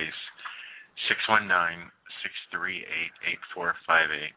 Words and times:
as 0.00 0.08
always, 0.08 1.90
619-638-8458. 3.52 4.32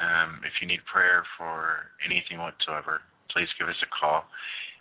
Um, 0.00 0.40
if 0.44 0.52
you 0.60 0.68
need 0.68 0.80
prayer 0.90 1.24
for 1.36 1.90
anything 2.04 2.38
whatsoever, 2.38 3.00
please 3.32 3.48
give 3.58 3.68
us 3.68 3.76
a 3.82 3.90
call. 3.92 4.24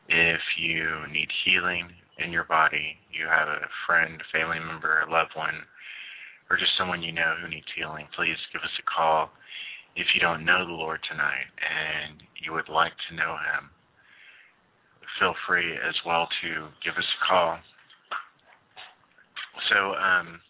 If 0.08 0.42
you 0.58 1.06
need 1.12 1.28
healing 1.46 1.92
in 2.18 2.32
your 2.32 2.46
body, 2.46 2.98
you 3.12 3.28
have 3.28 3.48
a 3.48 3.68
friend, 3.86 4.22
family 4.32 4.60
member, 4.60 5.02
a 5.02 5.12
loved 5.12 5.36
one, 5.36 5.66
or 6.50 6.58
just 6.58 6.72
someone 6.78 7.04
you 7.04 7.12
know 7.12 7.36
who 7.42 7.50
needs 7.50 7.68
healing, 7.76 8.08
please 8.16 8.38
give 8.54 8.62
us 8.62 8.80
a 8.80 8.86
call. 8.90 9.30
If 9.96 10.08
you 10.16 10.22
don't 10.22 10.46
know 10.46 10.66
the 10.66 10.72
Lord 10.74 11.02
tonight 11.10 11.52
and 11.62 12.24
you 12.42 12.54
would 12.54 12.70
like 12.70 12.94
to 13.10 13.16
know 13.16 13.36
Him, 13.38 13.70
feel 15.20 15.36
free 15.46 15.76
as 15.76 15.96
well 16.06 16.28
to 16.42 16.50
give 16.82 16.96
us 16.96 17.06
a 17.06 17.22
call. 17.28 17.60
So, 19.70 19.94
um, 19.94 20.42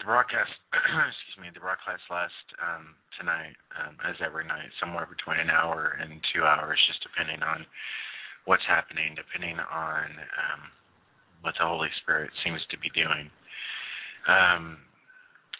the 0.00 0.08
broadcast, 0.08 0.48
excuse 0.72 1.36
me, 1.44 1.52
the 1.52 1.60
broadcast 1.60 2.00
last 2.08 2.46
um, 2.56 2.96
tonight, 3.20 3.52
um, 3.76 4.00
as 4.08 4.16
every 4.24 4.48
night, 4.48 4.72
somewhere 4.80 5.04
between 5.04 5.36
an 5.36 5.52
hour 5.52 6.00
and 6.00 6.24
two 6.32 6.48
hours, 6.48 6.80
just 6.88 7.04
depending 7.04 7.44
on 7.44 7.68
what's 8.48 8.64
happening, 8.64 9.12
depending 9.12 9.60
on 9.60 10.08
um, 10.40 10.62
what 11.44 11.52
the 11.60 11.68
Holy 11.68 11.92
Spirit 12.00 12.32
seems 12.40 12.64
to 12.72 12.80
be 12.80 12.88
doing. 12.96 13.28
Um, 14.24 14.80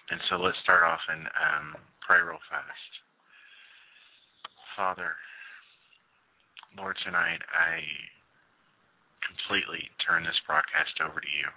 and 0.08 0.20
so 0.32 0.40
let's 0.40 0.56
start 0.64 0.88
off 0.88 1.04
and 1.12 1.28
um, 1.36 1.76
pray 2.00 2.24
real 2.24 2.40
fast. 2.48 2.92
Father, 4.72 5.12
Lord, 6.80 6.96
tonight 7.04 7.44
I 7.52 7.84
completely 9.25 9.91
turn 10.04 10.25
this 10.25 10.39
broadcast 10.47 11.00
over 11.00 11.21
to 11.21 11.33
you. 11.33 11.49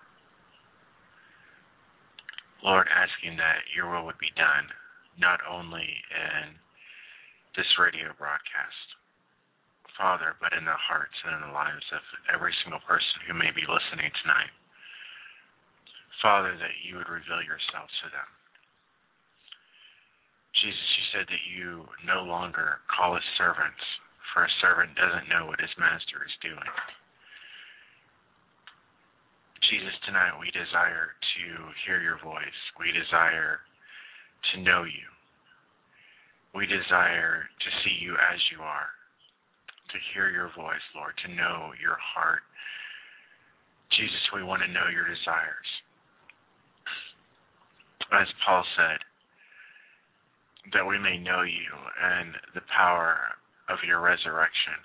Lord, 2.63 2.87
asking 2.87 3.35
that 3.37 3.67
your 3.75 3.91
will 3.91 4.07
would 4.07 4.19
be 4.23 4.31
done, 4.39 4.71
not 5.19 5.43
only 5.43 5.83
in 5.83 6.55
this 7.59 7.67
radio 7.75 8.15
broadcast, 8.15 8.87
Father, 9.99 10.33
but 10.41 10.55
in 10.57 10.65
the 10.65 10.79
hearts 10.79 11.13
and 11.27 11.37
in 11.37 11.43
the 11.45 11.53
lives 11.53 11.85
of 11.93 12.01
every 12.31 12.55
single 12.63 12.81
person 12.87 13.21
who 13.27 13.37
may 13.37 13.53
be 13.53 13.67
listening 13.67 14.09
tonight. 14.23 14.49
Father, 16.23 16.55
that 16.55 16.81
you 16.81 16.97
would 16.97 17.11
reveal 17.11 17.43
yourself 17.43 17.91
to 18.01 18.07
them. 18.09 18.29
Jesus, 20.63 20.87
you 20.95 21.05
said 21.11 21.27
that 21.27 21.45
you 21.51 21.83
no 22.07 22.23
longer 22.23 22.79
call 22.87 23.19
us 23.19 23.27
servants, 23.37 23.83
for 24.31 24.47
a 24.47 24.57
servant 24.63 24.95
doesn't 24.95 25.27
know 25.27 25.45
what 25.45 25.59
his 25.59 25.75
master 25.75 26.23
is 26.23 26.35
doing. 26.39 26.71
Jesus, 29.73 29.97
tonight 30.05 30.37
we 30.37 30.53
desire 30.53 31.17
to 31.17 31.45
hear 31.81 31.97
your 31.97 32.21
voice. 32.21 32.61
We 32.77 32.93
desire 32.93 33.57
to 34.53 34.61
know 34.61 34.85
you. 34.85 35.09
We 36.53 36.69
desire 36.69 37.49
to 37.49 37.69
see 37.81 37.97
you 37.97 38.13
as 38.13 38.37
you 38.53 38.61
are, 38.61 38.93
to 39.89 39.97
hear 40.13 40.29
your 40.29 40.53
voice, 40.53 40.85
Lord, 40.93 41.17
to 41.25 41.33
know 41.33 41.73
your 41.81 41.97
heart. 41.97 42.45
Jesus, 43.97 44.21
we 44.29 44.45
want 44.45 44.61
to 44.61 44.69
know 44.69 44.93
your 44.93 45.09
desires. 45.09 45.69
As 48.13 48.29
Paul 48.45 48.61
said, 48.77 49.01
that 50.77 50.85
we 50.85 51.01
may 51.01 51.17
know 51.17 51.41
you 51.41 51.73
and 51.97 52.29
the 52.53 52.61
power 52.69 53.17
of 53.73 53.81
your 53.81 54.05
resurrection. 54.05 54.77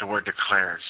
The 0.00 0.06
word 0.06 0.24
declares 0.24 0.82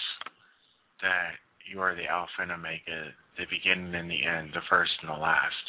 that 1.03 1.40
you 1.71 1.81
are 1.81 1.94
the 1.94 2.07
Alpha 2.07 2.40
and 2.40 2.53
Omega, 2.53 3.12
the 3.37 3.44
beginning 3.49 3.94
and 3.94 4.11
the 4.11 4.25
end, 4.25 4.51
the 4.53 4.64
first 4.68 4.92
and 5.03 5.11
the 5.11 5.21
last. 5.21 5.64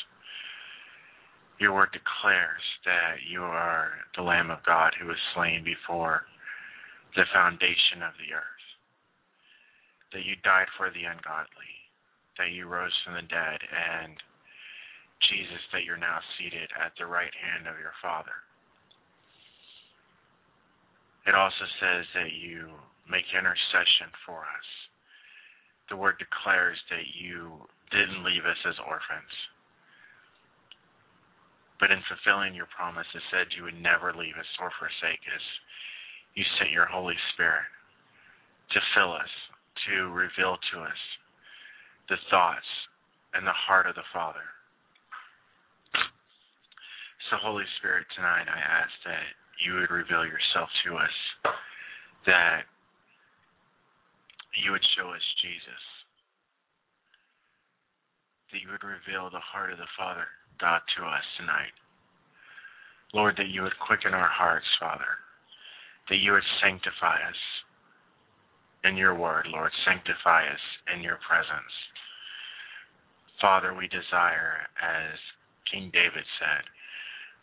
Your 1.60 1.76
word 1.76 1.92
declares 1.92 2.64
that 2.86 3.20
you 3.28 3.44
are 3.44 3.92
the 4.16 4.24
Lamb 4.24 4.50
of 4.50 4.64
God 4.66 4.96
who 5.00 5.08
was 5.08 5.20
slain 5.36 5.64
before 5.64 6.24
the 7.16 7.28
foundation 7.34 8.00
of 8.00 8.16
the 8.16 8.32
earth, 8.32 8.66
that 10.14 10.24
you 10.24 10.40
died 10.44 10.72
for 10.78 10.88
the 10.90 11.04
ungodly, 11.04 11.74
that 12.38 12.56
you 12.56 12.68
rose 12.68 12.96
from 13.04 13.16
the 13.16 13.28
dead, 13.28 13.60
and 13.60 14.16
Jesus, 15.28 15.60
that 15.74 15.84
you're 15.84 16.00
now 16.00 16.24
seated 16.40 16.72
at 16.80 16.96
the 16.96 17.06
right 17.06 17.34
hand 17.36 17.68
of 17.68 17.76
your 17.76 17.94
Father. 18.00 18.40
It 21.28 21.36
also 21.36 21.68
says 21.84 22.08
that 22.16 22.32
you 22.32 22.72
make 23.10 23.26
intercession 23.34 24.14
for 24.26 24.46
us. 24.46 24.70
The 25.90 25.98
word 25.98 26.22
declares 26.22 26.78
that 26.94 27.06
you 27.18 27.66
didn't 27.90 28.24
leave 28.24 28.46
us 28.46 28.62
as 28.70 28.78
orphans. 28.86 29.34
But 31.82 31.90
in 31.90 32.04
fulfilling 32.06 32.54
your 32.54 32.70
promise, 32.70 33.08
it 33.16 33.26
said 33.34 33.50
you 33.58 33.66
would 33.66 33.82
never 33.82 34.14
leave 34.14 34.38
us 34.38 34.52
or 34.62 34.70
forsake 34.78 35.24
us. 35.34 35.46
You 36.36 36.46
sent 36.60 36.70
your 36.76 36.86
Holy 36.86 37.18
Spirit 37.34 37.66
to 38.76 38.80
fill 38.94 39.14
us, 39.18 39.34
to 39.90 40.14
reveal 40.14 40.60
to 40.72 40.76
us 40.86 41.02
the 42.10 42.22
thoughts 42.30 42.68
and 43.34 43.48
the 43.48 43.56
heart 43.56 43.88
of 43.88 43.96
the 43.96 44.06
Father. 44.14 44.46
So, 47.30 47.38
Holy 47.42 47.66
Spirit, 47.78 48.06
tonight 48.14 48.46
I 48.50 48.60
ask 48.60 48.94
that 49.06 49.26
you 49.66 49.78
would 49.78 49.90
reveal 49.90 50.26
yourself 50.26 50.70
to 50.86 50.98
us, 50.98 51.16
that 52.26 52.66
you 54.58 54.72
would 54.72 54.86
show 54.98 55.10
us 55.10 55.26
Jesus. 55.42 55.84
That 58.52 58.62
you 58.66 58.70
would 58.74 58.84
reveal 58.84 59.30
the 59.30 59.44
heart 59.44 59.72
of 59.72 59.78
the 59.78 59.90
Father, 59.98 60.26
God, 60.58 60.82
to 60.98 61.06
us 61.06 61.26
tonight. 61.38 61.74
Lord, 63.14 63.36
that 63.38 63.50
you 63.50 63.62
would 63.62 63.78
quicken 63.86 64.14
our 64.14 64.30
hearts, 64.30 64.66
Father. 64.80 65.18
That 66.10 66.18
you 66.18 66.34
would 66.34 66.46
sanctify 66.62 67.22
us 67.22 67.42
in 68.84 68.98
your 68.98 69.14
word, 69.14 69.46
Lord. 69.50 69.72
Sanctify 69.86 70.50
us 70.50 70.66
in 70.96 71.02
your 71.02 71.20
presence. 71.22 71.74
Father, 73.42 73.74
we 73.74 73.88
desire, 73.88 74.66
as 74.82 75.18
King 75.72 75.90
David 75.94 76.26
said, 76.42 76.66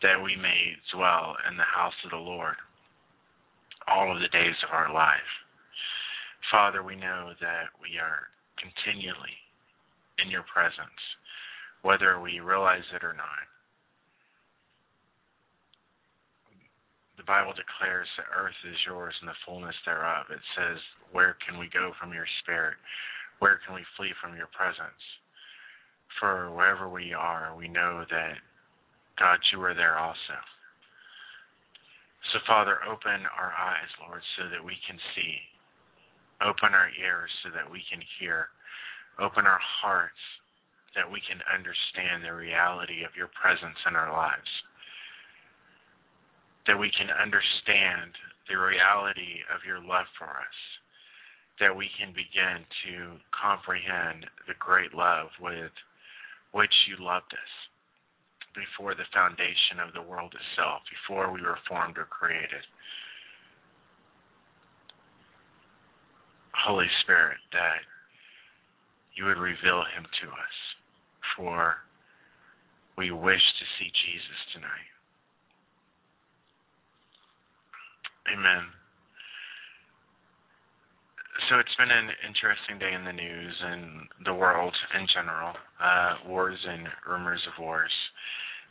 that 0.02 0.22
we 0.22 0.36
may 0.36 0.76
dwell 0.92 1.36
in 1.48 1.56
the 1.56 1.64
house 1.64 1.96
of 2.04 2.10
the 2.10 2.16
Lord 2.16 2.56
all 3.88 4.12
of 4.12 4.20
the 4.20 4.28
days 4.28 4.56
of 4.66 4.74
our 4.74 4.92
life. 4.92 5.45
Father, 6.50 6.82
we 6.82 6.94
know 6.94 7.34
that 7.40 7.74
we 7.82 7.98
are 7.98 8.30
continually 8.60 9.34
in 10.22 10.30
your 10.30 10.44
presence, 10.46 11.02
whether 11.82 12.20
we 12.20 12.40
realize 12.40 12.86
it 12.94 13.02
or 13.02 13.14
not. 13.14 13.44
The 17.16 17.26
Bible 17.26 17.52
declares 17.56 18.06
the 18.14 18.28
earth 18.30 18.56
is 18.68 18.78
yours 18.86 19.14
and 19.20 19.28
the 19.28 19.42
fullness 19.44 19.74
thereof. 19.84 20.30
It 20.30 20.44
says, 20.54 20.78
Where 21.10 21.36
can 21.42 21.58
we 21.58 21.68
go 21.72 21.90
from 21.98 22.12
your 22.12 22.28
spirit? 22.42 22.76
Where 23.40 23.58
can 23.66 23.74
we 23.74 23.82
flee 23.96 24.12
from 24.22 24.36
your 24.36 24.48
presence? 24.54 25.02
For 26.20 26.54
wherever 26.54 26.88
we 26.88 27.12
are, 27.12 27.56
we 27.56 27.68
know 27.68 28.04
that, 28.08 28.36
God, 29.18 29.38
you 29.52 29.60
are 29.64 29.74
there 29.74 29.98
also. 29.98 30.38
So, 32.32 32.38
Father, 32.46 32.78
open 32.86 33.26
our 33.34 33.52
eyes, 33.52 33.90
Lord, 34.06 34.22
so 34.38 34.48
that 34.48 34.62
we 34.62 34.76
can 34.86 34.98
see 35.16 35.34
Open 36.44 36.76
our 36.76 36.92
ears 37.00 37.30
so 37.44 37.50
that 37.56 37.68
we 37.70 37.80
can 37.88 38.00
hear. 38.20 38.48
Open 39.18 39.46
our 39.46 39.60
hearts 39.60 40.20
that 40.96 41.08
we 41.08 41.20
can 41.28 41.40
understand 41.52 42.24
the 42.24 42.32
reality 42.32 43.04
of 43.04 43.12
your 43.12 43.28
presence 43.36 43.76
in 43.84 43.96
our 43.96 44.12
lives. 44.12 44.48
That 46.66 46.80
we 46.80 46.90
can 46.96 47.12
understand 47.12 48.16
the 48.48 48.56
reality 48.56 49.44
of 49.52 49.60
your 49.64 49.78
love 49.78 50.08
for 50.16 50.28
us. 50.28 50.58
That 51.60 51.76
we 51.76 51.88
can 52.00 52.16
begin 52.16 52.64
to 52.88 53.20
comprehend 53.32 54.24
the 54.48 54.56
great 54.56 54.96
love 54.96 55.28
with 55.40 55.72
which 56.52 56.72
you 56.88 56.96
loved 57.00 57.32
us 57.32 57.52
before 58.56 58.96
the 58.96 59.08
foundation 59.12 59.84
of 59.84 59.92
the 59.92 60.04
world 60.04 60.32
itself, 60.32 60.80
before 60.88 61.28
we 61.28 61.44
were 61.44 61.60
formed 61.68 62.00
or 62.00 62.08
created. 62.08 62.64
Holy 66.64 66.88
Spirit, 67.02 67.38
that 67.52 67.84
you 69.14 69.24
would 69.24 69.38
reveal 69.38 69.82
him 69.96 70.04
to 70.22 70.28
us. 70.28 70.56
For 71.36 71.76
we 72.96 73.10
wish 73.10 73.42
to 73.42 73.64
see 73.78 73.90
Jesus 73.92 74.40
tonight. 74.54 74.90
Amen. 78.32 78.64
So 81.48 81.60
it's 81.60 81.76
been 81.78 81.92
an 81.92 82.10
interesting 82.26 82.80
day 82.80 82.96
in 82.96 83.04
the 83.04 83.12
news 83.12 83.54
and 83.62 84.08
the 84.24 84.34
world 84.34 84.74
in 84.98 85.06
general. 85.14 85.54
Uh, 85.78 86.14
wars 86.26 86.58
and 86.66 86.88
rumors 87.06 87.42
of 87.46 87.62
wars, 87.62 87.92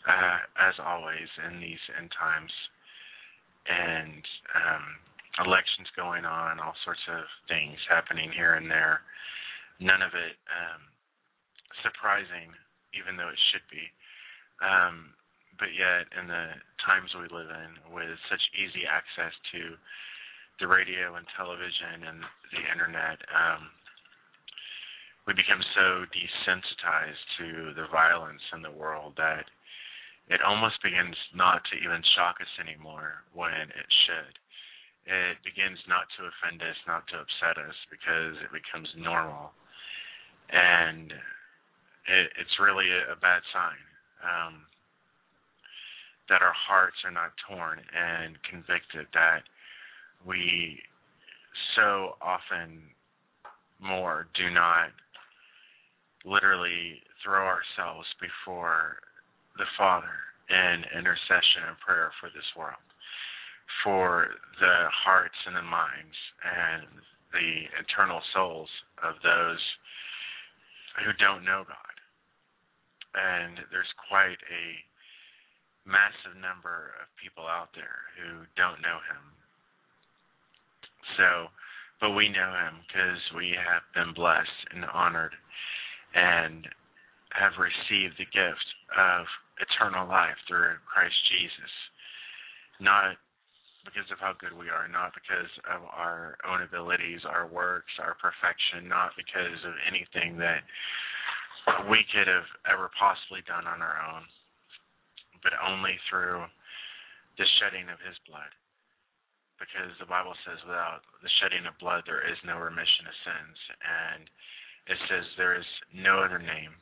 uh, 0.10 0.38
as 0.60 0.74
always 0.84 1.30
in 1.48 1.62
these 1.62 1.80
end 1.98 2.10
times, 2.19 2.52
and 3.69 4.21
um, 4.58 4.86
elections 5.43 5.91
going 5.95 6.24
on, 6.24 6.60
all 6.60 6.76
sorts 6.84 7.04
of 7.12 7.28
things 7.48 7.76
happening 7.89 8.32
here 8.32 8.56
and 8.56 8.71
there. 8.71 9.02
None 9.80 10.02
of 10.02 10.15
it 10.15 10.39
um, 10.48 10.82
surprising, 11.84 12.56
even 12.95 13.19
though 13.19 13.28
it 13.28 13.41
should 13.52 13.65
be. 13.67 13.84
Um, 14.63 15.12
but 15.60 15.71
yet, 15.76 16.08
in 16.15 16.28
the 16.28 16.56
times 16.84 17.12
we 17.15 17.28
live 17.32 17.52
in, 17.52 17.71
with 17.91 18.15
such 18.32 18.43
easy 18.56 18.88
access 18.88 19.32
to 19.52 19.76
the 20.60 20.67
radio 20.67 21.15
and 21.19 21.28
television 21.36 22.08
and 22.08 22.24
the 22.52 22.63
internet, 22.71 23.19
um, 23.32 23.71
we 25.28 25.34
become 25.34 25.63
so 25.76 26.06
desensitized 26.12 27.26
to 27.39 27.74
the 27.76 27.88
violence 27.91 28.43
in 28.54 28.62
the 28.62 28.71
world 28.71 29.15
that 29.17 29.48
it 30.28 30.41
almost 30.41 30.82
begins 30.84 31.15
not 31.34 31.62
to 31.71 31.76
even 31.78 32.02
shock 32.15 32.38
us 32.41 32.54
anymore 32.62 33.26
when 33.34 33.69
it 33.74 33.89
should. 34.06 34.36
It 35.06 35.38
begins 35.46 35.78
not 35.88 36.10
to 36.18 36.26
offend 36.26 36.62
us, 36.65 36.78
not 36.89 37.06
to 37.13 37.22
upset 37.22 37.62
us, 37.62 37.78
because 37.94 38.41
it 38.41 38.50
becomes 38.50 38.89
normal. 38.98 39.54
And 40.50 41.13
it, 42.10 42.26
it's 42.41 42.58
really 42.58 42.89
a, 42.89 43.13
a 43.13 43.18
bad 43.22 43.41
sign. 43.54 43.82
Um, 44.26 44.65
that 46.30 46.41
our 46.41 46.58
hearts 46.58 46.98
are 47.06 47.13
not 47.13 47.38
torn 47.48 47.78
and 47.94 48.38
convicted, 48.50 49.06
that 49.13 49.46
we 50.26 50.82
so 51.78 52.18
often 52.22 52.82
more 53.80 54.28
do 54.34 54.50
not 54.50 54.89
literally 56.26 57.02
throw 57.24 57.46
ourselves 57.46 58.08
before 58.18 58.98
the 59.58 59.70
Father 59.78 60.18
in 60.50 60.84
intercession 60.98 61.70
and 61.70 61.78
prayer 61.80 62.12
for 62.20 62.30
this 62.34 62.46
world, 62.58 62.82
for 63.84 64.28
the 64.60 64.88
hearts 64.91 65.38
and 65.45 65.56
the 65.56 65.65
minds 65.65 66.17
and 66.43 66.88
the 67.34 67.67
eternal 67.82 68.21
souls 68.34 68.69
of 69.04 69.15
those 69.23 69.62
who 71.04 71.12
don't 71.19 71.43
know 71.43 71.63
God. 71.67 71.95
And 73.15 73.60
there's 73.71 73.91
quite 74.10 74.39
a 74.51 74.65
massive 75.88 76.36
number 76.39 76.95
of 76.99 77.08
people 77.21 77.45
out 77.45 77.69
there 77.75 78.10
who 78.17 78.47
don't 78.58 78.82
know 78.82 78.99
him. 79.06 79.23
So, 81.17 81.47
but 82.01 82.17
we 82.17 82.28
know 82.28 82.51
him 82.51 82.82
because 82.88 83.21
we 83.38 83.54
have 83.56 83.86
been 83.93 84.13
blessed 84.13 84.60
and 84.73 84.84
honored 84.91 85.36
and 86.15 86.67
have 87.32 87.60
received 87.60 88.15
the 88.17 88.32
gift 88.32 88.67
of 88.95 89.28
eternal 89.60 90.08
life 90.08 90.39
through 90.47 90.80
Christ 90.88 91.15
Jesus. 91.32 91.73
Not 92.80 93.15
because 93.86 94.10
of 94.10 94.17
how 94.17 94.34
good 94.41 94.52
we 94.58 94.74
are, 94.74 94.89
not 94.89 95.13
because 95.13 95.50
of 95.69 95.86
our 95.93 96.36
own 96.43 96.65
abilities, 96.65 97.21
our 97.24 97.45
works, 97.45 97.93
our 98.02 98.17
perfection, 98.17 98.89
not 98.89 99.13
because 99.13 99.62
of 99.63 99.78
anything 99.86 100.36
that 100.41 100.65
we 101.89 102.02
could 102.10 102.28
have 102.28 102.50
ever 102.65 102.89
possibly 102.98 103.45
done 103.45 103.69
on 103.69 103.82
our 103.82 103.98
own 104.02 104.26
but 105.45 105.54
only 105.62 105.93
through 106.10 106.41
the 107.38 107.45
shedding 107.62 107.86
of 107.93 108.02
his 108.02 108.17
blood. 108.26 108.50
Because 109.62 109.93
the 110.02 110.10
Bible 110.10 110.34
says 110.41 110.58
without 110.65 111.06
the 111.21 111.32
shedding 111.39 111.69
of 111.69 111.78
blood 111.78 112.02
there 112.10 112.26
is 112.26 112.36
no 112.41 112.58
remission 112.58 113.06
of 113.06 113.24
sins. 113.24 113.58
And 113.86 114.24
it 114.89 114.98
says 115.06 115.24
there 115.38 115.54
is 115.54 115.69
no 115.93 116.26
other 116.26 116.41
name 116.41 116.74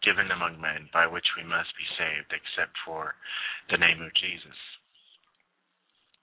given 0.00 0.32
among 0.32 0.58
men 0.58 0.88
by 0.90 1.06
which 1.06 1.28
we 1.38 1.44
must 1.44 1.70
be 1.76 1.86
saved 1.94 2.32
except 2.32 2.74
for 2.88 3.14
the 3.70 3.78
name 3.78 4.00
of 4.02 4.10
Jesus. 4.18 4.58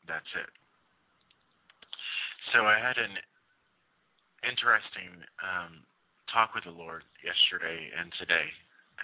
That's 0.09 0.33
it. 0.33 0.49
So 2.51 2.65
I 2.65 2.81
had 2.81 2.97
an 2.97 3.13
interesting 4.41 5.21
um, 5.37 5.85
talk 6.33 6.57
with 6.57 6.65
the 6.65 6.73
Lord 6.73 7.05
yesterday 7.21 7.93
and 7.93 8.09
today. 8.17 8.49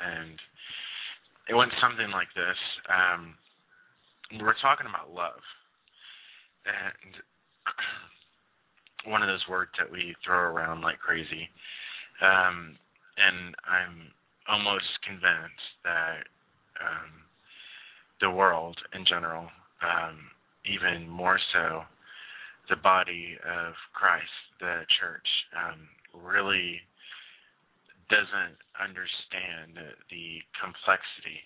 And 0.01 0.37
it 1.49 1.53
went 1.53 1.71
something 1.77 2.09
like 2.09 2.29
this. 2.33 2.57
Um, 2.89 3.37
we're 4.41 4.57
talking 4.61 4.89
about 4.89 5.13
love, 5.13 5.41
and 6.65 7.13
one 9.11 9.21
of 9.21 9.29
those 9.29 9.45
words 9.47 9.69
that 9.77 9.91
we 9.91 10.15
throw 10.25 10.49
around 10.49 10.81
like 10.81 10.97
crazy. 10.97 11.49
Um, 12.21 12.73
and 13.21 13.53
I'm 13.69 14.09
almost 14.49 14.89
convinced 15.05 15.69
that 15.85 16.25
um, 16.81 17.11
the 18.21 18.31
world 18.31 18.77
in 18.93 19.05
general, 19.05 19.45
um, 19.85 20.17
even 20.67 21.09
more 21.09 21.39
so, 21.53 21.83
the 22.69 22.75
body 22.77 23.37
of 23.45 23.73
Christ, 23.93 24.31
the 24.59 24.81
church, 24.99 25.27
um, 25.53 25.87
really 26.23 26.81
doesn't 28.09 28.57
understand 28.77 29.77
the 30.09 30.41
complexity 30.61 31.41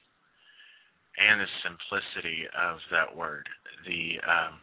and 1.19 1.41
the 1.41 1.51
simplicity 1.63 2.47
of 2.55 2.79
that 2.91 3.11
word, 3.11 3.47
the 3.85 4.19
um, 4.23 4.59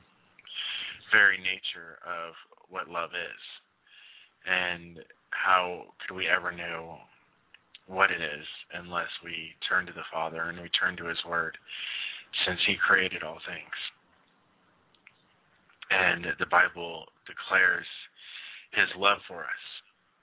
very 1.12 1.36
nature 1.38 2.00
of 2.04 2.32
what 2.68 2.88
love 2.88 3.10
is, 3.12 3.42
and 4.46 5.04
how 5.30 5.84
could 6.00 6.14
we 6.14 6.26
ever 6.28 6.52
know 6.52 6.96
what 7.86 8.10
it 8.10 8.20
is 8.20 8.46
unless 8.74 9.10
we 9.24 9.54
turn 9.68 9.86
to 9.86 9.92
the 9.92 10.06
Father 10.12 10.42
and 10.48 10.60
we 10.60 10.68
turn 10.70 10.96
to 10.96 11.06
His 11.06 11.18
Word, 11.28 11.56
since 12.46 12.58
He 12.66 12.74
created 12.76 13.22
all 13.22 13.38
things. 13.46 13.76
And 15.90 16.26
the 16.38 16.50
Bible 16.50 17.06
declares 17.26 17.86
His 18.72 18.90
love 18.98 19.18
for 19.28 19.44
us 19.44 19.64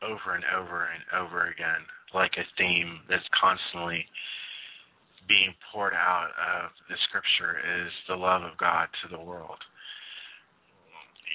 over 0.03 0.35
and 0.35 0.43
over 0.51 0.91
and 0.91 1.03
over 1.15 1.47
again, 1.47 1.87
like 2.13 2.35
a 2.35 2.45
theme 2.59 2.99
that's 3.07 3.27
constantly 3.39 4.05
being 5.27 5.55
poured 5.71 5.95
out 5.95 6.35
of 6.35 6.75
the 6.91 6.99
scripture 7.07 7.55
is 7.63 7.91
the 8.11 8.19
love 8.19 8.43
of 8.43 8.59
God 8.59 8.91
to 9.01 9.07
the 9.07 9.23
world. 9.23 9.59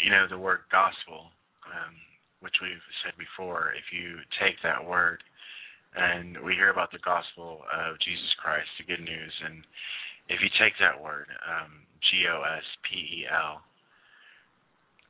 You 0.05 0.13
know, 0.13 0.29
the 0.29 0.39
word 0.39 0.69
gospel, 0.71 1.33
um, 1.67 1.97
which 2.45 2.55
we've 2.61 2.85
said 3.03 3.17
before, 3.17 3.73
if 3.75 3.89
you 3.91 4.21
take 4.37 4.61
that 4.63 4.85
word 4.85 5.25
and 5.97 6.37
we 6.45 6.53
hear 6.53 6.71
about 6.71 6.93
the 6.93 7.03
gospel 7.03 7.65
of 7.73 7.97
Jesus 8.05 8.31
Christ, 8.37 8.69
the 8.77 8.85
good 8.85 9.03
news, 9.03 9.33
and 9.49 9.65
if 10.29 10.45
you 10.45 10.53
take 10.61 10.77
that 10.79 11.01
word, 11.01 11.27
um, 11.49 11.89
G 12.05 12.29
O 12.29 12.45
S 12.45 12.67
P 12.85 13.25
E 13.25 13.27
L, 13.27 13.65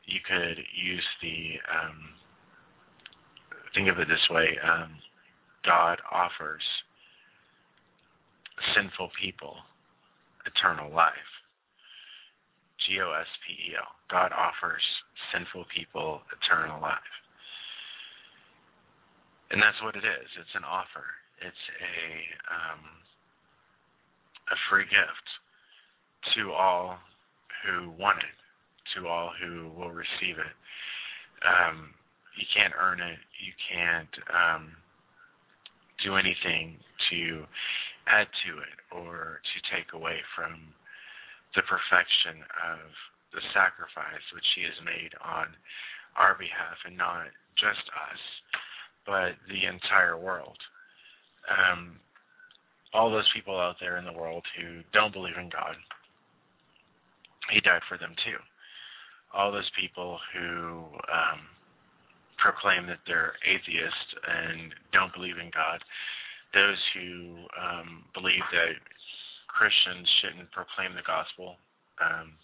you 0.08 0.20
could 0.24 0.58
use 0.72 1.04
the 1.20 1.60
um, 1.68 2.16
think 3.74 3.88
of 3.92 4.00
it 4.00 4.08
this 4.08 4.26
way 4.30 4.56
um, 4.64 4.96
God 5.64 6.00
offers 6.10 6.64
sinful 8.74 9.10
people 9.20 9.54
eternal 10.46 10.90
life. 10.90 11.32
G 12.86 12.98
O 13.04 13.12
S 13.12 13.28
P 13.44 13.52
E 13.52 13.76
L. 13.76 13.92
God 14.08 14.32
offers 14.32 14.82
sinful 15.32 15.66
people 15.68 16.24
eternal 16.32 16.80
life. 16.80 17.12
And 19.50 19.60
that's 19.60 19.76
what 19.84 19.96
it 19.96 20.04
is. 20.04 20.28
It's 20.40 20.56
an 20.56 20.64
offer. 20.64 21.04
It's 21.40 21.64
a 21.80 21.94
um, 22.48 22.82
a 24.48 24.56
free 24.70 24.84
gift 24.88 25.26
to 26.36 26.52
all 26.52 26.98
who 27.64 27.90
want 28.00 28.18
it, 28.18 28.38
to 28.96 29.08
all 29.08 29.30
who 29.40 29.70
will 29.76 29.90
receive 29.90 30.38
it. 30.38 30.54
Um, 31.44 31.94
you 32.38 32.46
can't 32.54 32.74
earn 32.78 33.00
it. 33.00 33.18
You 33.42 33.52
can't 33.70 34.14
um, 34.30 34.72
do 36.04 36.16
anything 36.16 36.78
to 37.10 37.44
add 38.06 38.28
to 38.46 38.50
it 38.62 38.76
or 38.94 39.40
to 39.42 39.56
take 39.74 39.92
away 39.92 40.22
from 40.36 40.72
the 41.54 41.62
perfection 41.66 42.40
of 42.64 42.80
the 43.32 43.44
sacrifice 43.52 44.24
which 44.32 44.46
He 44.56 44.64
has 44.64 44.78
made 44.84 45.12
on 45.20 45.52
our 46.16 46.34
behalf, 46.34 46.78
and 46.86 46.96
not 46.96 47.30
just 47.54 47.84
us, 47.94 48.22
but 49.06 49.38
the 49.46 49.68
entire 49.68 50.18
world. 50.18 50.58
Um, 51.46 52.00
all 52.92 53.10
those 53.10 53.28
people 53.34 53.58
out 53.58 53.76
there 53.80 53.98
in 53.98 54.04
the 54.04 54.12
world 54.12 54.42
who 54.56 54.82
don't 54.92 55.12
believe 55.12 55.36
in 55.38 55.50
God, 55.50 55.76
He 57.52 57.60
died 57.60 57.84
for 57.88 57.98
them 57.98 58.14
too. 58.24 58.40
All 59.34 59.52
those 59.52 59.70
people 59.78 60.18
who 60.32 60.88
um, 61.08 61.40
proclaim 62.38 62.86
that 62.86 63.02
they're 63.06 63.34
atheists 63.44 64.10
and 64.24 64.72
don't 64.92 65.12
believe 65.12 65.36
in 65.36 65.50
God, 65.52 65.82
those 66.54 66.80
who 66.94 67.44
um, 67.58 68.04
believe 68.14 68.44
that 68.52 68.78
Christians 69.52 70.08
shouldn't 70.22 70.50
proclaim 70.54 70.94
the 70.94 71.04
gospel. 71.04 71.58
Um, 72.00 72.38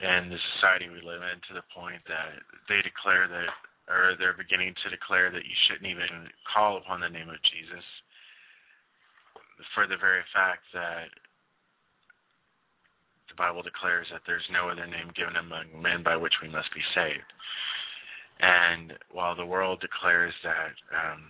and 0.00 0.32
the 0.32 0.40
society 0.56 0.88
we 0.88 1.04
live 1.04 1.20
in 1.20 1.36
to 1.50 1.52
the 1.52 1.66
point 1.76 2.00
that 2.08 2.40
they 2.72 2.80
declare 2.80 3.28
that, 3.28 3.52
or 3.84 4.16
they're 4.16 4.38
beginning 4.38 4.72
to 4.80 4.88
declare 4.88 5.28
that 5.28 5.44
you 5.44 5.56
shouldn't 5.68 5.90
even 5.90 6.32
call 6.48 6.80
upon 6.80 7.04
the 7.04 7.12
name 7.12 7.28
of 7.28 7.36
Jesus 7.52 7.84
for 9.76 9.84
the 9.84 10.00
very 10.00 10.24
fact 10.32 10.64
that 10.72 11.12
the 13.30 13.38
Bible 13.38 13.62
declares 13.62 14.06
that 14.12 14.22
there's 14.26 14.46
no 14.50 14.68
other 14.68 14.86
name 14.86 15.14
given 15.14 15.36
among 15.38 15.70
men 15.80 16.02
by 16.02 16.16
which 16.16 16.34
we 16.42 16.50
must 16.50 16.68
be 16.74 16.82
saved. 16.94 17.30
And 18.40 18.94
while 19.12 19.36
the 19.36 19.46
world 19.46 19.80
declares 19.80 20.34
that 20.42 20.74
um, 20.90 21.22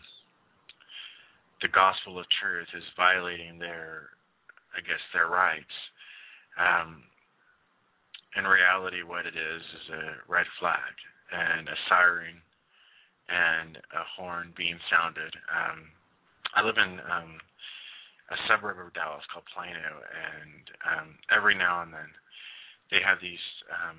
the 1.63 1.69
gospel 1.69 2.19
of 2.19 2.27
truth 2.41 2.69
is 2.73 2.97
violating 2.97 3.59
their, 3.59 4.17
I 4.73 4.81
guess, 4.81 5.03
their 5.13 5.29
rights, 5.29 5.77
um, 6.57 7.03
in 8.39 8.45
reality, 8.47 9.03
what 9.03 9.27
it 9.27 9.35
is 9.35 9.63
is 9.63 9.87
a 9.91 10.05
red 10.31 10.47
flag 10.59 10.95
and 11.35 11.69
a 11.69 11.79
siren 11.89 12.39
and 13.29 13.77
a 13.77 14.05
horn 14.17 14.55
being 14.57 14.79
sounded. 14.91 15.35
Um, 15.51 15.91
I 16.55 16.63
live 16.63 16.79
in 16.79 16.99
um, 17.11 17.39
a 18.31 18.37
suburb 18.47 18.79
of 18.79 18.95
Dallas 18.95 19.27
called 19.35 19.47
Plano, 19.51 20.03
and 20.07 20.65
um, 20.87 21.09
every 21.35 21.59
now 21.59 21.83
and 21.83 21.93
then 21.93 22.11
they 22.91 23.03
have 23.03 23.19
these 23.19 23.43
um, 23.71 23.99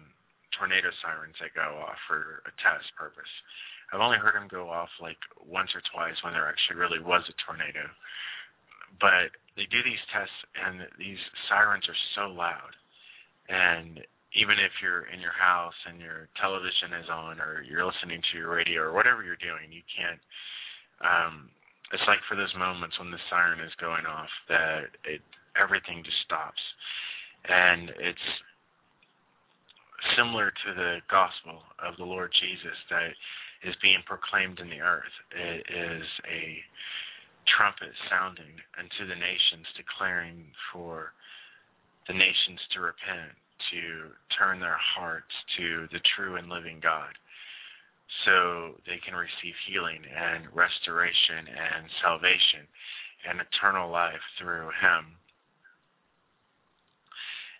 tornado 0.55 0.91
sirens 1.03 1.35
that 1.39 1.55
go 1.55 1.83
off 1.83 1.99
for 2.07 2.43
a 2.47 2.53
test 2.63 2.87
purpose. 2.95 3.31
I've 3.91 4.03
only 4.03 4.19
heard 4.19 4.39
them 4.39 4.47
go 4.47 4.71
off 4.71 4.91
like 5.03 5.19
once 5.43 5.75
or 5.75 5.83
twice 5.91 6.15
when 6.23 6.31
there 6.31 6.47
actually 6.47 6.79
really 6.79 7.03
was 7.03 7.27
a 7.27 7.35
tornado. 7.43 7.91
But 8.99 9.35
they 9.55 9.67
do 9.67 9.83
these 9.83 9.99
tests, 10.11 10.35
and 10.55 10.87
these 10.95 11.19
sirens 11.47 11.87
are 11.87 12.01
so 12.15 12.31
loud, 12.31 12.75
and 13.47 13.99
even 14.31 14.55
if 14.63 14.71
you're 14.79 15.11
in 15.11 15.19
your 15.19 15.35
house 15.35 15.75
and 15.87 15.99
your 15.99 16.31
television 16.39 16.95
is 17.03 17.09
on 17.11 17.43
or 17.43 17.63
you're 17.67 17.83
listening 17.83 18.23
to 18.31 18.37
your 18.39 18.55
radio 18.55 18.79
or 18.79 18.95
whatever 18.95 19.23
you're 19.23 19.39
doing, 19.43 19.67
you 19.71 19.83
can't. 19.91 20.23
Um, 21.03 21.51
it's 21.93 22.07
like 22.07 22.23
for 22.27 22.35
those 22.35 22.53
moments 22.57 22.97
when 22.99 23.11
the 23.11 23.21
siren 23.29 23.59
is 23.59 23.73
going 23.79 24.05
off 24.05 24.31
that 24.47 24.91
it 25.03 25.21
everything 25.59 26.03
just 26.03 26.23
stops, 26.23 26.61
and 27.47 27.91
it's 27.99 28.27
similar 30.17 30.51
to 30.51 30.69
the 30.73 31.03
gospel 31.11 31.61
of 31.83 31.95
the 31.97 32.07
Lord 32.07 32.31
Jesus 32.39 32.77
that 32.89 33.11
is 33.67 33.75
being 33.83 34.01
proclaimed 34.07 34.59
in 34.59 34.69
the 34.71 34.81
earth. 34.81 35.15
It 35.35 35.63
is 35.67 36.07
a 36.25 36.63
trumpet 37.57 37.93
sounding 38.09 38.55
unto 38.79 39.03
the 39.05 39.19
nations, 39.19 39.67
declaring 39.75 40.47
for 40.71 41.13
the 42.07 42.15
nations 42.15 42.59
to 42.73 42.81
repent 42.81 43.35
to 43.71 44.09
turn 44.39 44.59
their 44.59 44.79
hearts 44.79 45.31
to 45.57 45.87
the 45.93 46.01
true 46.15 46.35
and 46.35 46.49
living 46.49 46.79
God 46.81 47.13
so 48.25 48.75
they 48.85 48.99
can 49.03 49.15
receive 49.15 49.55
healing 49.67 50.03
and 50.05 50.45
restoration 50.53 51.47
and 51.47 51.87
salvation 52.03 52.67
and 53.27 53.39
eternal 53.41 53.89
life 53.89 54.21
through 54.39 54.69
him. 54.81 55.15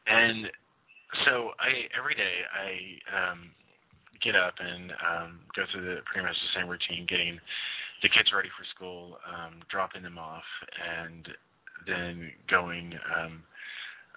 And 0.07 0.49
so 1.25 1.51
I 1.59 1.87
every 1.97 2.15
day 2.15 2.35
I 2.49 3.31
um 3.31 3.51
get 4.23 4.35
up 4.35 4.55
and 4.59 4.91
um 5.01 5.39
go 5.55 5.63
through 5.71 5.85
the 5.85 6.01
pretty 6.05 6.25
much 6.25 6.35
the 6.35 6.59
same 6.59 6.69
routine 6.69 7.05
getting 7.07 7.39
the 8.01 8.09
kids 8.09 8.33
ready 8.33 8.49
for 8.57 8.65
school, 8.73 9.17
um, 9.29 9.61
dropping 9.69 10.01
them 10.01 10.17
off 10.17 10.47
and 10.81 11.27
then 11.85 12.31
going 12.49 12.93
um 13.15 13.43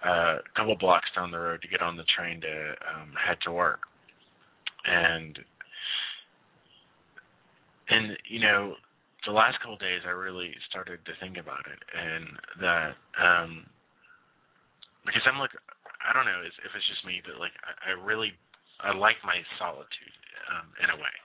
uh, 0.05 0.37
a 0.37 0.57
couple 0.57 0.75
blocks 0.77 1.07
down 1.15 1.31
the 1.31 1.39
road 1.39 1.61
to 1.61 1.67
get 1.67 1.81
on 1.81 1.97
the 1.97 2.03
train 2.15 2.41
to 2.41 2.75
um, 2.93 3.13
head 3.15 3.37
to 3.43 3.51
work. 3.51 3.81
And 4.85 5.39
and 7.89 8.17
you 8.29 8.39
know, 8.39 8.75
the 9.25 9.33
last 9.33 9.59
couple 9.59 9.75
of 9.75 9.83
days 9.83 10.01
I 10.05 10.13
really 10.13 10.53
started 10.69 11.03
to 11.05 11.13
think 11.21 11.37
about 11.37 11.65
it, 11.69 11.81
and 11.93 12.25
that 12.61 12.93
um, 13.17 13.51
because 15.05 15.23
I'm 15.25 15.39
like 15.39 15.53
I 16.01 16.13
don't 16.13 16.25
know 16.25 16.41
if 16.45 16.71
it's 16.71 16.89
just 16.89 17.05
me, 17.05 17.21
but 17.25 17.39
like 17.39 17.53
I, 17.65 17.91
I 17.91 18.01
really 18.01 18.33
I 18.81 18.95
like 18.95 19.17
my 19.23 19.39
solitude 19.57 20.15
um, 20.51 20.67
in 20.83 20.89
a 20.89 20.97
way 20.97 21.15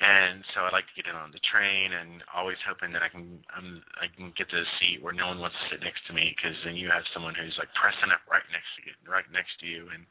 and 0.00 0.40
so 0.56 0.64
I 0.64 0.72
like 0.72 0.88
to 0.88 0.96
get 0.96 1.04
in 1.04 1.12
on 1.12 1.28
the 1.28 1.44
train, 1.44 1.92
and 1.92 2.24
always 2.32 2.56
hoping 2.64 2.88
that 2.96 3.04
I 3.04 3.12
can 3.12 3.44
I'm, 3.52 3.84
I 4.00 4.08
can 4.08 4.32
get 4.32 4.48
to 4.48 4.56
a 4.56 4.68
seat 4.80 5.04
where 5.04 5.12
no 5.12 5.28
one 5.28 5.44
wants 5.44 5.60
to 5.60 5.76
sit 5.76 5.84
next 5.84 6.08
to 6.08 6.16
me, 6.16 6.32
because 6.32 6.56
then 6.64 6.72
you 6.72 6.88
have 6.88 7.04
someone 7.12 7.36
who's 7.36 7.54
like 7.60 7.68
pressing 7.76 8.08
up 8.08 8.24
right 8.24 8.44
next 8.48 8.72
to 8.80 8.88
you, 8.88 8.96
right 9.04 9.28
next 9.28 9.60
to 9.60 9.68
you, 9.68 9.92
and 9.92 10.08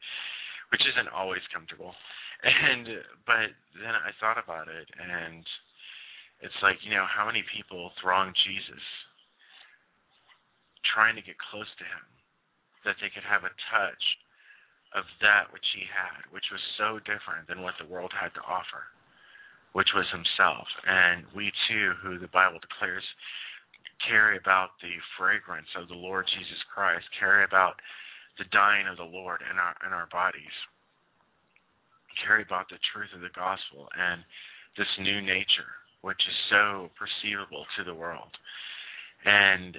which 0.70 0.86
isn't 0.86 1.10
always 1.10 1.42
comfortable. 1.52 1.92
And 2.40 2.88
but 3.28 3.52
then 3.76 3.92
I 3.92 4.16
thought 4.16 4.40
about 4.40 4.64
it, 4.64 4.88
and 4.96 5.44
it's 6.40 6.60
like 6.62 6.80
you 6.82 6.90
know 6.90 7.06
how 7.06 7.26
many 7.26 7.44
people 7.54 7.92
throng 8.00 8.32
Jesus, 8.46 8.84
trying 10.94 11.16
to 11.16 11.24
get 11.24 11.36
close 11.38 11.68
to 11.78 11.84
him, 11.84 12.04
that 12.84 12.96
they 13.00 13.12
could 13.12 13.26
have 13.26 13.44
a 13.44 13.52
touch 13.70 14.04
of 14.96 15.04
that 15.22 15.52
which 15.52 15.66
he 15.76 15.86
had, 15.86 16.26
which 16.34 16.48
was 16.50 16.62
so 16.80 16.98
different 17.06 17.46
than 17.46 17.62
what 17.62 17.78
the 17.78 17.86
world 17.86 18.10
had 18.16 18.34
to 18.34 18.42
offer 18.42 18.90
which 19.72 19.94
was 19.94 20.06
himself. 20.10 20.66
And 20.86 21.24
we 21.34 21.52
too, 21.70 21.94
who 22.02 22.18
the 22.18 22.30
Bible 22.30 22.58
declares 22.58 23.04
carry 24.08 24.40
about 24.40 24.72
the 24.80 24.96
fragrance 25.18 25.68
of 25.76 25.86
the 25.88 25.98
Lord 25.98 26.24
Jesus 26.32 26.58
Christ, 26.72 27.04
carry 27.20 27.44
about 27.44 27.76
the 28.40 28.48
dying 28.48 28.88
of 28.88 28.96
the 28.96 29.06
Lord 29.06 29.44
in 29.44 29.60
our 29.60 29.76
in 29.86 29.92
our 29.92 30.08
bodies, 30.08 30.56
carry 32.24 32.42
about 32.42 32.68
the 32.72 32.80
truth 32.92 33.12
of 33.14 33.20
the 33.20 33.34
gospel 33.36 33.92
and 33.92 34.24
this 34.78 34.88
new 34.98 35.20
nature, 35.20 35.68
which 36.02 36.20
is 36.28 36.38
so 36.50 36.90
perceivable 36.96 37.66
to 37.76 37.84
the 37.84 37.94
world. 37.94 38.32
And 39.24 39.76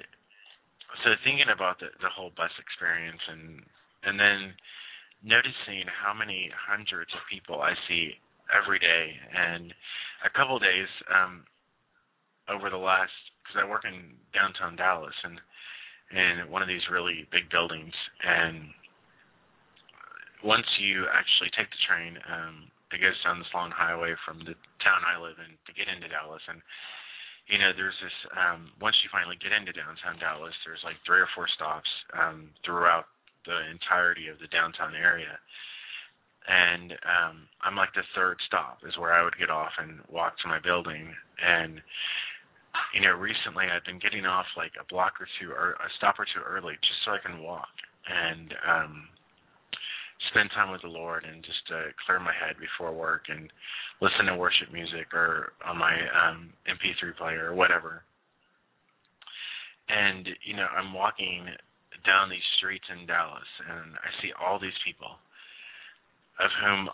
so 1.04 1.10
thinking 1.24 1.50
about 1.54 1.80
the, 1.80 1.88
the 2.00 2.12
whole 2.12 2.30
bus 2.36 2.52
experience 2.60 3.20
and 3.28 3.62
and 4.04 4.18
then 4.18 4.54
noticing 5.22 5.86
how 5.86 6.12
many 6.12 6.50
hundreds 6.50 7.10
of 7.14 7.22
people 7.30 7.62
I 7.62 7.74
see 7.86 8.18
every 8.50 8.78
day. 8.78 9.14
And 9.30 9.72
a 10.26 10.30
couple 10.30 10.58
of 10.58 10.62
days 10.62 10.90
um, 11.06 11.46
over 12.50 12.70
the 12.70 12.82
last, 12.82 13.14
because 13.42 13.62
I 13.62 13.70
work 13.70 13.86
in 13.86 14.18
downtown 14.34 14.74
Dallas 14.74 15.14
and 15.22 15.38
in 16.12 16.50
one 16.50 16.60
of 16.60 16.68
these 16.68 16.82
really 16.90 17.24
big 17.30 17.48
buildings, 17.48 17.94
and 18.26 18.68
once 20.44 20.66
you 20.82 21.06
actually 21.08 21.48
take 21.56 21.70
the 21.70 21.82
train, 21.86 22.18
um, 22.26 22.68
goes 23.00 23.16
down 23.24 23.38
this 23.38 23.54
long 23.54 23.70
highway 23.70 24.12
from 24.26 24.42
the 24.44 24.58
town 24.84 25.00
I 25.06 25.16
live 25.16 25.38
in 25.40 25.54
to 25.54 25.72
get 25.72 25.88
into 25.88 26.10
Dallas, 26.10 26.42
and 26.48 26.60
you 27.48 27.58
know, 27.58 27.72
there's 27.74 27.96
this. 27.98 28.14
Um, 28.38 28.70
once 28.80 28.94
you 29.02 29.10
finally 29.10 29.34
get 29.40 29.50
into 29.50 29.74
downtown 29.74 30.18
Dallas, 30.22 30.54
there's 30.62 30.82
like 30.86 30.96
three 31.02 31.18
or 31.18 31.28
four 31.34 31.50
stops 31.50 31.90
um, 32.14 32.54
throughout 32.62 33.10
the 33.46 33.58
entirety 33.70 34.28
of 34.28 34.38
the 34.38 34.46
downtown 34.48 34.94
area. 34.94 35.38
And 36.46 36.92
um 37.06 37.46
I'm 37.62 37.76
like 37.76 37.94
the 37.94 38.06
third 38.14 38.38
stop 38.46 38.78
is 38.86 38.98
where 38.98 39.12
I 39.12 39.22
would 39.22 39.38
get 39.38 39.50
off 39.50 39.72
and 39.78 40.00
walk 40.10 40.34
to 40.42 40.48
my 40.48 40.58
building. 40.58 41.14
And 41.38 41.80
you 42.94 43.00
know 43.00 43.14
recently 43.14 43.66
I've 43.70 43.86
been 43.86 44.02
getting 44.02 44.26
off 44.26 44.46
like 44.56 44.72
a 44.74 44.86
block 44.90 45.20
or 45.20 45.28
two 45.38 45.50
or 45.50 45.78
a 45.78 45.88
stop 45.98 46.18
or 46.18 46.26
two 46.26 46.42
early 46.42 46.74
just 46.82 46.98
so 47.04 47.12
I 47.12 47.22
can 47.22 47.42
walk. 47.42 47.70
And 48.10 48.54
um 48.66 49.08
spend 50.30 50.50
time 50.54 50.70
with 50.70 50.82
the 50.82 50.88
Lord 50.88 51.24
and 51.24 51.42
just 51.42 51.64
uh, 51.72 51.90
clear 52.06 52.20
my 52.20 52.32
head 52.32 52.56
before 52.60 52.94
work 52.94 53.26
and 53.28 53.50
listen 54.00 54.26
to 54.26 54.36
worship 54.36 54.72
music 54.72 55.12
or 55.12 55.52
on 55.66 55.78
my 55.78 55.92
um 55.92 56.52
MP3 56.68 57.16
player 57.16 57.50
or 57.50 57.54
whatever. 57.54 58.02
And 59.88 60.28
you 60.44 60.56
know, 60.56 60.66
I'm 60.70 60.94
walking 60.94 61.46
down 62.06 62.30
these 62.30 62.46
streets 62.58 62.84
in 62.90 63.06
Dallas 63.06 63.50
and 63.68 63.94
I 63.96 64.10
see 64.22 64.32
all 64.34 64.58
these 64.58 64.76
people 64.86 65.18
of 66.40 66.50
whom 66.62 66.88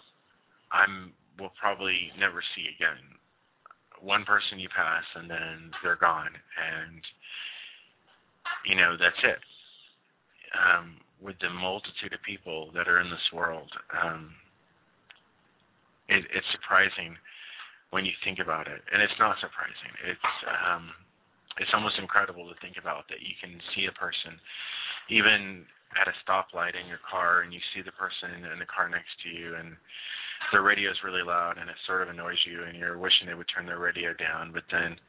I'm 0.72 1.12
will 1.38 1.54
probably 1.60 2.10
never 2.18 2.42
see 2.54 2.66
again. 2.74 2.98
One 4.02 4.24
person 4.24 4.58
you 4.58 4.68
pass 4.68 5.04
and 5.16 5.30
then 5.30 5.70
they're 5.82 5.98
gone, 5.98 6.30
and 6.34 7.02
you 8.66 8.76
know 8.76 8.94
that's 8.98 9.22
it. 9.22 9.40
Um, 10.54 10.96
with 11.22 11.36
the 11.40 11.50
multitude 11.50 12.14
of 12.14 12.22
people 12.22 12.70
that 12.74 12.86
are 12.86 13.00
in 13.00 13.10
this 13.10 13.28
world, 13.34 13.70
um, 13.90 14.30
it, 16.08 16.24
it's 16.30 16.46
surprising 16.54 17.16
when 17.90 18.04
you 18.04 18.12
think 18.24 18.38
about 18.38 18.68
it, 18.68 18.80
and 18.92 19.02
it's 19.02 19.16
not 19.18 19.36
surprising. 19.40 19.92
It's 20.06 20.30
um, 20.46 20.92
it's 21.58 21.74
almost 21.74 21.98
incredible 21.98 22.46
to 22.46 22.56
think 22.62 22.78
about 22.78 23.10
that 23.10 23.18
you 23.18 23.34
can 23.42 23.58
see 23.74 23.90
a 23.90 23.94
person, 23.98 24.38
even 25.10 25.66
at 25.98 26.06
a 26.06 26.14
stoplight 26.22 26.76
in 26.76 26.86
your 26.86 27.00
car 27.00 27.40
and 27.42 27.50
you 27.50 27.58
see 27.72 27.80
the 27.80 27.96
person 27.96 28.44
in 28.44 28.60
the 28.60 28.68
car 28.68 28.92
next 28.92 29.08
to 29.24 29.32
you 29.32 29.56
and 29.56 29.72
the 30.52 30.60
radio 30.60 30.92
is 30.92 31.00
really 31.00 31.24
loud 31.24 31.56
and 31.56 31.64
it 31.72 31.80
sort 31.88 32.04
of 32.04 32.12
annoys 32.12 32.36
you 32.44 32.62
and 32.68 32.76
you're 32.76 33.00
wishing 33.00 33.24
they 33.24 33.32
would 33.32 33.48
turn 33.48 33.64
their 33.64 33.80
radio 33.80 34.12
down 34.12 34.52
but 34.52 34.68
then 34.68 35.00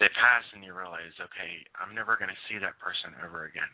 they 0.00 0.08
pass 0.18 0.42
and 0.50 0.64
you 0.64 0.74
realize, 0.74 1.14
okay, 1.20 1.62
I'm 1.78 1.94
never 1.94 2.16
going 2.16 2.32
to 2.32 2.44
see 2.48 2.58
that 2.58 2.74
person 2.82 3.14
ever 3.22 3.46
again. 3.46 3.70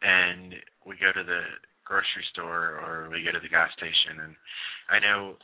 And 0.00 0.56
we 0.86 0.96
go 0.96 1.12
to 1.12 1.24
the 1.24 1.42
grocery 1.84 2.24
store 2.32 2.80
or 2.80 3.10
we 3.12 3.24
go 3.24 3.32
to 3.32 3.42
the 3.42 3.52
gas 3.52 3.68
station, 3.76 4.24
and 4.24 4.34
I 4.88 4.98
know 5.02 5.36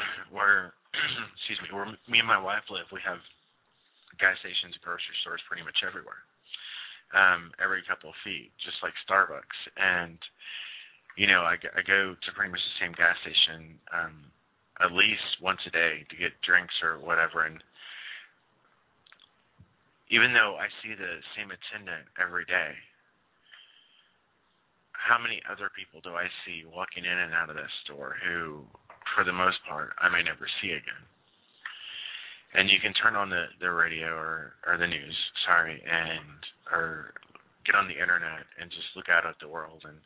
where, 0.34 0.72
excuse 1.36 1.60
me, 1.60 1.74
where 1.74 1.90
me 2.08 2.18
and 2.22 2.28
my 2.28 2.40
wife 2.40 2.64
live, 2.70 2.88
we 2.94 3.02
have 3.04 3.20
gas 4.16 4.38
stations 4.40 4.72
and 4.72 4.84
grocery 4.84 5.16
stores 5.20 5.44
pretty 5.48 5.64
much 5.66 5.84
everywhere, 5.84 6.24
um, 7.12 7.52
every 7.60 7.84
couple 7.84 8.08
of 8.08 8.22
feet, 8.24 8.54
just 8.64 8.80
like 8.80 8.96
Starbucks. 9.04 9.58
And 9.76 10.16
you 11.18 11.26
know, 11.26 11.42
I, 11.44 11.58
I 11.76 11.82
go 11.84 12.14
to 12.16 12.28
pretty 12.32 12.54
much 12.54 12.62
the 12.62 12.78
same 12.80 12.94
gas 12.96 13.18
station 13.20 13.76
um, 13.92 14.30
at 14.80 14.94
least 14.94 15.42
once 15.42 15.60
a 15.66 15.72
day 15.74 16.06
to 16.08 16.16
get 16.16 16.32
drinks 16.40 16.74
or 16.80 16.96
whatever, 17.02 17.44
and 17.44 17.60
even 20.10 20.34
though 20.34 20.58
I 20.58 20.66
see 20.82 20.94
the 20.98 21.22
same 21.38 21.54
attendant 21.54 22.10
every 22.18 22.44
day, 22.44 22.74
how 25.00 25.16
many 25.16 25.40
other 25.48 25.72
people 25.72 26.04
do 26.04 26.12
I 26.12 26.28
see 26.44 26.68
walking 26.68 27.08
in 27.08 27.18
and 27.18 27.32
out 27.32 27.48
of 27.48 27.56
that 27.56 27.72
store 27.84 28.16
who, 28.20 28.68
for 29.16 29.24
the 29.24 29.32
most 29.32 29.56
part, 29.64 29.96
I 29.96 30.12
may 30.12 30.22
never 30.22 30.44
see 30.60 30.76
again? 30.76 31.04
And 32.52 32.68
you 32.68 32.82
can 32.82 32.92
turn 32.98 33.16
on 33.16 33.30
the, 33.30 33.48
the 33.60 33.70
radio 33.70 34.12
or, 34.12 34.58
or 34.66 34.76
the 34.76 34.86
news, 34.86 35.16
sorry, 35.46 35.80
and 35.80 36.38
or 36.70 37.14
get 37.64 37.74
on 37.74 37.88
the 37.88 37.96
internet 37.96 38.44
and 38.60 38.70
just 38.70 38.92
look 38.96 39.08
out 39.08 39.26
at 39.26 39.38
the 39.40 39.48
world 39.48 39.82
and 39.86 39.96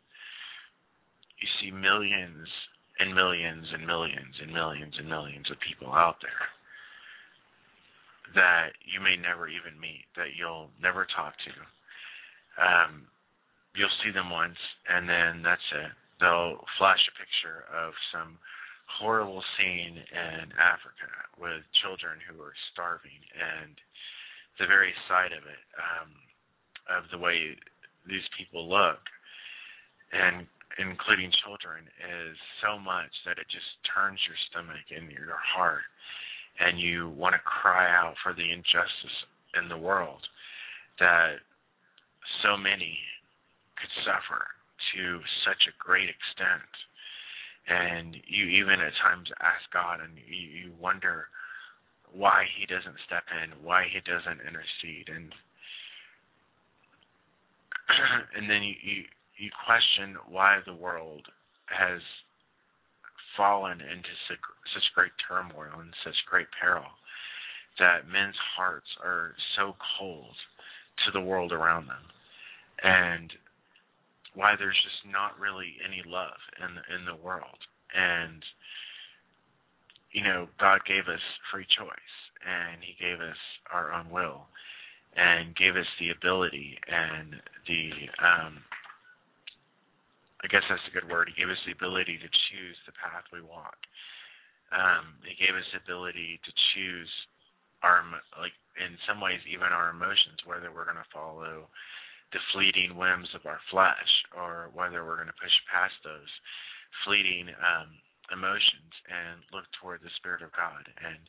you 1.40 1.48
see 1.60 1.70
millions 1.74 2.48
and 3.00 3.14
millions 3.14 3.66
and 3.72 3.86
millions 3.86 4.34
and 4.40 4.52
millions 4.52 4.94
and 4.98 5.08
millions 5.08 5.50
of 5.50 5.58
people 5.60 5.92
out 5.92 6.16
there 6.22 6.46
that 8.34 8.74
you 8.82 8.98
may 8.98 9.14
never 9.14 9.46
even 9.46 9.78
meet, 9.78 10.04
that 10.18 10.34
you'll 10.34 10.68
never 10.82 11.06
talk 11.14 11.34
to. 11.46 11.54
Um, 12.58 13.06
you'll 13.74 13.98
see 14.02 14.10
them 14.10 14.30
once, 14.30 14.58
and 14.88 15.08
then 15.08 15.42
that's 15.42 15.68
it. 15.74 15.92
They'll 16.20 16.62
flash 16.78 17.02
a 17.10 17.14
picture 17.18 17.66
of 17.70 17.92
some 18.14 18.38
horrible 18.86 19.42
scene 19.58 19.98
in 19.98 20.44
Africa 20.54 21.10
with 21.36 21.66
children 21.82 22.22
who 22.22 22.38
are 22.40 22.54
starving, 22.72 23.18
and 23.34 23.74
the 24.58 24.70
very 24.70 24.94
sight 25.10 25.34
of 25.34 25.42
it, 25.44 25.64
um, 25.76 26.10
of 26.86 27.10
the 27.10 27.18
way 27.18 27.58
these 28.06 28.24
people 28.38 28.70
look, 28.70 29.02
and 30.14 30.46
including 30.78 31.34
children, 31.42 31.82
is 31.98 32.36
so 32.62 32.78
much 32.78 33.10
that 33.26 33.42
it 33.42 33.48
just 33.50 33.66
turns 33.90 34.20
your 34.30 34.38
stomach 34.50 34.86
and 34.94 35.10
your 35.10 35.34
heart 35.38 35.84
and 36.60 36.78
you 36.78 37.10
want 37.16 37.34
to 37.34 37.40
cry 37.42 37.90
out 37.90 38.14
for 38.22 38.32
the 38.32 38.52
injustice 38.52 39.18
in 39.60 39.68
the 39.68 39.78
world 39.78 40.22
that 41.00 41.42
so 42.42 42.56
many 42.56 42.98
could 43.78 43.92
suffer 44.04 44.46
to 44.94 45.20
such 45.46 45.68
a 45.68 45.76
great 45.78 46.08
extent. 46.08 46.70
And 47.66 48.16
you 48.28 48.44
even 48.60 48.80
at 48.80 48.92
times 49.00 49.28
ask 49.40 49.64
God 49.72 50.00
and 50.00 50.12
you, 50.28 50.68
you 50.68 50.72
wonder 50.80 51.28
why 52.12 52.44
he 52.58 52.66
doesn't 52.66 53.00
step 53.06 53.24
in, 53.32 53.64
why 53.64 53.86
he 53.90 54.00
doesn't 54.04 54.44
intercede 54.44 55.08
and 55.08 55.32
and 58.36 58.48
then 58.48 58.62
you, 58.62 58.74
you 58.82 59.02
you 59.36 59.50
question 59.66 60.16
why 60.28 60.60
the 60.64 60.74
world 60.74 61.26
has 61.66 62.00
fallen 63.36 63.80
into 63.80 64.12
such, 64.28 64.38
such 64.72 64.86
great 64.94 65.10
turmoil 65.26 65.80
and 65.80 65.92
such 66.04 66.14
great 66.30 66.46
peril 66.60 66.86
that 67.78 68.06
men's 68.06 68.38
hearts 68.56 68.86
are 69.02 69.34
so 69.56 69.74
cold 69.98 70.36
to 71.04 71.10
the 71.10 71.20
world 71.20 71.50
around 71.50 71.88
them 71.88 72.06
and 72.82 73.32
why 74.34 74.54
there's 74.58 74.78
just 74.82 75.12
not 75.12 75.38
really 75.38 75.76
any 75.84 76.02
love 76.06 76.38
in 76.60 76.74
the, 76.74 76.82
in 76.94 77.04
the 77.06 77.22
world 77.22 77.58
and 77.94 78.42
you 80.12 80.22
know 80.22 80.48
God 80.58 80.80
gave 80.86 81.08
us 81.08 81.22
free 81.52 81.66
choice 81.78 82.14
and 82.44 82.82
he 82.82 82.94
gave 83.00 83.20
us 83.20 83.38
our 83.72 83.92
own 83.92 84.10
will 84.10 84.46
and 85.16 85.54
gave 85.56 85.76
us 85.76 85.88
the 86.00 86.10
ability 86.10 86.78
and 86.90 87.36
the 87.66 87.90
um 88.22 88.58
I 90.44 90.46
guess 90.52 90.60
that's 90.68 90.84
a 90.84 90.92
good 90.92 91.08
word. 91.08 91.32
He 91.32 91.40
gave 91.40 91.48
us 91.48 91.56
the 91.64 91.72
ability 91.72 92.20
to 92.20 92.28
choose 92.28 92.76
the 92.84 92.92
path 92.92 93.24
we 93.32 93.40
walk. 93.40 93.80
Um, 94.76 95.16
he 95.24 95.32
gave 95.40 95.56
us 95.56 95.64
the 95.72 95.80
ability 95.80 96.36
to 96.44 96.52
choose 96.76 97.08
our, 97.80 98.04
like, 98.36 98.52
in 98.76 99.00
some 99.08 99.24
ways, 99.24 99.40
even 99.48 99.72
our 99.72 99.88
emotions, 99.88 100.44
whether 100.44 100.68
we're 100.68 100.84
going 100.84 101.00
to 101.00 101.14
follow 101.16 101.72
the 102.32 102.42
fleeting 102.52 102.96
whims 102.96 103.28
of 103.34 103.46
our 103.46 103.60
flesh 103.70 104.10
or 104.36 104.70
whether 104.74 105.04
we're 105.04 105.20
going 105.20 105.30
to 105.30 105.42
push 105.42 105.54
past 105.70 105.94
those 106.02 106.30
fleeting 107.04 107.50
um, 107.58 107.90
emotions 108.32 108.92
and 109.10 109.42
look 109.52 109.66
toward 109.78 110.00
the 110.00 110.12
Spirit 110.18 110.42
of 110.42 110.54
God 110.56 110.86
and 111.02 111.20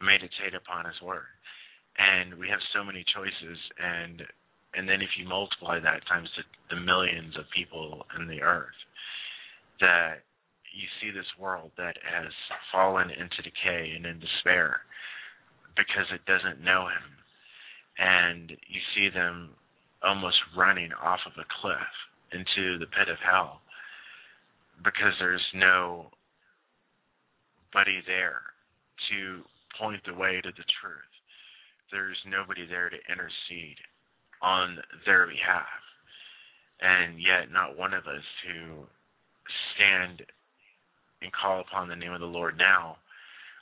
meditate 0.00 0.56
upon 0.56 0.86
His 0.86 0.98
Word. 1.02 1.30
And 1.98 2.38
we 2.38 2.48
have 2.48 2.62
so 2.72 2.86
many 2.86 3.04
choices, 3.12 3.58
and 3.76 4.22
and 4.72 4.88
then 4.88 5.02
if 5.02 5.10
you 5.18 5.26
multiply 5.26 5.82
that 5.82 6.06
times 6.06 6.30
the, 6.38 6.46
the 6.70 6.80
millions 6.80 7.34
of 7.34 7.44
people 7.50 8.06
in 8.14 8.30
the 8.30 8.40
earth, 8.40 8.78
that 9.82 10.22
you 10.70 10.86
see 11.02 11.10
this 11.10 11.26
world 11.34 11.72
that 11.76 11.98
has 12.06 12.30
fallen 12.70 13.10
into 13.10 13.42
decay 13.42 13.92
and 13.96 14.06
in 14.06 14.22
despair 14.22 14.86
because 15.74 16.06
it 16.14 16.22
doesn't 16.30 16.62
know 16.62 16.86
him. 16.86 17.08
And 17.98 18.50
you 18.50 18.80
see 18.94 19.10
them 19.10 19.50
almost 20.02 20.36
running 20.56 20.90
off 21.02 21.20
of 21.26 21.32
a 21.38 21.46
cliff 21.60 21.92
into 22.32 22.78
the 22.78 22.86
pit 22.86 23.08
of 23.10 23.18
hell 23.18 23.60
because 24.84 25.12
there's 25.18 25.44
no 25.54 26.06
buddy 27.72 28.00
there 28.06 28.42
to 29.10 29.42
point 29.78 30.00
the 30.06 30.14
way 30.14 30.40
to 30.42 30.50
the 30.50 30.64
truth. 30.80 31.12
There's 31.92 32.16
nobody 32.26 32.66
there 32.66 32.88
to 32.88 32.96
intercede 33.10 33.78
on 34.42 34.78
their 35.06 35.26
behalf. 35.26 35.66
And 36.80 37.20
yet, 37.20 37.52
not 37.52 37.76
one 37.76 37.92
of 37.92 38.06
us 38.06 38.24
who 38.46 38.86
stand 39.74 40.22
and 41.20 41.30
call 41.32 41.60
upon 41.60 41.88
the 41.88 41.96
name 41.96 42.12
of 42.12 42.20
the 42.20 42.26
Lord 42.26 42.56
now 42.56 42.96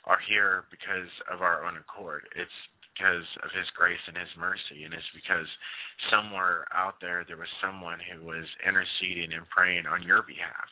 are 0.05 0.19
here 0.29 0.63
because 0.71 1.09
of 1.31 1.41
our 1.41 1.65
own 1.65 1.75
accord. 1.75 2.23
It's 2.35 2.51
because 2.99 3.23
of 3.43 3.49
His 3.55 3.67
grace 3.79 4.03
and 4.07 4.17
His 4.17 4.27
mercy, 4.35 4.83
and 4.83 4.91
it's 4.93 5.15
because 5.15 5.47
somewhere 6.11 6.67
out 6.75 6.99
there 6.99 7.23
there 7.23 7.39
was 7.39 7.47
someone 7.63 7.99
who 8.03 8.27
was 8.27 8.43
interceding 8.67 9.31
and 9.31 9.47
praying 9.47 9.87
on 9.87 10.03
your 10.03 10.21
behalf, 10.27 10.67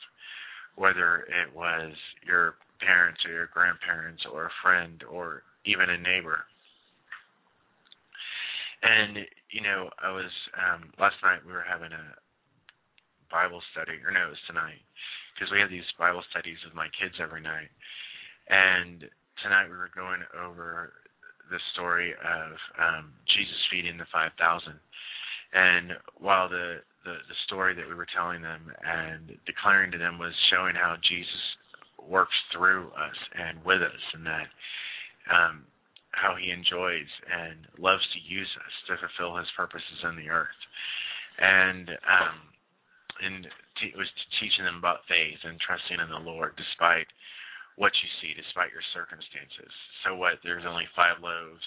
whether 0.76 1.24
it 1.24 1.48
was 1.56 1.96
your 2.20 2.60
parents 2.84 3.24
or 3.24 3.32
your 3.32 3.48
grandparents 3.48 4.22
or 4.28 4.46
a 4.46 4.60
friend 4.62 5.00
or 5.08 5.42
even 5.64 5.88
a 5.88 5.96
neighbor. 5.96 6.44
And 8.84 9.24
you 9.48 9.64
know, 9.64 9.88
I 9.96 10.12
was 10.12 10.30
um 10.52 10.92
last 11.00 11.16
night 11.24 11.40
we 11.48 11.56
were 11.56 11.64
having 11.64 11.96
a 11.96 12.06
Bible 13.32 13.64
study, 13.72 13.96
or 14.04 14.12
no, 14.12 14.28
it 14.28 14.36
was 14.36 14.46
tonight, 14.46 14.84
because 15.32 15.48
we 15.48 15.60
have 15.64 15.72
these 15.72 15.88
Bible 15.96 16.22
studies 16.28 16.60
with 16.64 16.76
my 16.76 16.92
kids 17.00 17.16
every 17.20 17.40
night. 17.40 17.72
And 18.48 19.08
tonight 19.42 19.68
we 19.68 19.76
were 19.76 19.92
going 19.96 20.20
over 20.32 20.92
the 21.50 21.60
story 21.74 22.12
of 22.12 22.52
um 22.78 23.12
Jesus 23.36 23.60
feeding 23.70 23.98
the 23.98 24.08
five 24.12 24.32
thousand. 24.38 24.78
And 25.52 25.96
while 26.20 26.48
the, 26.48 26.84
the 27.04 27.16
the 27.24 27.38
story 27.46 27.74
that 27.74 27.88
we 27.88 27.94
were 27.94 28.08
telling 28.14 28.42
them 28.42 28.68
and 28.84 29.32
declaring 29.46 29.90
to 29.92 29.98
them 29.98 30.18
was 30.18 30.34
showing 30.52 30.74
how 30.74 30.96
Jesus 31.08 31.44
works 32.08 32.36
through 32.52 32.88
us 32.92 33.18
and 33.34 33.64
with 33.64 33.82
us, 33.82 34.04
and 34.14 34.24
that 34.26 34.48
um, 35.32 35.64
how 36.12 36.36
he 36.36 36.50
enjoys 36.50 37.08
and 37.28 37.68
loves 37.78 38.04
to 38.12 38.20
use 38.34 38.48
us 38.60 38.74
to 38.88 38.96
fulfill 39.00 39.36
his 39.36 39.48
purposes 39.56 40.04
in 40.04 40.16
the 40.16 40.28
earth. 40.28 40.60
And 41.38 41.88
um 42.04 42.36
and 43.18 43.46
t- 43.80 43.94
was 43.96 44.06
teaching 44.38 44.64
them 44.64 44.78
about 44.78 45.06
faith 45.08 45.42
and 45.42 45.58
trusting 45.58 45.98
in 45.98 46.10
the 46.10 46.22
Lord 46.22 46.54
despite 46.56 47.06
what 47.78 47.94
you 48.02 48.10
see, 48.18 48.34
despite 48.34 48.74
your 48.74 48.84
circumstances. 48.90 49.70
So 50.02 50.18
what 50.18 50.42
there's 50.42 50.66
only 50.66 50.90
five 50.98 51.22
loaves, 51.22 51.62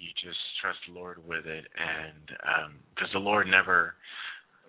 you 0.00 0.08
just 0.16 0.40
trust 0.60 0.80
the 0.88 0.96
Lord 0.96 1.20
with 1.20 1.44
it 1.44 1.68
and 1.76 2.24
um 2.44 2.70
because 2.92 3.12
the 3.12 3.22
Lord 3.22 3.46
never 3.46 3.94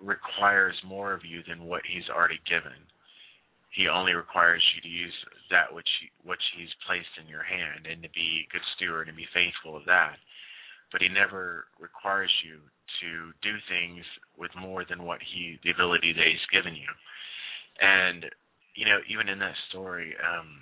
requires 0.03 0.75
more 0.85 1.11
of 1.11 1.25
you 1.25 1.41
than 1.47 1.65
what 1.65 1.81
he's 1.87 2.07
already 2.11 2.39
given 2.47 2.77
he 3.77 3.87
only 3.87 4.13
requires 4.13 4.63
you 4.73 4.81
to 4.81 4.89
use 4.89 5.13
that 5.51 5.69
which 5.69 5.87
he, 6.01 6.09
which 6.25 6.41
he's 6.57 6.73
placed 6.89 7.13
in 7.21 7.29
your 7.29 7.43
hand 7.43 7.85
and 7.85 8.01
to 8.01 8.09
be 8.09 8.41
a 8.41 8.51
good 8.51 8.65
steward 8.75 9.07
and 9.07 9.15
be 9.15 9.29
faithful 9.33 9.77
of 9.77 9.85
that. 9.85 10.17
But 10.91 11.05
he 11.05 11.09
never 11.09 11.69
requires 11.79 12.31
you 12.41 12.57
to 12.57 13.09
do 13.45 13.53
things 13.69 14.01
with 14.33 14.49
more 14.57 14.81
than 14.87 15.03
what 15.03 15.19
he 15.21 15.59
the 15.63 15.69
ability 15.69 16.13
that 16.17 16.25
he's 16.25 16.49
given 16.49 16.73
you. 16.73 16.89
And 17.77 18.25
you 18.77 18.85
know, 18.85 19.01
even 19.09 19.25
in 19.25 19.41
that 19.41 19.57
story, 19.73 20.13
um, 20.21 20.61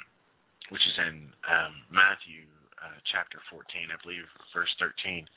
which 0.71 0.81
is 0.87 0.97
in 1.03 1.27
um, 1.51 1.75
Matthew 1.91 2.47
uh, 2.79 2.95
chapter 3.11 3.43
14, 3.51 3.91
I 3.91 3.99
believe, 3.99 4.23
verse 4.55 4.71
13, 4.79 5.27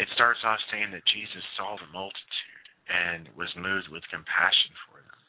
it 0.00 0.08
starts 0.16 0.40
off 0.40 0.56
saying 0.72 0.88
that 0.96 1.04
Jesus 1.12 1.44
saw 1.60 1.76
the 1.76 1.92
multitude 1.92 2.66
and 2.88 3.28
was 3.36 3.52
moved 3.60 3.92
with 3.92 4.08
compassion 4.08 4.72
for 4.88 5.04
them. 5.04 5.20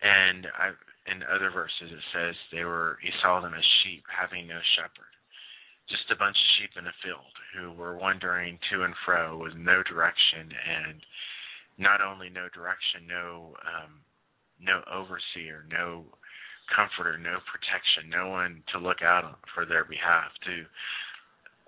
And 0.00 0.40
I, 0.56 0.72
in 1.04 1.20
other 1.28 1.52
verses, 1.52 1.92
it 1.92 2.04
says 2.16 2.32
they 2.48 2.64
were 2.64 2.96
he 3.04 3.12
saw 3.20 3.40
them 3.44 3.52
as 3.52 3.64
sheep 3.84 4.04
having 4.08 4.48
no 4.48 4.60
shepherd, 4.76 5.12
just 5.88 6.08
a 6.12 6.20
bunch 6.20 6.36
of 6.36 6.52
sheep 6.56 6.72
in 6.76 6.88
a 6.88 7.00
field 7.04 7.32
who 7.52 7.72
were 7.72 7.96
wandering 7.96 8.60
to 8.72 8.84
and 8.84 8.92
fro 9.04 9.40
with 9.40 9.56
no 9.56 9.80
direction, 9.84 10.52
and 10.52 11.00
not 11.80 12.04
only 12.04 12.28
no 12.28 12.52
direction, 12.52 13.08
no 13.08 13.56
um, 13.64 14.04
no 14.60 14.80
overseer, 14.88 15.64
no 15.70 16.04
comforter, 16.74 17.18
no 17.18 17.38
protection, 17.46 18.10
no 18.10 18.28
one 18.28 18.62
to 18.72 18.78
look 18.78 19.02
out 19.02 19.38
for 19.54 19.64
their 19.64 19.84
behalf 19.84 20.32
to 20.44 20.66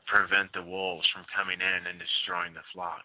prevent 0.08 0.50
the 0.56 0.64
wolves 0.64 1.06
from 1.12 1.28
coming 1.36 1.60
in 1.60 1.80
and 1.86 2.00
destroying 2.00 2.54
the 2.56 2.64
flock. 2.72 3.04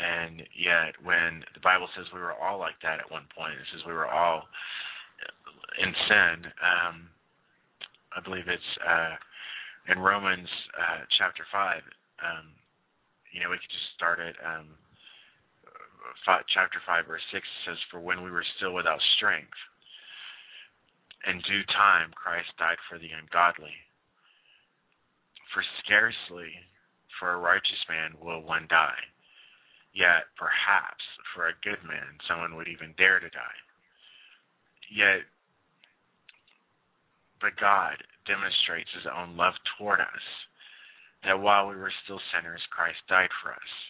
And 0.00 0.42
yet, 0.56 0.96
when 1.02 1.44
the 1.54 1.62
Bible 1.62 1.88
says 1.94 2.08
we 2.12 2.20
were 2.20 2.34
all 2.34 2.58
like 2.58 2.78
that 2.82 3.00
at 3.00 3.10
one 3.10 3.28
point, 3.36 3.54
it 3.54 3.68
says 3.72 3.84
we 3.86 3.92
were 3.92 4.08
all 4.08 4.48
in 5.78 5.92
sin. 6.08 6.36
Um, 6.62 6.96
I 8.16 8.18
believe 8.24 8.48
it's 8.48 8.72
uh, 8.82 9.14
in 9.92 9.98
Romans 9.98 10.48
uh, 10.74 11.04
chapter 11.18 11.44
five. 11.52 11.82
Um, 12.18 12.50
you 13.30 13.40
know, 13.40 13.50
we 13.50 13.60
could 13.60 13.70
just 13.70 13.94
start 13.94 14.18
at 14.18 14.34
um, 14.42 14.74
five, 16.24 16.44
chapter 16.48 16.80
five, 16.86 17.06
verse 17.06 17.22
six. 17.30 17.46
It 17.46 17.70
says, 17.70 17.82
"For 17.90 18.00
when 18.00 18.22
we 18.22 18.30
were 18.30 18.44
still 18.56 18.72
without 18.74 19.00
strength, 19.16 19.58
in 21.26 21.40
due 21.40 21.64
time 21.64 22.12
Christ 22.12 22.56
died 22.56 22.78
for 22.88 22.98
the 22.98 23.12
ungodly. 23.12 23.86
For 25.52 25.62
scarcely 25.82 26.66
for 27.18 27.32
a 27.32 27.38
righteous 27.38 27.88
man 27.88 28.18
will 28.18 28.40
one 28.40 28.66
die." 28.68 29.04
Yet, 29.92 30.34
perhaps, 30.36 31.04
for 31.34 31.48
a 31.48 31.54
good 31.54 31.82
man, 31.82 32.20
someone 32.28 32.54
would 32.54 32.68
even 32.68 32.92
dare 32.94 33.18
to 33.18 33.28
die. 33.28 33.58
Yet, 34.88 35.26
but 37.40 37.56
God 37.56 38.06
demonstrates 38.24 38.90
his 38.92 39.06
own 39.06 39.36
love 39.36 39.54
toward 39.76 40.00
us, 40.00 40.46
that 41.22 41.40
while 41.40 41.66
we 41.66 41.74
were 41.74 41.90
still 42.04 42.20
sinners, 42.30 42.64
Christ 42.70 43.04
died 43.08 43.32
for 43.42 43.52
us. 43.52 43.89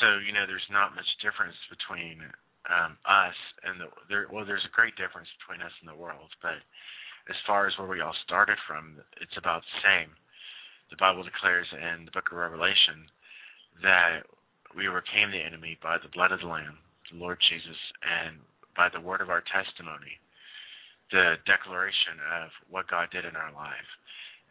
so, 0.00 0.18
you 0.24 0.32
know, 0.32 0.46
there's 0.46 0.66
not 0.70 0.94
much 0.94 1.06
difference 1.22 1.56
between 1.70 2.22
um, 2.70 2.96
us 3.04 3.36
and 3.62 3.80
the 3.80 3.88
there. 4.08 4.26
Well, 4.32 4.48
there's 4.48 4.64
a 4.64 4.74
great 4.74 4.96
difference 4.96 5.28
between 5.38 5.60
us 5.60 5.74
and 5.80 5.88
the 5.88 5.98
world, 5.98 6.32
but 6.40 6.58
as 7.28 7.38
far 7.46 7.66
as 7.66 7.76
where 7.76 7.88
we 7.88 8.00
all 8.00 8.16
started 8.24 8.58
from, 8.68 9.00
it's 9.20 9.36
about 9.36 9.62
the 9.62 9.80
same. 9.84 10.10
The 10.90 11.00
Bible 11.00 11.24
declares 11.24 11.68
in 11.72 12.04
the 12.04 12.14
book 12.14 12.28
of 12.32 12.36
Revelation 12.36 13.08
that 13.82 14.28
we 14.76 14.88
overcame 14.88 15.30
the 15.32 15.40
enemy 15.40 15.78
by 15.80 15.96
the 15.98 16.12
blood 16.12 16.32
of 16.32 16.40
the 16.40 16.50
Lamb, 16.50 16.78
the 17.10 17.18
Lord 17.18 17.38
Jesus, 17.48 17.78
and 18.04 18.38
by 18.76 18.88
the 18.90 19.00
word 19.00 19.20
of 19.20 19.30
our 19.30 19.42
testimony, 19.48 20.20
the 21.12 21.40
declaration 21.46 22.20
of 22.42 22.50
what 22.68 22.90
God 22.90 23.08
did 23.12 23.24
in 23.24 23.36
our 23.36 23.52
life, 23.54 23.88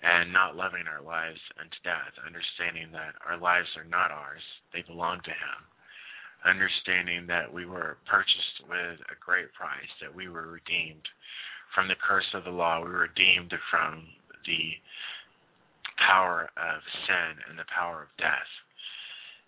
and 0.03 0.33
not 0.35 0.59
loving 0.59 0.83
our 0.85 1.01
lives 1.01 1.39
unto 1.55 1.79
death, 1.83 2.11
understanding 2.27 2.91
that 2.91 3.15
our 3.23 3.39
lives 3.39 3.71
are 3.79 3.87
not 3.87 4.11
ours, 4.11 4.43
they 4.75 4.83
belong 4.83 5.23
to 5.23 5.31
Him, 5.31 5.59
understanding 6.43 7.25
that 7.27 7.47
we 7.47 7.65
were 7.65 7.97
purchased 8.03 8.67
with 8.67 8.99
a 9.07 9.17
great 9.23 9.47
price, 9.55 9.91
that 10.03 10.13
we 10.13 10.27
were 10.27 10.59
redeemed 10.59 11.07
from 11.73 11.87
the 11.87 11.97
curse 12.03 12.27
of 12.35 12.43
the 12.43 12.53
law, 12.53 12.83
we 12.83 12.91
were 12.91 13.09
redeemed 13.09 13.53
from 13.71 14.05
the 14.45 14.77
power 15.97 16.49
of 16.57 16.81
sin 17.07 17.39
and 17.49 17.57
the 17.57 17.69
power 17.73 18.03
of 18.03 18.17
death 18.19 18.51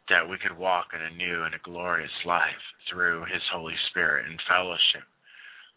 that 0.09 0.27
we 0.29 0.37
could 0.37 0.55
walk 0.57 0.93
in 0.93 1.01
a 1.01 1.17
new 1.17 1.43
and 1.43 1.55
a 1.55 1.65
glorious 1.65 2.13
life 2.25 2.65
through 2.89 3.25
His 3.25 3.41
Holy 3.51 3.73
Spirit 3.89 4.29
in 4.29 4.37
fellowship 4.47 5.05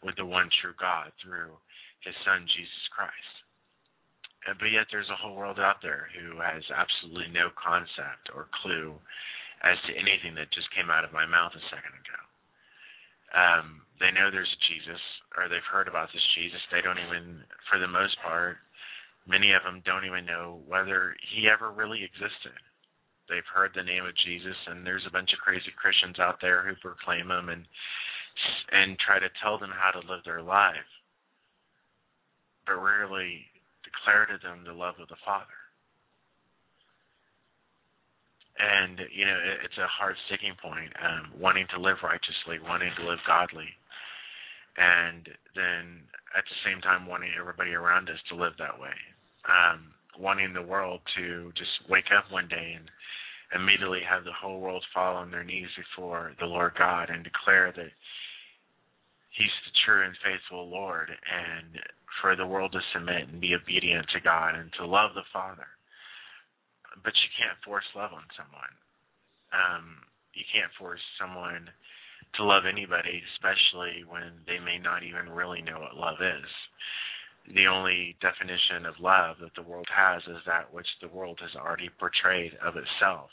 with 0.05 0.17
the 0.17 0.25
one 0.25 0.49
true 0.61 0.77
God 0.79 1.13
through 1.23 1.57
His 2.05 2.15
Son, 2.25 2.45
Jesus 2.45 2.87
Christ. 2.93 3.38
But 4.57 4.73
yet, 4.73 4.89
there's 4.89 5.11
a 5.13 5.21
whole 5.21 5.37
world 5.37 5.61
out 5.61 5.85
there 5.85 6.09
who 6.17 6.41
has 6.41 6.65
absolutely 6.73 7.29
no 7.35 7.53
concept 7.59 8.33
or 8.33 8.49
clue 8.65 8.97
as 9.61 9.77
to 9.85 9.93
anything 9.93 10.33
that 10.39 10.55
just 10.55 10.73
came 10.73 10.89
out 10.89 11.05
of 11.05 11.13
my 11.13 11.27
mouth 11.27 11.53
a 11.53 11.63
second 11.69 11.93
ago. 11.93 12.21
Um, 13.35 13.67
they 14.01 14.09
know 14.15 14.33
there's 14.33 14.49
a 14.49 14.63
Jesus, 14.73 15.03
or 15.37 15.51
they've 15.51 15.73
heard 15.73 15.91
about 15.91 16.09
this 16.15 16.25
Jesus. 16.39 16.63
They 16.73 16.81
don't 16.81 17.03
even, 17.03 17.45
for 17.69 17.77
the 17.77 17.91
most 17.91 18.17
part, 18.25 18.57
many 19.27 19.53
of 19.53 19.67
them 19.67 19.85
don't 19.85 20.07
even 20.07 20.25
know 20.25 20.65
whether 20.65 21.13
he 21.35 21.51
ever 21.51 21.69
really 21.75 22.07
existed 22.07 22.57
they've 23.29 23.47
heard 23.55 23.73
the 23.77 23.85
name 23.85 24.05
of 24.05 24.17
Jesus, 24.25 24.57
and 24.67 24.85
there's 24.85 25.05
a 25.07 25.13
bunch 25.13 25.31
of 25.33 25.39
crazy 25.45 25.73
Christians 25.77 26.19
out 26.19 26.41
there 26.41 26.65
who 26.65 26.75
proclaim 26.81 27.31
him 27.31 27.49
and 27.49 27.65
and 28.71 28.97
try 29.03 29.19
to 29.19 29.29
tell 29.43 29.59
them 29.59 29.75
how 29.75 29.91
to 29.91 30.07
live 30.07 30.23
their 30.25 30.43
life, 30.43 30.89
but 32.67 32.79
rarely 32.79 33.47
declare 33.89 34.29
to 34.29 34.37
them 34.45 34.65
the 34.65 34.77
love 34.77 35.01
of 35.01 35.09
the 35.09 35.21
Father. 35.25 35.57
And 38.59 39.01
you 39.15 39.25
know, 39.25 39.39
it's 39.65 39.79
a 39.79 39.87
hard 39.87 40.17
sticking 40.27 40.55
point, 40.61 40.91
um, 40.99 41.33
wanting 41.39 41.67
to 41.75 41.81
live 41.81 42.03
righteously, 42.03 42.59
wanting 42.59 42.91
to 42.99 43.09
live 43.09 43.23
godly, 43.27 43.71
and 44.77 45.31
then 45.55 46.03
at 46.37 46.45
the 46.45 46.59
same 46.67 46.83
time 46.83 47.07
wanting 47.07 47.31
everybody 47.39 47.73
around 47.73 48.11
us 48.11 48.19
to 48.29 48.37
live 48.37 48.59
that 48.59 48.75
way. 48.79 48.95
Um, 49.47 49.95
wanting 50.19 50.53
the 50.53 50.67
world 50.67 51.01
to 51.17 51.53
just 51.57 51.71
wake 51.89 52.11
up 52.11 52.27
one 52.31 52.49
day 52.49 52.75
and 52.75 52.91
immediately 53.55 54.03
have 54.03 54.25
the 54.25 54.35
whole 54.35 54.61
world 54.61 54.85
fall 54.93 55.17
on 55.17 55.31
their 55.31 55.45
knees 55.45 55.71
before 55.79 56.33
the 56.41 56.47
Lord 56.47 56.73
God 56.77 57.11
and 57.11 57.23
declare 57.23 57.73
that 57.77 57.95
He's 59.31 59.55
the 59.65 59.79
true 59.87 60.03
and 60.05 60.19
faithful 60.27 60.69
Lord, 60.69 61.11
and 61.15 61.79
for 62.21 62.37
the 62.37 62.47
world 62.47 62.73
to 62.73 62.81
submit 62.93 63.29
and 63.29 63.41
be 63.41 63.55
obedient 63.55 64.07
to 64.15 64.21
God 64.21 64.55
and 64.55 64.71
to 64.79 64.87
love 64.87 65.15
the 65.15 65.27
Father. 65.33 65.67
But 67.05 67.15
you 67.15 67.31
can't 67.39 67.59
force 67.65 67.87
love 67.95 68.13
on 68.13 68.27
someone. 68.35 68.75
Um, 69.55 70.03
you 70.35 70.45
can't 70.53 70.73
force 70.79 71.03
someone 71.21 71.71
to 72.37 72.45
love 72.45 72.65
anybody, 72.69 73.23
especially 73.35 74.05
when 74.05 74.45
they 74.47 74.59
may 74.59 74.79
not 74.79 75.03
even 75.03 75.31
really 75.31 75.63
know 75.63 75.81
what 75.81 75.97
love 75.97 76.21
is 76.21 76.51
the 77.55 77.67
only 77.67 78.17
definition 78.21 78.85
of 78.85 79.01
love 79.01 79.37
that 79.41 79.55
the 79.57 79.63
world 79.63 79.89
has 79.89 80.23
is 80.29 80.43
that 80.47 80.73
which 80.73 80.89
the 81.01 81.09
world 81.09 81.39
has 81.41 81.55
already 81.57 81.89
portrayed 81.99 82.53
of 82.65 82.75
itself, 82.77 83.31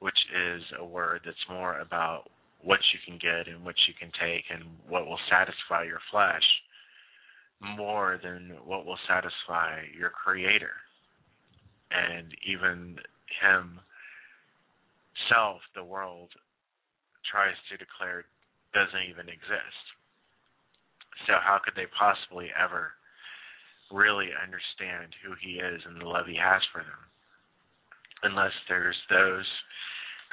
which 0.00 0.16
is 0.32 0.62
a 0.78 0.84
word 0.84 1.20
that's 1.24 1.48
more 1.50 1.78
about 1.80 2.24
what 2.62 2.80
you 2.92 2.98
can 3.04 3.18
get 3.20 3.52
and 3.52 3.64
what 3.64 3.76
you 3.86 3.92
can 3.98 4.10
take 4.16 4.44
and 4.48 4.64
what 4.88 5.06
will 5.06 5.20
satisfy 5.28 5.84
your 5.84 6.00
flesh 6.10 6.44
more 7.64 8.20
than 8.22 8.52
what 8.64 8.86
will 8.86 8.98
satisfy 9.08 9.82
your 9.96 10.10
creator. 10.10 10.76
And 11.90 12.34
even 12.46 12.98
himself 13.40 13.80
the 15.74 15.84
world 15.84 16.30
tries 17.30 17.56
to 17.70 17.76
declare 17.76 18.24
doesn't 18.74 19.08
even 19.08 19.28
exist. 19.28 19.84
So 21.26 21.34
how 21.40 21.58
could 21.64 21.74
they 21.76 21.86
possibly 21.96 22.50
ever 22.52 22.92
really 23.94 24.34
understand 24.34 25.14
who 25.22 25.38
he 25.38 25.62
is 25.62 25.80
and 25.86 26.02
the 26.02 26.10
love 26.10 26.26
he 26.26 26.34
has 26.34 26.62
for 26.74 26.82
them. 26.82 27.02
Unless 28.26 28.52
there's 28.68 28.98
those 29.06 29.46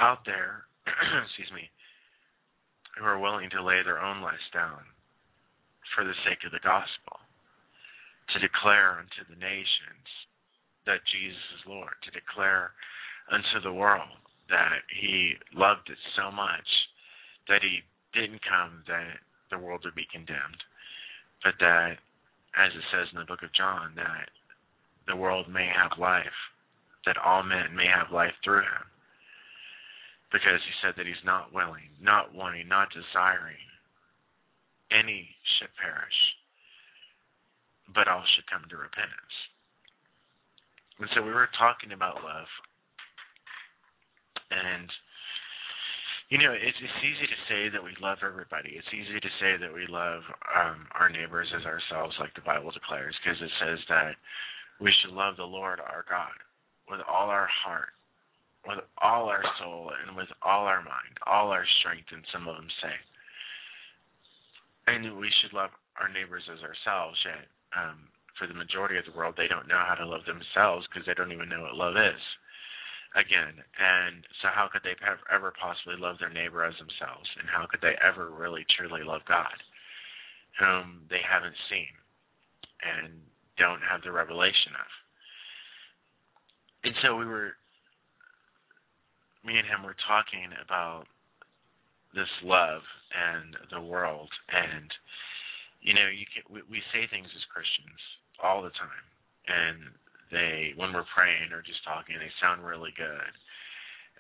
out 0.02 0.26
there, 0.26 0.66
excuse 1.30 1.54
me, 1.54 1.70
who 2.98 3.06
are 3.06 3.22
willing 3.22 3.50
to 3.54 3.64
lay 3.64 3.86
their 3.86 4.02
own 4.02 4.22
lives 4.22 4.50
down 4.54 4.82
for 5.94 6.04
the 6.04 6.18
sake 6.26 6.42
of 6.46 6.52
the 6.52 6.66
gospel, 6.66 7.21
to 8.34 8.40
declare 8.40 9.00
unto 9.00 9.22
the 9.30 9.40
nations 9.40 10.08
that 10.86 11.06
Jesus 11.12 11.46
is 11.60 11.68
Lord, 11.68 11.94
to 12.04 12.12
declare 12.12 12.72
unto 13.32 13.62
the 13.64 13.74
world 13.74 14.18
that 14.50 14.84
he 14.90 15.34
loved 15.54 15.90
it 15.90 15.98
so 16.18 16.32
much 16.32 16.68
that 17.48 17.62
he 17.62 17.84
didn't 18.14 18.42
come 18.44 18.84
that 18.88 19.20
the 19.50 19.60
world 19.60 19.82
would 19.84 19.96
be 19.96 20.08
condemned, 20.12 20.64
but 21.44 21.56
that 21.60 21.98
as 22.56 22.72
it 22.76 22.84
says 22.92 23.08
in 23.14 23.20
the 23.20 23.26
book 23.26 23.44
of 23.44 23.54
John, 23.56 23.96
that 23.96 24.28
the 25.08 25.16
world 25.16 25.48
may 25.48 25.68
have 25.68 26.00
life, 26.00 26.36
that 27.06 27.18
all 27.18 27.44
men 27.44 27.76
may 27.76 27.88
have 27.88 28.12
life 28.12 28.36
through 28.44 28.64
him. 28.68 28.86
Because 30.32 30.64
he 30.64 30.74
said 30.80 30.96
that 30.96 31.08
he's 31.08 31.26
not 31.26 31.54
willing, 31.54 31.92
not 32.00 32.34
wanting, 32.34 32.68
not 32.68 32.88
desiring 32.92 33.60
any 34.92 35.28
should 35.60 35.72
perish, 35.76 36.20
but 37.94 38.08
all 38.08 38.24
should 38.36 38.48
come 38.48 38.64
to 38.70 38.78
repentance. 38.78 39.36
And 41.00 41.10
so 41.16 41.22
we 41.26 41.34
were 41.34 41.50
talking 41.58 41.92
about 41.92 42.22
love. 42.22 42.50
And, 44.52 44.86
you 46.30 46.38
know, 46.38 46.54
it's, 46.54 46.78
it's 46.78 47.02
easy 47.02 47.26
to 47.26 47.40
say 47.50 47.62
that 47.74 47.82
we 47.82 47.96
love 47.98 48.20
everybody. 48.22 48.78
It's 48.78 48.94
easy 48.94 49.18
to 49.18 49.32
say 49.42 49.58
that 49.58 49.74
we 49.74 49.88
love 49.90 50.22
um, 50.54 50.86
our 50.94 51.10
neighbors 51.10 51.50
as 51.58 51.66
ourselves, 51.66 52.16
like 52.20 52.36
the 52.36 52.46
Bible 52.46 52.70
declares, 52.70 53.16
because 53.24 53.40
it 53.42 53.54
says 53.64 53.80
that 53.90 54.14
we 54.80 54.94
should 55.02 55.16
love 55.16 55.38
the 55.38 55.48
Lord 55.48 55.80
our 55.80 56.06
God 56.06 56.36
with 56.90 57.02
all 57.10 57.30
our 57.30 57.48
heart, 57.50 57.96
with 58.68 58.84
all 59.02 59.26
our 59.26 59.44
soul, 59.58 59.90
and 59.90 60.16
with 60.16 60.30
all 60.44 60.66
our 60.70 60.84
mind, 60.84 61.18
all 61.26 61.50
our 61.50 61.66
strength, 61.80 62.12
and 62.12 62.22
some 62.30 62.48
of 62.48 62.56
them 62.56 62.70
say. 62.84 62.96
And 64.92 65.18
we 65.18 65.32
should 65.42 65.54
love 65.54 65.72
our 65.98 66.10
neighbors 66.10 66.44
as 66.52 66.62
ourselves, 66.62 67.18
yet 67.26 67.48
um, 67.78 68.12
for 68.38 68.48
the 68.48 68.58
majority 68.58 68.98
of 68.98 69.06
the 69.06 69.16
world, 69.16 69.36
they 69.38 69.48
don't 69.48 69.68
know 69.68 69.80
how 69.80 69.96
to 69.96 70.06
love 70.06 70.26
themselves 70.26 70.88
because 70.90 71.06
they 71.06 71.14
don't 71.14 71.32
even 71.32 71.50
know 71.50 71.62
what 71.62 71.76
love 71.76 71.96
is. 71.96 72.22
Again, 73.14 73.60
and 73.60 74.24
so 74.40 74.48
how 74.50 74.70
could 74.72 74.88
they 74.88 74.96
ever 75.28 75.52
possibly 75.60 76.00
love 76.00 76.16
their 76.20 76.32
neighbor 76.32 76.64
as 76.64 76.74
themselves? 76.80 77.28
And 77.38 77.50
how 77.52 77.68
could 77.68 77.84
they 77.84 78.00
ever 78.00 78.32
really 78.32 78.64
truly 78.72 79.04
love 79.04 79.22
God, 79.28 79.58
whom 80.58 81.04
they 81.12 81.20
haven't 81.20 81.60
seen 81.70 81.92
and 82.80 83.20
don't 83.60 83.84
have 83.84 84.02
the 84.02 84.16
revelation 84.16 84.74
of? 84.80 84.90
And 86.88 86.96
so 87.04 87.20
we 87.20 87.28
were, 87.28 87.60
me 89.44 89.60
and 89.60 89.68
him 89.68 89.84
were 89.84 90.00
talking 90.08 90.56
about 90.64 91.04
this 92.16 92.32
love 92.44 92.82
and 93.12 93.56
the 93.72 93.82
world 93.82 94.30
and 94.50 94.88
you 95.82 95.94
know 95.94 96.08
you 96.08 96.26
can 96.30 96.46
we, 96.50 96.62
we 96.70 96.80
say 96.94 97.06
things 97.10 97.28
as 97.34 97.44
christians 97.54 98.00
all 98.42 98.62
the 98.62 98.74
time. 98.78 99.06
And 99.50 99.78
they 100.32 100.74
when 100.78 100.94
we're 100.94 101.08
praying 101.14 101.52
or 101.52 101.62
just 101.62 101.84
talking 101.84 102.16
they 102.18 102.32
sound 102.42 102.64
really 102.64 102.94
good. 102.96 103.34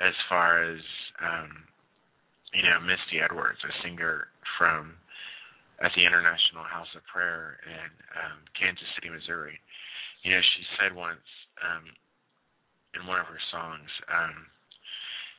As 0.01 0.13
far 0.29 0.65
as 0.65 0.81
um 1.21 1.65
you 2.53 2.65
know 2.65 2.81
misty 2.81 3.21
edwards 3.21 3.61
a 3.63 3.71
singer 3.81 4.27
from 4.57 4.97
at 5.81 5.93
the 5.97 6.05
international 6.05 6.65
house 6.65 6.89
of 6.93 7.05
prayer 7.09 7.57
in 7.65 7.89
um 8.17 8.39
kansas 8.57 8.89
city 8.97 9.09
missouri. 9.09 9.57
You 10.25 10.35
know 10.35 10.43
she 10.43 10.63
said 10.77 10.93
once 10.93 11.25
um 11.61 11.85
in 12.97 13.07
one 13.07 13.21
of 13.21 13.29
her 13.29 13.41
songs 13.53 13.89
um 14.11 14.49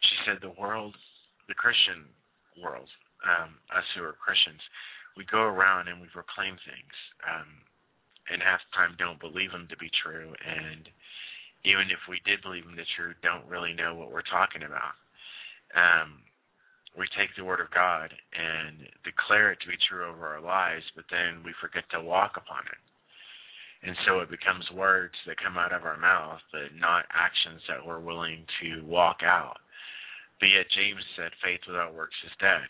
she 0.06 0.16
said 0.24 0.38
the 0.40 0.54
world 0.58 0.94
the 1.50 1.58
christian 1.58 2.06
world, 2.60 2.88
um, 3.24 3.56
us 3.72 3.86
who 3.94 4.04
are 4.04 4.16
Christians, 4.18 4.60
we 5.16 5.24
go 5.28 5.42
around 5.42 5.88
and 5.88 6.00
we 6.00 6.08
proclaim 6.12 6.56
things, 6.64 6.96
um, 7.26 7.48
and 8.30 8.42
half 8.42 8.60
the 8.70 8.76
time 8.76 8.96
don't 8.98 9.20
believe 9.20 9.52
them 9.52 9.68
to 9.68 9.76
be 9.76 9.90
true, 10.02 10.32
and 10.40 10.88
even 11.64 11.90
if 11.90 12.02
we 12.08 12.18
did 12.24 12.42
believe 12.42 12.64
them 12.64 12.74
to 12.74 12.82
be 12.82 12.96
true, 12.96 13.14
don't 13.22 13.46
really 13.46 13.74
know 13.74 13.94
what 13.94 14.10
we're 14.10 14.26
talking 14.26 14.62
about. 14.62 14.96
Um, 15.74 16.22
we 16.98 17.08
take 17.16 17.32
the 17.36 17.44
word 17.44 17.60
of 17.60 17.72
God 17.72 18.12
and 18.36 18.84
declare 19.04 19.52
it 19.52 19.60
to 19.64 19.68
be 19.68 19.80
true 19.88 20.04
over 20.04 20.28
our 20.28 20.44
lives, 20.44 20.84
but 20.94 21.08
then 21.08 21.40
we 21.44 21.56
forget 21.60 21.84
to 21.92 22.04
walk 22.04 22.36
upon 22.36 22.68
it. 22.68 22.80
And 23.82 23.96
so 24.06 24.20
it 24.20 24.30
becomes 24.30 24.62
words 24.76 25.14
that 25.26 25.42
come 25.42 25.58
out 25.58 25.72
of 25.72 25.82
our 25.82 25.96
mouth, 25.96 26.38
but 26.52 26.70
not 26.78 27.08
actions 27.10 27.62
that 27.66 27.82
we're 27.82 27.98
willing 27.98 28.44
to 28.62 28.84
walk 28.86 29.24
out. 29.24 29.58
But 30.38 30.54
yet 30.54 30.70
James 30.76 31.02
said, 31.16 31.32
faith 31.42 31.60
without 31.66 31.94
works 31.94 32.14
is 32.24 32.34
dead. 32.38 32.68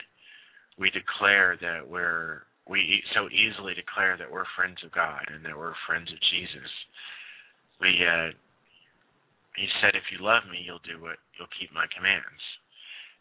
We 0.79 0.91
declare 0.91 1.57
that 1.61 1.89
we're 1.89 2.43
we 2.69 3.03
so 3.15 3.29
easily 3.29 3.75
declare 3.75 4.17
that 4.17 4.31
we're 4.31 4.49
friends 4.57 4.79
of 4.85 4.93
God 4.93 5.27
and 5.29 5.45
that 5.45 5.59
we're 5.59 5.75
friends 5.87 6.11
of 6.13 6.19
Jesus. 6.31 6.71
We 7.81 7.91
uh, 8.07 8.31
he 9.57 9.69
said, 9.83 9.93
if 9.95 10.09
you 10.09 10.25
love 10.25 10.49
me, 10.49 10.65
you'll 10.65 10.85
do 10.87 11.03
what 11.03 11.21
you'll 11.37 11.53
keep 11.61 11.73
my 11.75 11.85
commands. 11.93 12.41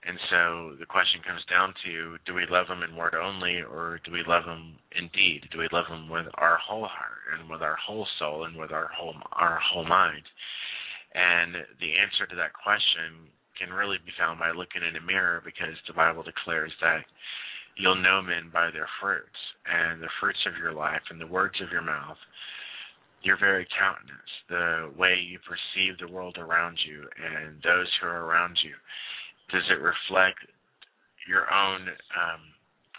And 0.01 0.17
so 0.31 0.41
the 0.79 0.89
question 0.89 1.21
comes 1.21 1.45
down 1.45 1.73
to: 1.85 2.17
Do 2.25 2.33
we 2.33 2.49
love 2.49 2.65
him 2.65 2.81
in 2.81 2.95
word 2.95 3.13
only, 3.13 3.61
or 3.61 3.99
do 4.03 4.11
we 4.11 4.23
love 4.25 4.45
him 4.45 4.81
in 4.97 5.09
deed? 5.13 5.45
Do 5.51 5.59
we 5.59 5.69
love 5.71 5.85
him 5.85 6.09
with 6.09 6.25
our 6.41 6.57
whole 6.57 6.87
heart 6.89 7.37
and 7.37 7.49
with 7.49 7.61
our 7.61 7.77
whole 7.77 8.07
soul 8.17 8.45
and 8.45 8.57
with 8.57 8.71
our 8.71 8.89
whole 8.89 9.13
our 9.33 9.59
whole 9.61 9.85
mind? 9.85 10.25
And 11.13 11.53
the 11.77 12.01
answer 12.01 12.25
to 12.25 12.35
that 12.37 12.57
question 12.57 13.29
can 13.61 13.73
really 13.73 14.01
be 14.01 14.11
found 14.17 14.41
by 14.41 14.49
looking 14.49 14.81
in 14.81 14.97
a 14.97 15.05
mirror 15.05 15.45
because 15.45 15.77
the 15.85 15.93
Bible 15.93 16.25
declares 16.25 16.73
that 16.81 17.05
you'll 17.77 18.01
know 18.01 18.21
men 18.21 18.49
by 18.49 18.73
their 18.73 18.89
fruits 18.97 19.37
and 19.69 20.01
the 20.01 20.09
fruits 20.19 20.41
of 20.49 20.57
your 20.57 20.73
life 20.73 21.05
and 21.13 21.21
the 21.21 21.29
words 21.29 21.55
of 21.61 21.69
your 21.69 21.85
mouth 21.85 22.17
your 23.21 23.37
very 23.37 23.67
countenance 23.77 24.33
the 24.49 24.89
way 24.97 25.13
you 25.13 25.37
perceive 25.45 25.93
the 26.01 26.11
world 26.11 26.41
around 26.41 26.75
you 26.89 27.05
and 27.21 27.61
those 27.61 27.85
who 28.01 28.07
are 28.09 28.25
around 28.25 28.57
you. 28.65 28.73
Does 29.53 29.61
it 29.69 29.77
reflect 29.77 30.41
your 31.29 31.45
own 31.53 31.85
um, 32.17 32.41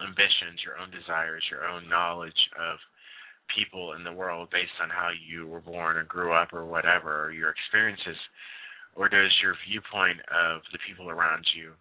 ambitions 0.06 0.62
your 0.64 0.78
own 0.78 0.90
desires 0.94 1.42
your 1.50 1.66
own 1.66 1.88
knowledge 1.88 2.38
of 2.54 2.78
people 3.54 3.92
in 3.92 4.04
the 4.04 4.12
world 4.12 4.48
based 4.50 4.72
on 4.80 4.88
how 4.88 5.10
you 5.10 5.46
were 5.46 5.60
born 5.60 5.96
or 5.96 6.04
grew 6.04 6.32
up 6.32 6.52
or 6.52 6.64
whatever 6.64 7.26
or 7.26 7.32
your 7.32 7.50
experiences 7.50 8.16
or 8.95 9.09
does 9.09 9.32
your 9.43 9.57
viewpoint 9.68 10.20
of 10.28 10.61
the 10.72 10.78
people 10.86 11.09
around 11.09 11.45
you 11.57 11.72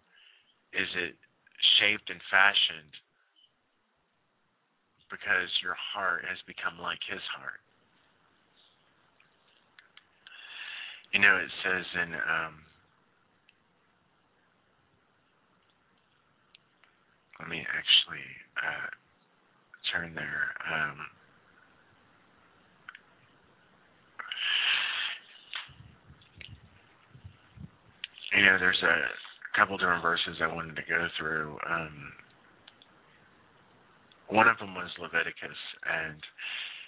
is 0.72 0.88
it 0.96 1.14
shaped 1.78 2.08
and 2.08 2.20
fashioned 2.30 2.94
because 5.10 5.52
your 5.62 5.76
heart 5.76 6.24
has 6.24 6.38
become 6.46 6.80
like 6.80 7.00
his 7.08 7.20
heart? 7.36 7.60
You 11.12 11.20
know 11.20 11.36
it 11.36 11.52
says 11.62 11.84
in 12.00 12.14
um 12.14 12.64
let 17.38 17.48
me 17.48 17.60
actually 17.68 18.28
uh 18.56 18.88
turn 19.92 20.14
there 20.14 20.56
um 20.72 21.04
you 28.36 28.44
know, 28.44 28.56
there's 28.58 28.82
a 28.82 29.58
couple 29.58 29.76
different 29.76 30.02
verses 30.02 30.40
I 30.40 30.48
wanted 30.48 30.76
to 30.76 30.86
go 30.88 31.06
through. 31.18 31.58
Um, 31.68 32.12
one 34.28 34.48
of 34.48 34.56
them 34.58 34.74
was 34.74 34.88
Leviticus, 34.96 35.60
and 35.84 36.16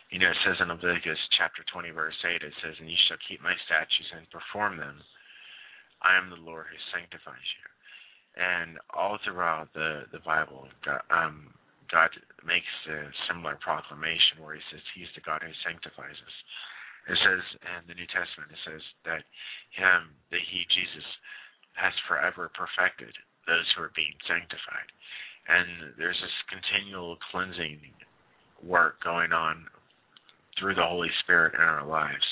you 0.09 0.19
know, 0.19 0.31
it 0.31 0.41
says 0.45 0.57
in 0.61 0.69
Leviticus 0.69 1.19
chapter 1.37 1.65
20, 1.73 1.91
verse 1.91 2.17
8, 2.25 2.43
it 2.43 2.55
says, 2.63 2.77
"And 2.79 2.89
you 2.89 2.97
shall 3.09 3.21
keep 3.29 3.43
my 3.43 3.55
statutes 3.67 4.13
and 4.15 4.31
perform 4.31 4.77
them. 4.77 5.03
I 6.03 6.17
am 6.17 6.31
the 6.31 6.41
Lord 6.41 6.67
who 6.69 6.79
sanctifies 6.93 7.49
you." 7.61 7.67
And 8.41 8.79
all 8.91 9.19
throughout 9.25 9.73
the 9.75 10.07
the 10.13 10.21
Bible, 10.21 10.69
God, 10.85 11.03
um, 11.11 11.53
God 11.91 12.11
makes 12.45 12.71
a 12.89 13.13
similar 13.29 13.57
proclamation 13.57 14.41
where 14.41 14.55
He 14.55 14.63
says 14.73 14.81
He's 14.95 15.13
the 15.15 15.21
God 15.21 15.43
who 15.43 15.53
sanctifies 15.65 16.17
us. 16.17 16.37
It 17.05 17.19
says 17.21 17.45
in 17.61 17.85
the 17.85 17.99
New 17.99 18.09
Testament, 18.09 18.49
it 18.49 18.63
says 18.65 18.81
that 19.05 19.29
Him, 19.77 20.17
that 20.33 20.41
He, 20.41 20.65
Jesus, 20.73 21.05
has 21.77 21.93
forever 22.09 22.49
perfected 22.57 23.13
those 23.45 23.69
who 23.77 23.85
are 23.85 23.93
being 23.99 24.17
sanctified. 24.25 24.89
And 25.45 25.93
there's 26.01 26.17
this 26.17 26.39
continual 26.49 27.21
cleansing 27.29 27.81
work 28.65 29.05
going 29.05 29.33
on 29.37 29.69
through 30.57 30.75
the 30.75 30.89
Holy 30.89 31.13
Spirit 31.21 31.53
in 31.53 31.61
our 31.61 31.85
lives 31.85 32.25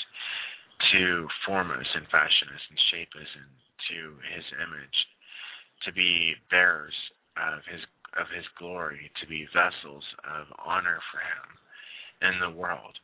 to 0.91 1.27
form 1.45 1.69
us 1.69 1.89
and 1.93 2.09
fashion 2.09 2.49
us 2.49 2.65
and 2.69 2.79
shape 2.89 3.13
us 3.13 3.29
into 3.37 4.17
His 4.33 4.45
image, 4.57 4.97
to 5.85 5.93
be 5.93 6.33
bearers 6.49 6.97
of 7.37 7.61
His 7.69 7.81
of 8.17 8.29
His 8.29 8.45
glory, 8.57 9.09
to 9.21 9.25
be 9.27 9.45
vessels 9.53 10.05
of 10.25 10.45
honor 10.65 10.97
for 11.09 11.21
Him 11.21 12.33
in 12.33 12.39
the 12.41 12.57
world 12.57 12.97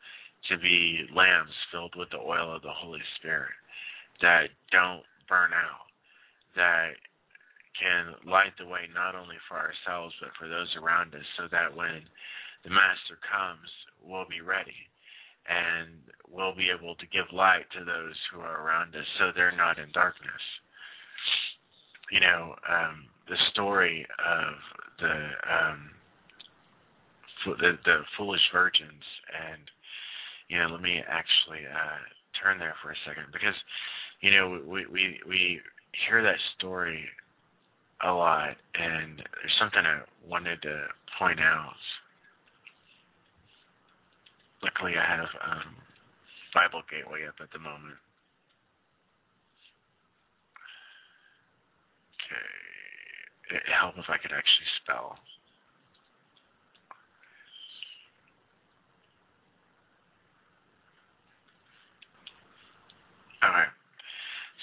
to 0.48 0.58
be 0.58 1.06
lambs 1.14 1.54
filled 1.70 1.94
with 1.96 2.10
the 2.10 2.22
oil 2.22 2.54
of 2.54 2.62
the 2.62 2.72
Holy 2.72 3.02
Spirit 3.18 3.52
that 4.22 4.48
don't 4.72 5.04
burn 5.28 5.52
out, 5.52 5.88
that 6.56 6.96
can 7.78 8.14
light 8.28 8.52
the 8.58 8.66
way 8.66 8.88
not 8.92 9.14
only 9.14 9.36
for 9.48 9.56
ourselves 9.56 10.14
but 10.20 10.30
for 10.38 10.48
those 10.48 10.68
around 10.76 11.14
us, 11.14 11.24
so 11.38 11.48
that 11.50 11.74
when 11.74 12.02
the 12.64 12.70
Master 12.70 13.16
comes, 13.24 13.68
we'll 14.04 14.28
be 14.28 14.40
ready 14.40 14.76
and 15.48 15.96
we'll 16.28 16.54
be 16.54 16.68
able 16.68 16.94
to 16.96 17.06
give 17.08 17.26
light 17.32 17.64
to 17.72 17.84
those 17.84 18.16
who 18.32 18.40
are 18.40 18.60
around 18.60 18.94
us 18.94 19.06
so 19.18 19.32
they're 19.34 19.56
not 19.56 19.78
in 19.78 19.88
darkness. 19.92 20.44
You 22.12 22.20
know, 22.20 22.54
um, 22.68 23.06
the 23.28 23.38
story 23.52 24.04
of 24.18 24.54
the 24.98 25.14
um, 25.46 25.90
the, 27.46 27.72
the 27.84 27.98
foolish 28.18 28.42
virgins 28.52 29.06
and 29.32 29.62
you 30.50 30.58
know, 30.58 30.66
let 30.66 30.82
me 30.82 30.98
actually 31.06 31.62
uh, 31.62 32.02
turn 32.42 32.58
there 32.58 32.74
for 32.82 32.90
a 32.90 32.98
second 33.06 33.30
because, 33.32 33.54
you 34.20 34.34
know, 34.34 34.58
we 34.66 34.84
we 34.90 35.20
we 35.22 35.60
hear 36.08 36.22
that 36.26 36.42
story 36.58 37.06
a 38.02 38.10
lot, 38.10 38.58
and 38.74 39.18
there's 39.18 39.58
something 39.62 39.78
I 39.78 40.02
wanted 40.26 40.60
to 40.62 40.90
point 41.18 41.38
out. 41.38 41.78
Luckily, 44.62 44.98
I 44.98 45.06
have 45.06 45.30
um, 45.38 45.70
Bible 46.52 46.82
Gateway 46.90 47.30
up 47.30 47.38
at 47.40 47.52
the 47.54 47.62
moment. 47.62 47.96
Okay, 52.26 53.54
it 53.54 53.62
if 54.02 54.10
I 54.10 54.18
could 54.18 54.34
actually 54.34 54.70
spell. 54.82 55.14
All 63.42 63.50
right. 63.56 63.72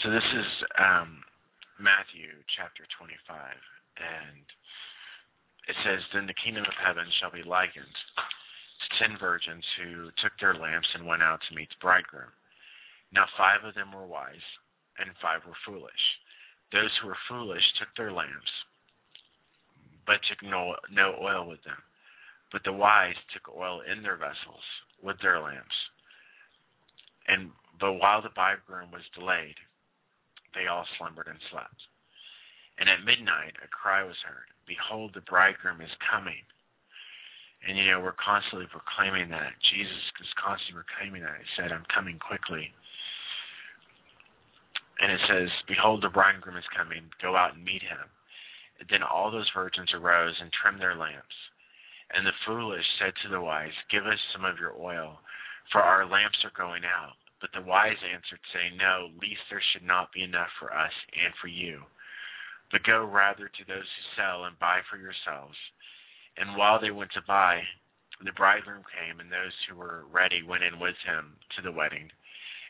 So 0.05 0.13
this 0.13 0.25
is 0.37 0.49
um, 0.77 1.25
Matthew 1.81 2.29
chapter 2.53 2.85
25, 3.01 3.17
and 3.97 4.45
it 5.65 5.77
says, 5.81 6.01
Then 6.13 6.29
the 6.29 6.37
kingdom 6.37 6.61
of 6.61 6.77
heaven 6.77 7.09
shall 7.17 7.33
be 7.33 7.41
likened 7.41 7.89
to 7.89 8.87
ten 9.01 9.17
virgins 9.17 9.65
who 9.81 10.13
took 10.21 10.37
their 10.37 10.53
lamps 10.53 10.89
and 10.93 11.09
went 11.09 11.25
out 11.25 11.41
to 11.49 11.57
meet 11.57 11.73
the 11.73 11.81
bridegroom. 11.81 12.29
Now 13.09 13.25
five 13.33 13.65
of 13.65 13.73
them 13.73 13.89
were 13.89 14.05
wise, 14.05 14.45
and 15.01 15.09
five 15.25 15.41
were 15.49 15.57
foolish. 15.65 16.03
Those 16.69 16.93
who 17.01 17.09
were 17.09 17.25
foolish 17.29 17.65
took 17.81 17.89
their 17.97 18.13
lamps, 18.13 18.53
but 20.05 20.21
took 20.29 20.45
no, 20.45 20.77
no 20.93 21.17
oil 21.17 21.49
with 21.49 21.65
them. 21.65 21.81
But 22.53 22.61
the 22.61 22.77
wise 22.77 23.17
took 23.33 23.49
oil 23.49 23.81
in 23.81 24.05
their 24.05 24.21
vessels 24.21 24.65
with 25.01 25.17
their 25.25 25.41
lamps. 25.41 25.77
And 27.27 27.51
but 27.79 28.01
while 28.01 28.21
the 28.21 28.33
bridegroom 28.33 28.91
was 28.91 29.05
delayed, 29.13 29.57
they 30.53 30.67
all 30.67 30.85
slumbered 30.97 31.27
and 31.27 31.39
slept. 31.51 31.77
And 32.77 32.89
at 32.89 33.05
midnight 33.05 33.57
a 33.61 33.67
cry 33.69 34.03
was 34.03 34.17
heard, 34.25 34.49
Behold, 34.65 35.13
the 35.13 35.25
bridegroom 35.25 35.81
is 35.81 35.93
coming. 36.11 36.43
And 37.65 37.77
you 37.77 37.89
know, 37.89 38.01
we're 38.01 38.17
constantly 38.17 38.67
proclaiming 38.69 39.29
that. 39.33 39.53
Jesus 39.73 40.03
is 40.21 40.33
constantly 40.37 40.85
proclaiming 40.85 41.25
that. 41.25 41.41
He 41.41 41.49
said, 41.57 41.73
I'm 41.73 41.87
coming 41.89 42.21
quickly. 42.21 42.69
And 45.01 45.11
it 45.11 45.21
says, 45.29 45.49
Behold, 45.67 46.01
the 46.01 46.13
bridegroom 46.13 46.57
is 46.57 46.75
coming, 46.75 47.09
go 47.21 47.35
out 47.35 47.55
and 47.55 47.65
meet 47.65 47.81
him. 47.81 48.05
And 48.79 48.85
then 48.89 49.01
all 49.01 49.31
those 49.31 49.49
virgins 49.53 49.89
arose 49.93 50.37
and 50.41 50.53
trimmed 50.53 50.81
their 50.81 50.97
lamps. 50.97 51.37
And 52.13 52.25
the 52.25 52.37
foolish 52.45 52.85
said 53.01 53.13
to 53.23 53.29
the 53.29 53.41
wise, 53.41 53.73
Give 53.91 54.05
us 54.05 54.21
some 54.33 54.45
of 54.45 54.61
your 54.61 54.77
oil, 54.77 55.19
for 55.71 55.81
our 55.81 56.05
lamps 56.05 56.39
are 56.45 56.55
going 56.55 56.85
out. 56.85 57.17
But 57.39 57.51
the 57.53 57.61
wise 57.61 58.01
answered, 58.01 58.41
saying, 58.53 58.77
No, 58.77 59.09
lest 59.21 59.45
there 59.49 59.61
should 59.73 59.85
not 59.85 60.11
be 60.11 60.23
enough 60.23 60.49
for 60.59 60.73
us 60.73 60.93
and 61.13 61.33
for 61.41 61.47
you. 61.47 61.85
But 62.71 62.83
go 62.83 63.05
rather 63.05 63.47
to 63.47 63.63
those 63.67 63.85
who 63.85 64.03
sell 64.17 64.45
and 64.45 64.59
buy 64.59 64.81
for 64.89 64.97
yourselves. 64.97 65.55
And 66.37 66.57
while 66.57 66.81
they 66.81 66.91
went 66.91 67.11
to 67.13 67.21
buy, 67.27 67.61
the 68.23 68.33
bridegroom 68.33 68.83
came, 68.89 69.19
and 69.19 69.31
those 69.31 69.53
who 69.69 69.75
were 69.77 70.05
ready 70.11 70.41
went 70.41 70.63
in 70.63 70.79
with 70.79 70.97
him 71.05 71.37
to 71.55 71.61
the 71.61 71.71
wedding, 71.71 72.09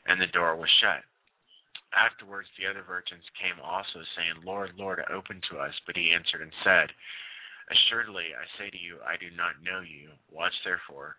and 0.05 0.19
the 0.19 0.27
door 0.27 0.55
was 0.55 0.69
shut. 0.81 1.03
Afterwards, 1.95 2.49
the 2.59 2.67
other 2.67 2.83
virgins 2.83 3.23
came 3.39 3.59
also, 3.63 4.03
saying, 4.15 4.43
Lord, 4.43 4.75
Lord, 4.75 4.99
open 5.09 5.41
to 5.49 5.59
us. 5.59 5.73
But 5.87 5.95
he 5.95 6.11
answered 6.11 6.41
and 6.43 6.51
said, 6.63 6.91
Assuredly, 7.71 8.35
I 8.35 8.43
say 8.59 8.69
to 8.69 8.77
you, 8.77 8.99
I 9.03 9.15
do 9.15 9.31
not 9.31 9.63
know 9.63 9.79
you. 9.79 10.11
Watch 10.31 10.55
therefore, 10.63 11.15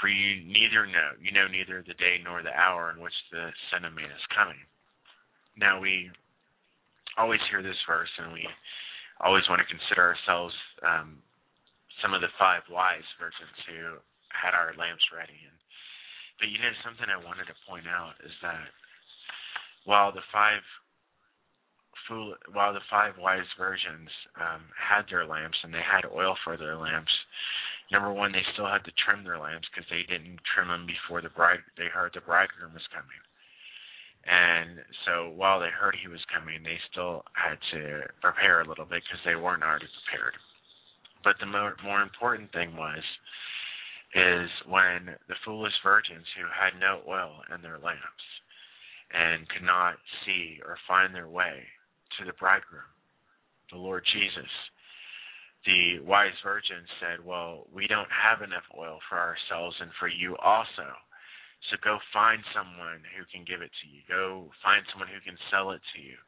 for 0.00 0.08
you 0.08 0.42
neither 0.44 0.86
know, 0.86 1.14
you 1.22 1.30
know 1.30 1.46
neither 1.46 1.82
the 1.86 1.94
day 1.94 2.18
nor 2.22 2.42
the 2.42 2.54
hour 2.54 2.90
in 2.90 3.02
which 3.02 3.14
the 3.30 3.50
Son 3.70 3.84
of 3.84 3.94
Man 3.94 4.10
is 4.10 4.34
coming. 4.34 4.58
Now 5.56 5.78
we 5.78 6.10
always 7.16 7.40
hear 7.50 7.62
this 7.62 7.78
verse, 7.86 8.10
and 8.18 8.32
we 8.32 8.46
always 9.22 9.46
want 9.48 9.62
to 9.62 9.68
consider 9.70 10.02
ourselves 10.02 10.54
um, 10.82 11.22
some 12.02 12.12
of 12.12 12.20
the 12.20 12.32
five 12.38 12.66
wise 12.66 13.06
virgins 13.22 13.58
who 13.70 14.02
had 14.34 14.50
our 14.50 14.74
lamps 14.74 15.06
ready. 15.14 15.38
And 15.46 15.58
but 16.42 16.50
you 16.50 16.58
know 16.58 16.74
something 16.82 17.06
I 17.06 17.22
wanted 17.22 17.46
to 17.46 17.56
point 17.68 17.86
out 17.86 18.18
is 18.26 18.34
that 18.42 18.66
while 19.86 20.10
the 20.10 20.26
five 20.34 20.64
fool, 22.08 22.34
while 22.52 22.74
the 22.74 22.84
five 22.90 23.14
wise 23.18 23.48
virgins 23.56 24.10
um, 24.36 24.66
had 24.74 25.06
their 25.08 25.26
lamps 25.26 25.58
and 25.62 25.72
they 25.72 25.84
had 25.84 26.04
oil 26.10 26.34
for 26.42 26.56
their 26.56 26.76
lamps, 26.76 27.12
number 27.94 28.10
one, 28.10 28.34
they 28.34 28.42
still 28.52 28.66
had 28.66 28.82
to 28.82 28.92
trim 28.98 29.22
their 29.22 29.38
lamps 29.38 29.70
because 29.70 29.86
they 29.86 30.02
didn't 30.10 30.42
trim 30.50 30.66
them 30.66 30.82
before 30.90 31.22
the 31.22 31.30
bride. 31.30 31.62
They 31.78 31.86
heard 31.86 32.10
the 32.10 32.26
bridegroom 32.26 32.74
was 32.74 32.82
coming, 32.90 33.22
and 34.26 34.82
so 35.06 35.30
while 35.30 35.62
they 35.62 35.70
heard 35.70 35.94
he 35.94 36.10
was 36.10 36.22
coming, 36.34 36.66
they 36.66 36.82
still 36.90 37.22
had 37.38 37.62
to 37.70 38.10
prepare 38.18 38.66
a 38.66 38.68
little 38.68 38.84
bit 38.84 39.06
because 39.06 39.22
they 39.22 39.38
weren't 39.38 39.62
already 39.62 39.86
prepared. 40.02 40.34
But 41.22 41.38
the 41.38 41.46
more, 41.46 41.78
more 41.86 42.02
important 42.02 42.50
thing 42.50 42.74
was 42.74 43.04
is 44.14 44.50
when 44.66 45.14
the 45.26 45.38
foolish 45.44 45.74
virgins 45.82 46.26
who 46.38 46.46
had 46.50 46.78
no 46.78 47.02
oil 47.06 47.42
in 47.54 47.62
their 47.62 47.78
lamps 47.78 48.26
and 49.12 49.48
could 49.48 49.66
not 49.66 49.94
see 50.24 50.60
or 50.64 50.78
find 50.86 51.14
their 51.14 51.28
way 51.28 51.62
to 52.18 52.24
the 52.24 52.36
bridegroom, 52.38 52.86
the 53.72 53.78
Lord 53.78 54.04
Jesus, 54.14 54.50
the 55.64 56.00
wise 56.04 56.36
virgin 56.44 56.84
said, 57.00 57.24
Well, 57.24 57.66
we 57.72 57.86
don't 57.86 58.10
have 58.12 58.42
enough 58.44 58.68
oil 58.76 59.00
for 59.08 59.16
ourselves 59.16 59.76
and 59.80 59.90
for 59.98 60.08
you 60.08 60.36
also. 60.38 60.88
So 61.72 61.80
go 61.80 61.96
find 62.12 62.44
someone 62.52 63.00
who 63.16 63.24
can 63.32 63.48
give 63.48 63.64
it 63.64 63.72
to 63.72 63.86
you. 63.88 64.04
Go 64.04 64.52
find 64.60 64.84
someone 64.92 65.08
who 65.08 65.24
can 65.24 65.40
sell 65.48 65.72
it 65.72 65.80
to 65.96 65.98
you. 66.00 66.20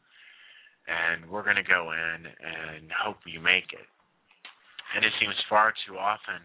And 0.89 1.29
we're 1.29 1.45
going 1.45 1.61
to 1.61 1.67
go 1.67 1.93
in 1.93 2.25
and 2.25 2.89
hope 2.89 3.21
you 3.29 3.41
make 3.41 3.77
it. 3.77 3.85
And 4.97 5.05
it 5.05 5.13
seems 5.21 5.37
far 5.51 5.75
too 5.85 5.99
often 5.99 6.41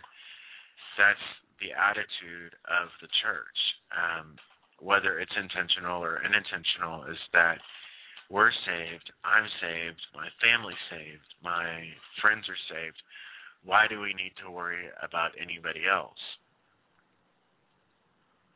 that's 0.97 1.27
the 1.61 1.71
attitude 1.71 2.53
of 2.67 2.89
the 2.99 3.09
church, 3.21 3.59
um, 3.93 4.35
whether 4.81 5.19
it's 5.19 5.33
intentional 5.37 6.01
or 6.01 6.21
unintentional, 6.25 7.05
is 7.05 7.19
that 7.33 7.61
we're 8.32 8.55
saved, 8.63 9.11
I'm 9.27 9.43
saved, 9.59 9.99
my 10.15 10.32
family's 10.39 10.79
saved, 10.88 11.27
my 11.43 11.84
friends 12.23 12.47
are 12.47 12.63
saved. 12.71 12.95
Why 13.67 13.86
do 13.91 13.99
we 13.99 14.15
need 14.15 14.32
to 14.41 14.49
worry 14.49 14.88
about 15.03 15.36
anybody 15.36 15.84
else? 15.84 16.23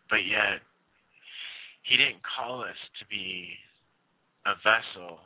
But 0.10 0.24
yet, 0.24 0.64
He 1.84 1.98
didn't 1.98 2.24
call 2.24 2.64
us 2.64 2.80
to 3.00 3.06
be 3.12 3.54
a 4.48 4.56
vessel 4.64 5.20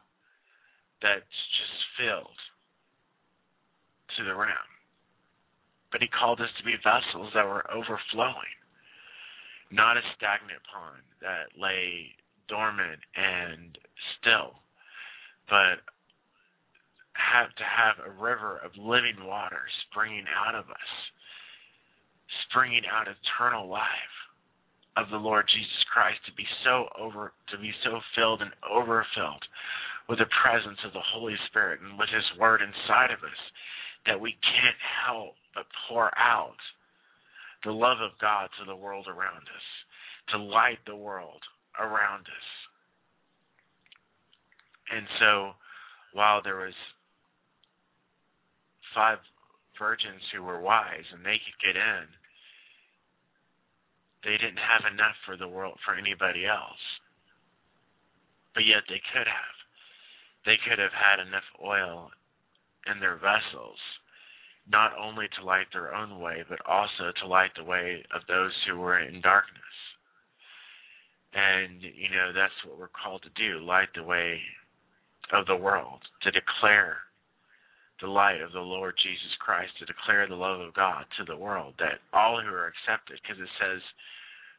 that's 1.02 1.40
just 1.56 1.78
filled 1.96 2.40
to 4.18 4.24
the 4.26 4.36
rim. 4.36 4.68
But 5.92 6.02
he 6.02 6.08
called 6.08 6.42
us 6.42 6.52
to 6.58 6.64
be 6.64 6.76
vessels 6.84 7.32
that 7.34 7.46
were 7.46 7.66
overflowing, 7.72 8.56
not 9.72 9.98
a 9.98 10.04
stagnant 10.16 10.62
pond 10.68 11.02
that 11.22 11.56
lay 11.60 12.14
dormant 12.50 13.00
and 13.16 13.78
still, 14.18 14.58
but 15.48 15.86
have 17.14 17.54
to 17.56 17.66
have 17.66 18.02
a 18.02 18.12
river 18.22 18.60
of 18.64 18.72
living 18.78 19.22
water 19.24 19.62
springing 19.88 20.26
out 20.34 20.56
of 20.56 20.66
us, 20.70 20.92
springing 22.50 22.84
out 22.90 23.08
eternal 23.08 23.68
life 23.70 24.16
of 24.98 25.10
the 25.12 25.22
Lord 25.22 25.46
Jesus 25.48 25.84
Christ 25.94 26.20
to 26.26 26.34
be 26.34 26.48
so 26.66 26.90
over 26.98 27.32
to 27.54 27.58
be 27.58 27.72
so 27.84 28.00
filled 28.16 28.42
and 28.42 28.52
overfilled 28.66 29.44
with 30.08 30.20
the 30.20 30.32
presence 30.42 30.80
of 30.86 30.94
the 30.94 31.06
Holy 31.14 31.36
Spirit 31.48 31.80
and 31.82 31.98
with 31.98 32.10
his 32.10 32.26
word 32.40 32.62
inside 32.62 33.12
of 33.14 33.22
us 33.22 33.42
that 34.06 34.20
we 34.20 34.34
can't 34.42 34.82
help 35.06 35.36
but 35.54 35.70
pour 35.88 36.10
out 36.18 36.58
the 37.64 37.72
love 37.72 38.02
of 38.02 38.18
God 38.20 38.50
to 38.60 38.66
the 38.66 38.76
world 38.76 39.08
around 39.08 39.44
us, 39.44 39.68
to 40.32 40.38
light 40.38 40.80
the 40.88 40.96
world 40.96 41.44
around 41.80 42.22
us. 42.22 42.50
And 44.92 45.06
so, 45.20 45.52
while 46.14 46.42
there 46.44 46.58
was 46.58 46.74
five 48.96 49.20
virgins 49.78 50.22
who 50.34 50.44
were 50.44 50.60
wise 50.60 51.06
and 51.14 51.24
they 51.24 51.40
could 51.40 51.60
get 51.64 51.76
in, 51.80 52.06
they 54.24 54.36
didn't 54.36 54.60
have 54.60 54.92
enough 54.92 55.16
for 55.26 55.38
the 55.38 55.48
world 55.48 55.80
for 55.86 55.96
anybody 55.96 56.46
else. 56.46 56.84
But 58.54 58.66
yet 58.66 58.84
they 58.90 59.00
could 59.14 59.28
have. 59.28 59.56
They 60.46 60.58
could 60.68 60.80
have 60.80 60.92
had 60.92 61.24
enough 61.26 61.48
oil 61.64 62.12
in 62.92 63.00
their 63.00 63.16
vessels, 63.16 63.80
not 64.68 64.92
only 64.98 65.28
to 65.38 65.46
light 65.46 65.68
their 65.72 65.94
own 65.94 66.20
way, 66.20 66.44
but 66.50 66.60
also 66.66 67.12
to 67.22 67.28
light 67.28 67.52
the 67.56 67.64
way 67.64 68.04
of 68.14 68.22
those 68.28 68.52
who 68.68 68.80
were 68.80 69.00
in 69.00 69.22
darkness. 69.22 69.79
And, 71.34 71.82
you 71.82 72.10
know, 72.10 72.34
that's 72.34 72.54
what 72.66 72.80
we're 72.80 72.90
called 72.90 73.24
to 73.24 73.34
do 73.38 73.64
light 73.64 73.90
the 73.94 74.04
way 74.04 74.42
of 75.32 75.46
the 75.46 75.56
world, 75.56 76.02
to 76.24 76.32
declare 76.32 76.98
the 78.02 78.08
light 78.08 78.42
of 78.42 78.52
the 78.52 78.64
Lord 78.64 78.96
Jesus 78.98 79.36
Christ, 79.40 79.78
to 79.78 79.86
declare 79.86 80.26
the 80.26 80.40
love 80.40 80.60
of 80.60 80.74
God 80.74 81.06
to 81.20 81.26
the 81.26 81.38
world, 81.38 81.76
that 81.78 82.02
all 82.14 82.42
who 82.42 82.50
are 82.50 82.72
accepted, 82.72 83.20
because 83.22 83.38
it 83.38 83.52
says, 83.62 83.82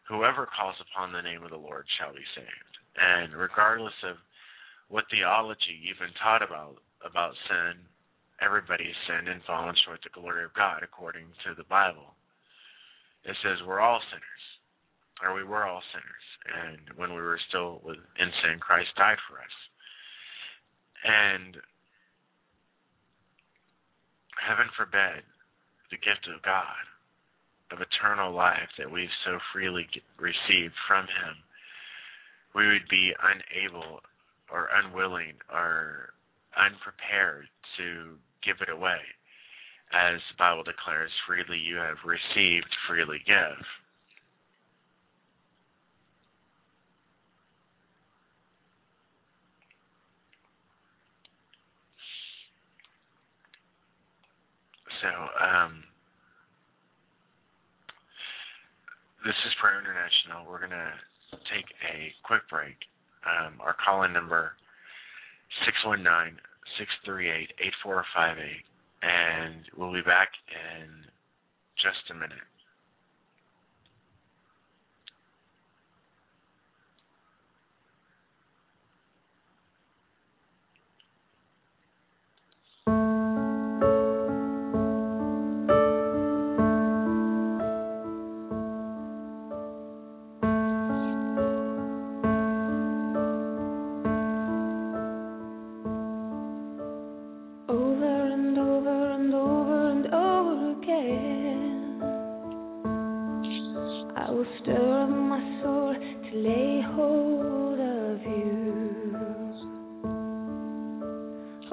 whoever 0.07 0.47
calls 0.47 0.77
upon 0.79 1.11
the 1.11 1.23
name 1.23 1.43
of 1.43 1.51
the 1.51 1.57
Lord 1.57 1.87
shall 1.99 2.13
be 2.13 2.27
saved. 2.37 2.75
And 2.99 3.35
regardless 3.35 3.97
of 4.05 4.17
what 4.91 5.07
theology 5.11 5.75
you've 5.81 6.03
been 6.03 6.15
taught 6.23 6.43
about 6.43 6.77
about 7.01 7.33
sin, 7.49 7.81
everybody 8.45 8.85
has 8.85 9.01
sinned 9.09 9.29
and 9.29 9.41
fallen 9.47 9.75
short 9.87 10.05
of 10.05 10.13
the 10.13 10.21
glory 10.21 10.45
of 10.45 10.53
God 10.53 10.83
according 10.83 11.25
to 11.47 11.55
the 11.57 11.65
Bible. 11.65 12.13
It 13.25 13.37
says 13.41 13.65
we're 13.65 13.81
all 13.81 14.01
sinners, 14.13 14.45
or 15.25 15.33
we 15.33 15.45
were 15.45 15.65
all 15.65 15.81
sinners, 15.93 16.27
and 16.51 16.99
when 16.99 17.11
we 17.15 17.23
were 17.23 17.41
still 17.49 17.81
in 17.87 18.31
sin, 18.43 18.59
Christ 18.61 18.91
died 18.97 19.19
for 19.29 19.39
us. 19.39 19.57
And 21.05 21.57
heaven 24.37 24.67
forbid 24.77 25.25
the 25.91 25.97
gift 25.97 26.29
of 26.29 26.43
God, 26.43 26.85
of 27.73 27.79
eternal 27.81 28.33
life 28.33 28.71
that 28.79 28.91
we've 28.91 29.13
so 29.25 29.39
freely 29.53 29.87
received 30.19 30.75
from 30.87 31.07
Him, 31.07 31.37
we 32.55 32.67
would 32.67 32.89
be 32.91 33.13
unable 33.23 34.01
or 34.51 34.69
unwilling 34.75 35.39
or 35.53 36.11
unprepared 36.59 37.47
to 37.79 38.19
give 38.43 38.57
it 38.61 38.73
away. 38.73 38.99
As 39.93 40.21
the 40.31 40.39
Bible 40.39 40.63
declares, 40.63 41.11
freely 41.27 41.59
you 41.59 41.77
have 41.77 41.99
received, 42.05 42.71
freely 42.89 43.23
give. 43.27 43.59
So, 55.01 55.09
um, 55.09 55.83
this 59.25 59.37
is 59.47 59.53
Prayer 59.61 59.81
International. 59.81 60.45
We're 60.45 60.61
going 60.61 60.77
to 60.77 60.93
take 61.49 61.69
a 61.85 62.13
quick 62.25 62.43
break. 62.51 62.77
Um, 63.25 63.61
our 63.61 63.77
call 63.77 64.05
in 64.05 64.13
number 64.13 64.53
619 65.65 66.37
638 66.77 67.53
8458, 67.61 68.65
and 69.03 69.65
we'll 69.77 69.93
be 69.93 70.05
back 70.05 70.29
in 70.53 70.89
just 71.81 72.05
a 72.13 72.15
minute. 72.15 72.50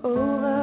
over. 0.04 0.57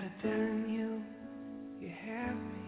gotta 0.00 0.12
tell 0.22 0.70
you, 0.70 1.02
you 1.80 1.92
have 2.06 2.34
me. 2.34 2.59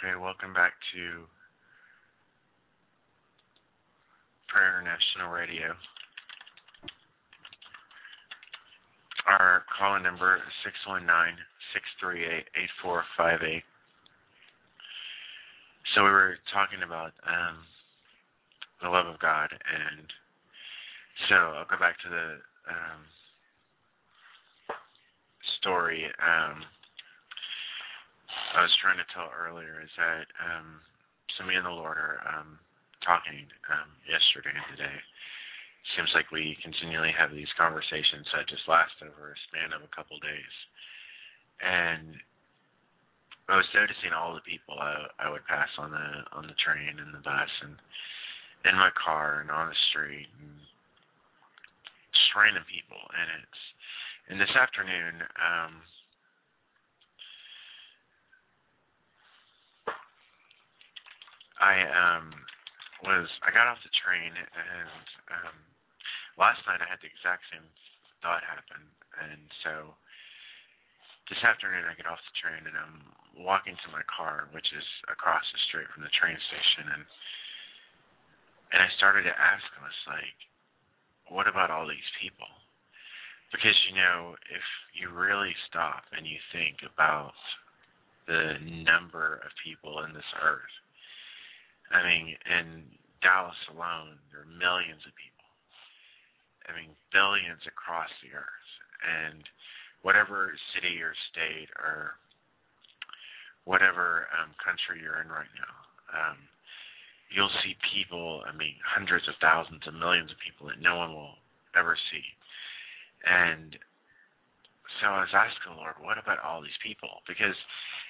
Okay, 0.00 0.16
welcome 0.16 0.54
back 0.54 0.72
to 0.96 1.28
Prayer 4.48 4.80
International 4.80 5.28
Radio. 5.28 5.76
Our 9.28 9.62
call 9.76 10.00
number 10.00 10.36
is 10.36 10.52
six 10.64 10.72
one 10.88 11.04
nine 11.04 11.36
six 11.74 11.84
three 12.00 12.24
eight 12.24 12.48
eight 12.56 12.72
four 12.80 13.04
five 13.14 13.40
eight. 13.44 13.64
So 15.94 16.02
we 16.02 16.08
were 16.08 16.36
talking 16.48 16.80
about 16.80 17.12
um, 17.28 17.60
the 18.80 18.88
love 18.88 19.04
of 19.06 19.20
God, 19.20 19.52
and 19.52 20.06
so 21.28 21.60
I'll 21.60 21.68
go 21.68 21.76
back 21.76 22.00
to 22.04 22.08
the 22.08 22.40
um, 22.72 23.04
story. 25.60 26.06
Um, 26.24 26.64
I 28.54 28.66
was 28.66 28.74
trying 28.82 28.98
to 28.98 29.06
tell 29.14 29.30
earlier 29.30 29.78
is 29.78 29.92
that 29.94 30.26
um, 30.42 30.82
so 31.38 31.46
me 31.46 31.54
and 31.54 31.66
the 31.66 31.74
Lord 31.74 31.98
are 31.98 32.18
um, 32.26 32.58
talking 33.06 33.46
um, 33.70 33.90
yesterday 34.10 34.50
and 34.50 34.68
today. 34.74 34.98
Seems 35.96 36.10
like 36.14 36.28
we 36.30 36.58
continually 36.60 37.14
have 37.14 37.32
these 37.32 37.50
conversations 37.56 38.28
that 38.30 38.46
just 38.50 38.68
last 38.68 38.94
over 39.00 39.32
a 39.32 39.42
span 39.48 39.72
of 39.72 39.82
a 39.82 39.90
couple 39.90 40.20
days, 40.20 40.54
and 41.64 42.14
I 43.48 43.58
was 43.58 43.66
noticing 43.74 44.14
all 44.14 44.36
the 44.36 44.44
people 44.44 44.78
I, 44.78 45.08
I 45.18 45.26
would 45.32 45.42
pass 45.48 45.72
on 45.80 45.90
the 45.90 46.08
on 46.36 46.46
the 46.46 46.58
train 46.62 47.00
and 47.00 47.10
the 47.10 47.24
bus 47.24 47.50
and 47.64 47.74
in 48.68 48.76
my 48.76 48.92
car 48.94 49.40
and 49.40 49.50
on 49.50 49.72
the 49.72 49.80
street 49.90 50.28
and 50.38 50.60
just 52.12 52.30
random 52.36 52.62
people, 52.68 53.00
and 53.00 53.26
it's 53.40 53.62
and 54.30 54.36
this 54.38 54.54
afternoon. 54.54 55.24
Um, 55.40 55.80
I 61.60 61.84
um 61.84 62.32
was 63.04 63.28
I 63.44 63.52
got 63.52 63.68
off 63.68 63.80
the 63.84 63.92
train 64.00 64.32
and 64.32 65.06
um 65.28 65.56
last 66.40 66.64
night 66.64 66.80
I 66.80 66.88
had 66.88 67.00
the 67.04 67.12
exact 67.12 67.44
same 67.52 67.64
thought 68.24 68.44
happen. 68.44 68.80
And 69.20 69.44
so 69.64 69.92
this 71.28 71.40
afternoon 71.44 71.84
I 71.84 71.96
get 71.96 72.08
off 72.08 72.20
the 72.32 72.40
train 72.40 72.64
and 72.64 72.76
I'm 72.76 72.98
walking 73.36 73.76
to 73.76 73.88
my 73.92 74.04
car 74.08 74.48
which 74.56 74.72
is 74.72 74.88
across 75.12 75.44
the 75.52 75.60
street 75.68 75.88
from 75.92 76.02
the 76.02 76.16
train 76.16 76.36
station. 76.48 76.96
And 76.96 77.04
and 78.72 78.80
I 78.80 78.88
started 78.96 79.28
to 79.28 79.34
ask 79.36 79.64
I 79.76 79.84
was 79.84 80.00
like 80.08 80.38
what 81.28 81.46
about 81.46 81.70
all 81.70 81.86
these 81.86 82.10
people? 82.18 82.50
Because 83.52 83.76
you 83.86 84.00
know 84.00 84.34
if 84.48 84.66
you 84.96 85.12
really 85.12 85.52
stop 85.68 86.08
and 86.16 86.24
you 86.24 86.40
think 86.56 86.80
about 86.88 87.36
the 88.26 88.56
number 88.62 89.42
of 89.44 89.50
people 89.62 90.02
in 90.06 90.14
this 90.14 90.26
earth 90.40 90.74
I 91.90 92.06
mean, 92.06 92.38
in 92.46 92.86
Dallas 93.22 93.58
alone, 93.70 94.16
there 94.30 94.46
are 94.46 94.58
millions 94.58 95.02
of 95.04 95.12
people. 95.18 95.46
I 96.70 96.76
mean, 96.78 96.94
billions 97.10 97.66
across 97.66 98.10
the 98.22 98.32
earth. 98.34 98.70
And 99.02 99.42
whatever 100.02 100.54
city 100.74 101.02
or 101.02 101.12
state 101.32 101.68
or 101.76 102.14
whatever 103.64 104.30
um, 104.38 104.54
country 104.62 105.02
you're 105.02 105.20
in 105.20 105.28
right 105.28 105.50
now, 105.58 105.74
um, 106.14 106.38
you'll 107.30 107.52
see 107.62 107.74
people, 107.94 108.42
I 108.46 108.54
mean, 108.54 108.78
hundreds 108.82 109.26
of 109.26 109.34
thousands 109.42 109.82
of 109.86 109.94
millions 109.94 110.30
of 110.30 110.38
people 110.38 110.70
that 110.70 110.82
no 110.82 110.96
one 110.96 111.14
will 111.14 111.38
ever 111.74 111.98
see. 112.10 112.26
And 113.26 113.76
so 114.98 115.10
I 115.10 115.26
was 115.26 115.34
asking 115.34 115.74
the 115.74 115.80
Lord, 115.80 115.98
what 116.00 116.18
about 116.18 116.42
all 116.42 116.62
these 116.62 116.80
people? 116.82 117.22
Because 117.26 117.56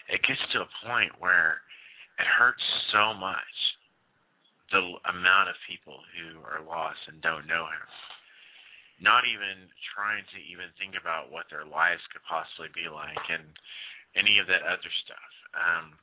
it 0.08 0.20
gets 0.26 0.40
to 0.52 0.64
a 0.64 0.72
point 0.86 1.12
where 1.18 1.62
it 2.18 2.26
hurts 2.26 2.62
so 2.92 3.14
much 3.14 3.49
the 4.70 4.82
amount 5.10 5.50
of 5.50 5.58
people 5.66 5.98
who 6.14 6.38
are 6.46 6.62
lost 6.62 7.02
and 7.10 7.18
don't 7.22 7.50
know 7.50 7.66
him. 7.66 7.86
Not 9.02 9.26
even 9.26 9.66
trying 9.96 10.22
to 10.30 10.38
even 10.46 10.70
think 10.78 10.94
about 10.94 11.32
what 11.32 11.50
their 11.50 11.66
lives 11.66 12.04
could 12.14 12.22
possibly 12.28 12.70
be 12.70 12.86
like 12.86 13.24
and 13.32 13.44
any 14.14 14.38
of 14.38 14.46
that 14.46 14.62
other 14.62 14.92
stuff. 15.02 15.32
Um 15.54 15.98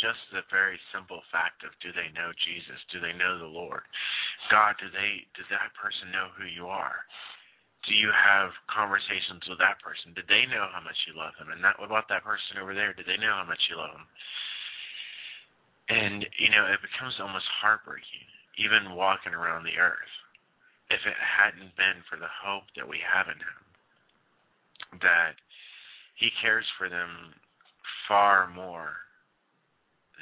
just 0.00 0.18
the 0.34 0.42
very 0.50 0.80
simple 0.90 1.22
fact 1.30 1.62
of 1.62 1.70
do 1.78 1.94
they 1.94 2.10
know 2.10 2.34
Jesus? 2.42 2.80
Do 2.90 2.98
they 2.98 3.14
know 3.14 3.38
the 3.38 3.50
Lord? 3.50 3.86
God 4.50 4.74
do 4.78 4.90
they 4.90 5.26
does 5.34 5.48
that 5.50 5.74
person 5.74 6.14
know 6.14 6.30
who 6.38 6.46
you 6.46 6.70
are? 6.70 7.02
Do 7.88 7.98
you 7.98 8.14
have 8.14 8.54
conversations 8.70 9.42
with 9.50 9.58
that 9.58 9.82
person? 9.82 10.14
Did 10.14 10.30
they 10.30 10.46
know 10.46 10.70
how 10.70 10.78
much 10.78 10.96
you 11.10 11.18
love 11.18 11.34
them? 11.34 11.50
And 11.50 11.64
that 11.66 11.80
what 11.82 11.90
about 11.90 12.06
that 12.14 12.22
person 12.22 12.62
over 12.62 12.76
there 12.76 12.94
did 12.94 13.10
they 13.10 13.18
know 13.18 13.34
how 13.34 13.48
much 13.48 13.62
you 13.66 13.74
love 13.74 13.94
them 13.96 14.06
and, 15.92 16.24
you 16.40 16.48
know, 16.48 16.64
it 16.72 16.80
becomes 16.80 17.20
almost 17.20 17.44
heartbreaking, 17.60 18.24
even 18.56 18.96
walking 18.96 19.36
around 19.36 19.64
the 19.64 19.76
earth, 19.76 20.14
if 20.88 21.04
it 21.04 21.18
hadn't 21.20 21.76
been 21.76 22.00
for 22.08 22.16
the 22.16 22.32
hope 22.32 22.64
that 22.76 22.88
we 22.88 22.96
have 23.04 23.28
in 23.28 23.36
Him, 23.36 23.60
that 25.04 25.36
He 26.16 26.32
cares 26.40 26.64
for 26.80 26.88
them 26.88 27.36
far 28.08 28.48
more 28.48 28.96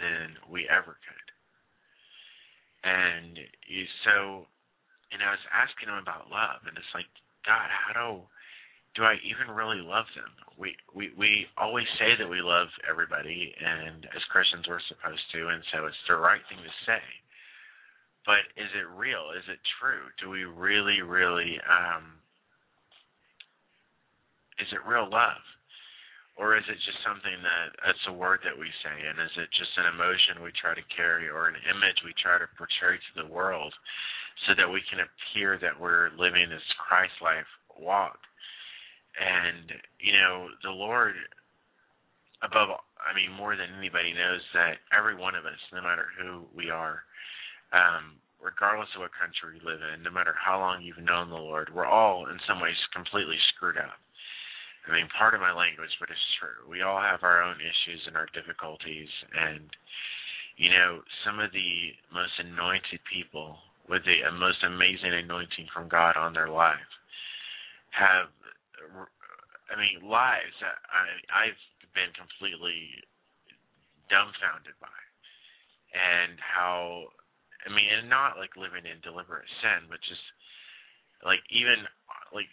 than 0.03 0.35
we 0.51 0.67
ever 0.67 0.99
could. 0.99 1.29
And 2.83 3.39
so, 4.03 4.47
know, 5.19 5.29
I 5.29 5.37
was 5.39 5.49
asking 5.55 5.87
Him 5.93 6.03
about 6.03 6.33
love, 6.33 6.67
and 6.67 6.75
it's 6.75 6.95
like, 6.95 7.11
God, 7.47 7.71
how 7.71 7.93
do 7.95 8.27
do 8.97 9.05
I 9.07 9.17
even 9.23 9.55
really 9.55 9.81
love 9.81 10.07
them? 10.19 10.33
We 10.59 10.75
we 10.95 11.15
we 11.17 11.47
always 11.57 11.87
say 11.99 12.19
that 12.19 12.29
we 12.29 12.43
love 12.43 12.69
everybody, 12.89 13.55
and 13.55 14.05
as 14.11 14.23
Christians 14.35 14.67
we're 14.67 14.83
supposed 14.91 15.23
to, 15.35 15.49
and 15.49 15.63
so 15.71 15.87
it's 15.87 16.05
the 16.09 16.19
right 16.19 16.43
thing 16.51 16.59
to 16.59 16.75
say. 16.87 17.03
But 18.27 18.45
is 18.59 18.69
it 18.77 18.91
real? 18.93 19.33
Is 19.33 19.47
it 19.49 19.63
true? 19.81 20.05
Do 20.21 20.29
we 20.29 20.45
really, 20.45 21.01
really? 21.01 21.57
um 21.65 22.19
Is 24.61 24.69
it 24.75 24.85
real 24.85 25.09
love, 25.09 25.41
or 26.37 26.53
is 26.59 26.67
it 26.69 26.77
just 26.85 27.01
something 27.07 27.39
that 27.41 27.69
it's 27.89 28.07
a 28.11 28.13
word 28.13 28.45
that 28.45 28.59
we 28.59 28.69
say, 28.85 28.97
and 29.09 29.17
is 29.23 29.35
it 29.41 29.49
just 29.57 29.73
an 29.81 29.89
emotion 29.95 30.45
we 30.45 30.53
try 30.61 30.75
to 30.75 30.93
carry, 30.93 31.31
or 31.31 31.49
an 31.49 31.57
image 31.65 32.03
we 32.05 32.13
try 32.21 32.37
to 32.37 32.51
portray 32.61 32.99
to 32.99 33.13
the 33.23 33.33
world, 33.33 33.73
so 34.45 34.53
that 34.59 34.69
we 34.69 34.83
can 34.91 35.01
appear 35.01 35.57
that 35.63 35.79
we're 35.81 36.11
living 36.19 36.51
this 36.51 36.67
Christ-like 36.77 37.49
walk? 37.81 38.21
And 39.19 39.73
you 39.99 40.13
know 40.13 40.49
the 40.63 40.71
Lord 40.71 41.15
above 42.43 42.79
I 43.01 43.15
mean 43.15 43.33
more 43.35 43.57
than 43.57 43.75
anybody 43.79 44.13
knows 44.13 44.43
that 44.55 44.79
every 44.95 45.17
one 45.17 45.35
of 45.35 45.47
us 45.47 45.61
no 45.73 45.83
matter 45.83 46.07
who 46.19 46.47
we 46.55 46.71
are 46.71 47.03
um 47.73 48.21
regardless 48.41 48.89
of 48.97 49.05
what 49.05 49.13
country 49.19 49.59
we 49.59 49.61
live 49.67 49.83
in 49.83 50.03
no 50.03 50.11
matter 50.11 50.35
how 50.37 50.59
long 50.59 50.83
you've 50.83 51.03
known 51.03 51.29
the 51.29 51.41
Lord 51.41 51.69
we're 51.75 51.89
all 51.89 52.27
in 52.31 52.39
some 52.47 52.61
ways 52.61 52.79
completely 52.95 53.39
screwed 53.55 53.79
up. 53.79 53.99
I 54.87 54.93
mean 54.95 55.09
part 55.17 55.35
of 55.35 55.41
my 55.41 55.53
language 55.53 55.93
but 55.99 56.11
it's 56.11 56.33
true. 56.39 56.65
We 56.71 56.83
all 56.83 57.01
have 57.01 57.23
our 57.27 57.43
own 57.43 57.59
issues 57.61 58.03
and 58.07 58.17
our 58.17 58.29
difficulties. 58.33 59.11
And 59.35 59.69
you 60.57 60.71
know 60.71 61.03
some 61.27 61.41
of 61.41 61.53
the 61.53 61.99
most 62.15 62.35
anointed 62.39 63.01
people 63.11 63.59
with 63.91 64.07
the 64.07 64.23
most 64.39 64.63
amazing 64.63 65.13
anointing 65.13 65.67
from 65.75 65.91
God 65.91 66.17
on 66.17 66.33
their 66.33 66.49
life 66.49 66.79
have 67.91 68.31
I 69.71 69.75
mean, 69.79 70.03
lives 70.03 70.57
I 70.63 71.07
I've 71.31 71.63
been 71.95 72.11
completely 72.17 72.91
dumbfounded 74.11 74.75
by, 74.83 74.99
and 75.95 76.39
how 76.41 77.11
I 77.67 77.69
mean, 77.71 77.87
and 77.87 78.09
not 78.09 78.41
like 78.41 78.57
living 78.57 78.89
in 78.89 78.99
deliberate 79.05 79.49
sin, 79.61 79.87
but 79.89 80.01
just 80.05 80.25
like 81.25 81.45
even 81.53 81.85
like 82.33 82.49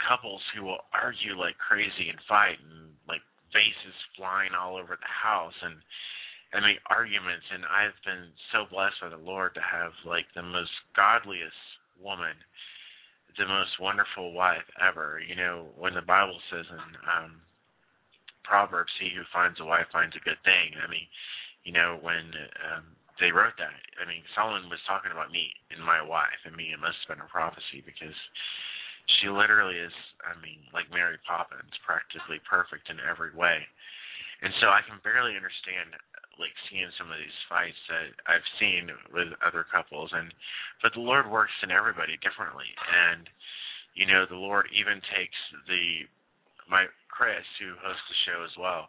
couples 0.00 0.42
who 0.54 0.64
will 0.64 0.82
argue 0.94 1.36
like 1.36 1.58
crazy 1.58 2.08
and 2.08 2.18
fight 2.28 2.58
and 2.62 2.94
like 3.06 3.22
vases 3.52 3.96
flying 4.16 4.54
all 4.54 4.76
over 4.76 4.96
the 4.96 5.14
house 5.14 5.56
and 5.62 5.76
I 6.54 6.64
mean 6.64 6.80
arguments. 6.88 7.44
And 7.52 7.68
I've 7.68 7.98
been 8.04 8.32
so 8.52 8.64
blessed 8.70 9.00
by 9.04 9.12
the 9.12 9.20
Lord 9.20 9.54
to 9.54 9.64
have 9.64 9.92
like 10.08 10.26
the 10.32 10.44
most 10.44 10.72
godliest 10.96 11.60
woman 12.00 12.36
the 13.36 13.46
most 13.46 13.76
wonderful 13.80 14.32
wife 14.32 14.66
ever. 14.80 15.20
You 15.20 15.36
know, 15.36 15.68
when 15.76 15.94
the 15.94 16.06
Bible 16.06 16.38
says 16.50 16.66
in 16.70 16.80
um 17.04 17.42
Proverbs, 18.44 18.92
he 18.96 19.12
who 19.12 19.28
finds 19.28 19.60
a 19.60 19.68
wife 19.68 19.92
finds 19.92 20.16
a 20.16 20.24
good 20.24 20.40
thing. 20.44 20.72
I 20.80 20.88
mean, 20.88 21.04
you 21.64 21.72
know, 21.72 21.98
when 22.00 22.32
um 22.64 22.96
they 23.20 23.34
wrote 23.34 23.58
that, 23.58 23.74
I 23.98 24.06
mean, 24.06 24.22
Solomon 24.32 24.70
was 24.70 24.80
talking 24.86 25.10
about 25.10 25.34
me 25.34 25.50
and 25.74 25.82
my 25.82 25.98
wife 26.00 26.38
and 26.46 26.54
me. 26.54 26.70
It 26.70 26.78
must 26.78 27.02
have 27.02 27.18
been 27.18 27.26
a 27.26 27.28
prophecy 27.28 27.82
because 27.82 28.14
she 29.18 29.26
literally 29.26 29.74
is, 29.74 29.94
I 30.22 30.38
mean, 30.38 30.62
like 30.70 30.86
Mary 30.94 31.18
Poppins, 31.26 31.74
practically 31.82 32.38
perfect 32.46 32.86
in 32.86 33.02
every 33.02 33.34
way. 33.34 33.66
And 34.38 34.54
so 34.62 34.70
I 34.70 34.86
can 34.86 35.02
barely 35.02 35.34
understand 35.34 35.98
like 36.38 36.54
seeing 36.70 36.88
some 36.96 37.10
of 37.10 37.18
these 37.18 37.40
fights 37.50 37.78
that 37.90 38.14
I've 38.30 38.46
seen 38.62 38.90
with 39.10 39.34
other 39.42 39.66
couples 39.66 40.10
and 40.14 40.32
but 40.82 40.94
the 40.94 41.02
Lord 41.02 41.26
works 41.26 41.54
in 41.62 41.74
everybody 41.74 42.14
differently 42.22 42.70
and 42.88 43.26
you 43.98 44.06
know 44.06 44.24
the 44.24 44.38
Lord 44.38 44.70
even 44.72 45.02
takes 45.10 45.38
the 45.66 46.06
my 46.70 46.86
Chris 47.10 47.46
who 47.58 47.74
hosts 47.82 48.06
the 48.06 48.18
show 48.24 48.40
as 48.46 48.54
well 48.54 48.86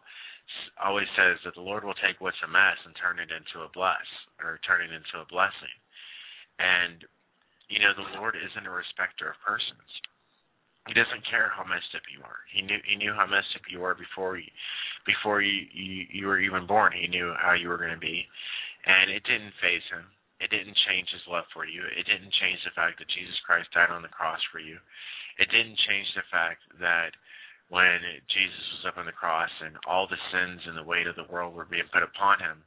always 0.82 1.08
says 1.14 1.38
that 1.46 1.54
the 1.54 1.66
Lord 1.66 1.84
will 1.84 1.98
take 1.98 2.18
what's 2.20 2.40
a 2.44 2.50
mess 2.50 2.80
and 2.86 2.96
turn 2.98 3.20
it 3.20 3.30
into 3.30 3.66
a 3.66 3.74
bless 3.74 4.06
or 4.42 4.60
turn 4.66 4.82
it 4.82 4.92
into 4.94 5.22
a 5.22 5.30
blessing. 5.30 5.76
And 6.58 7.06
you 7.70 7.78
know, 7.78 7.94
the 7.94 8.18
Lord 8.18 8.34
isn't 8.34 8.66
a 8.66 8.74
respecter 8.74 9.30
of 9.30 9.38
persons. 9.46 9.90
He 10.88 10.94
doesn't 10.96 11.28
care 11.30 11.52
how 11.52 11.68
messed 11.68 11.92
up 11.94 12.06
you 12.08 12.24
are. 12.24 12.42
He 12.50 12.62
knew 12.64 12.80
he 12.88 12.96
knew 12.96 13.14
how 13.14 13.28
messed 13.28 13.54
up 13.56 13.68
you 13.70 13.84
were 13.84 13.94
before 13.94 14.38
you 14.38 14.50
before 15.06 15.42
you 15.42 15.68
you, 15.74 16.08
you 16.10 16.26
were 16.26 16.40
even 16.40 16.66
born. 16.66 16.94
He 16.96 17.08
knew 17.08 17.34
how 17.36 17.54
you 17.54 17.68
were 17.68 17.78
going 17.78 17.94
to 17.94 18.00
be, 18.00 18.26
and 18.86 19.12
it 19.12 19.24
didn't 19.28 19.54
faze 19.62 19.86
him. 19.92 20.08
It 20.40 20.50
didn't 20.50 20.78
change 20.88 21.12
his 21.12 21.26
love 21.28 21.46
for 21.52 21.68
you. 21.68 21.84
It 21.84 22.08
didn't 22.08 22.32
change 22.40 22.64
the 22.64 22.72
fact 22.72 22.98
that 22.98 23.12
Jesus 23.12 23.36
Christ 23.44 23.68
died 23.76 23.92
on 23.92 24.02
the 24.02 24.14
cross 24.14 24.40
for 24.56 24.64
you. 24.64 24.80
It 25.36 25.52
didn't 25.52 25.78
change 25.84 26.08
the 26.16 26.24
fact 26.32 26.64
that 26.80 27.12
when 27.70 28.00
Jesus 28.32 28.66
was 28.80 28.90
up 28.90 28.98
on 28.98 29.06
the 29.06 29.14
cross 29.14 29.52
and 29.62 29.78
all 29.86 30.08
the 30.10 30.20
sins 30.34 30.64
and 30.66 30.80
the 30.80 30.88
weight 30.88 31.06
of 31.06 31.20
the 31.20 31.28
world 31.30 31.54
were 31.54 31.70
being 31.70 31.86
put 31.94 32.08
upon 32.08 32.40
him, 32.40 32.64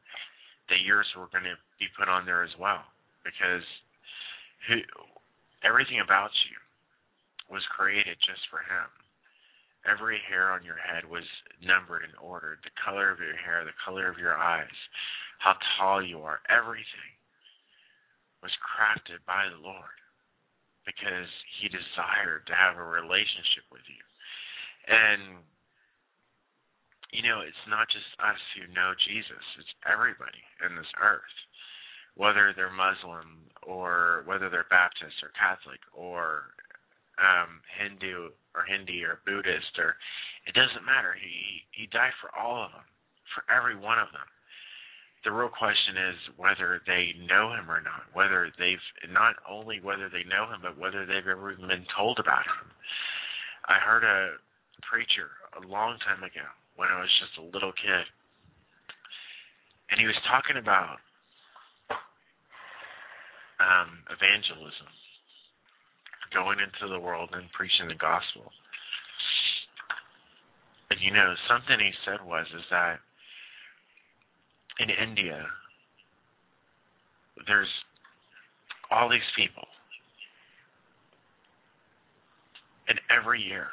that 0.71 0.85
yours 0.87 1.09
were 1.19 1.33
going 1.35 1.49
to 1.49 1.59
be 1.81 1.91
put 1.99 2.07
on 2.07 2.29
there 2.29 2.45
as 2.45 2.55
well. 2.61 2.87
Because 3.27 3.67
who, 4.69 4.79
everything 5.67 5.99
about 5.99 6.31
you 6.53 6.62
was 7.53 7.63
created 7.77 8.17
just 8.25 8.41
for 8.49 8.65
him. 8.65 8.89
Every 9.85 10.19
hair 10.25 10.51
on 10.51 10.65
your 10.65 10.81
head 10.81 11.05
was 11.05 11.27
numbered 11.61 12.03
and 12.03 12.17
ordered. 12.17 12.65
The 12.65 12.73
color 12.81 13.13
of 13.13 13.21
your 13.21 13.37
hair, 13.37 13.63
the 13.69 13.77
color 13.85 14.09
of 14.09 14.17
your 14.17 14.39
eyes, 14.39 14.79
how 15.39 15.55
tall 15.77 16.01
you 16.01 16.25
are, 16.25 16.41
everything 16.49 17.13
was 18.41 18.55
crafted 18.65 19.21
by 19.27 19.53
the 19.53 19.61
Lord 19.61 19.99
because 20.87 21.31
he 21.61 21.69
desired 21.69 22.47
to 22.47 22.55
have 22.57 22.81
a 22.81 22.83
relationship 22.83 23.69
with 23.71 23.87
you. 23.87 24.03
And 24.89 25.45
you 27.13 27.21
know, 27.21 27.45
it's 27.45 27.67
not 27.69 27.93
just 27.93 28.09
us 28.25 28.41
who 28.57 28.65
know 28.73 28.97
Jesus, 29.05 29.45
it's 29.61 29.77
everybody 29.85 30.41
in 30.65 30.75
this 30.75 30.89
earth. 30.97 31.37
Whether 32.17 32.53
they're 32.57 32.73
Muslim 32.73 33.53
or 33.65 34.25
whether 34.25 34.49
they're 34.49 34.69
Baptist 34.73 35.21
or 35.21 35.33
Catholic 35.37 35.81
or 35.93 36.57
um 37.23 37.63
Hindu 37.79 38.35
or 38.55 38.67
Hindi 38.67 39.07
or 39.07 39.23
Buddhist 39.25 39.79
or 39.79 39.95
it 40.45 40.59
doesn't 40.59 40.85
matter. 40.85 41.15
He 41.15 41.63
he 41.71 41.87
died 41.89 42.13
for 42.21 42.35
all 42.35 42.67
of 42.67 42.75
them, 42.75 42.87
for 43.31 43.47
every 43.47 43.79
one 43.79 44.03
of 44.03 44.11
them 44.11 44.27
the 45.25 45.31
real 45.31 45.51
question 45.51 45.95
is 45.95 46.19
whether 46.35 46.83
they 46.87 47.15
know 47.31 47.55
him 47.55 47.71
or 47.71 47.79
not. 47.79 48.11
Whether 48.13 48.51
they've 48.59 48.83
not 49.11 49.39
only 49.47 49.79
whether 49.79 50.11
they 50.11 50.27
know 50.27 50.51
him, 50.51 50.63
but 50.63 50.79
whether 50.79 51.07
they've 51.07 51.27
ever 51.27 51.53
even 51.55 51.69
been 51.71 51.87
told 51.95 52.19
about 52.19 52.43
him. 52.43 52.67
I 53.71 53.79
heard 53.79 54.03
a 54.03 54.35
preacher 54.83 55.31
a 55.55 55.63
long 55.63 55.99
time 56.03 56.27
ago 56.27 56.47
when 56.75 56.91
I 56.91 56.99
was 56.99 57.13
just 57.23 57.39
a 57.39 57.47
little 57.55 57.71
kid, 57.71 58.07
and 59.91 60.01
he 60.03 60.11
was 60.11 60.19
talking 60.27 60.59
about 60.59 60.99
um, 63.63 64.03
evangelism, 64.11 64.91
going 66.35 66.59
into 66.59 66.93
the 66.93 67.01
world 67.01 67.31
and 67.33 67.51
preaching 67.53 67.89
the 67.89 67.95
gospel. 67.95 68.53
And 70.91 71.01
you 71.01 71.13
know, 71.13 71.35
something 71.49 71.79
he 71.79 71.93
said 72.05 72.21
was 72.25 72.47
is 72.55 72.65
that 72.71 73.01
in 74.81 74.89
India, 74.91 75.45
there's 77.47 77.71
all 78.91 79.09
these 79.09 79.25
people. 79.37 79.65
And 82.89 83.01
every 83.09 83.41
year, 83.41 83.69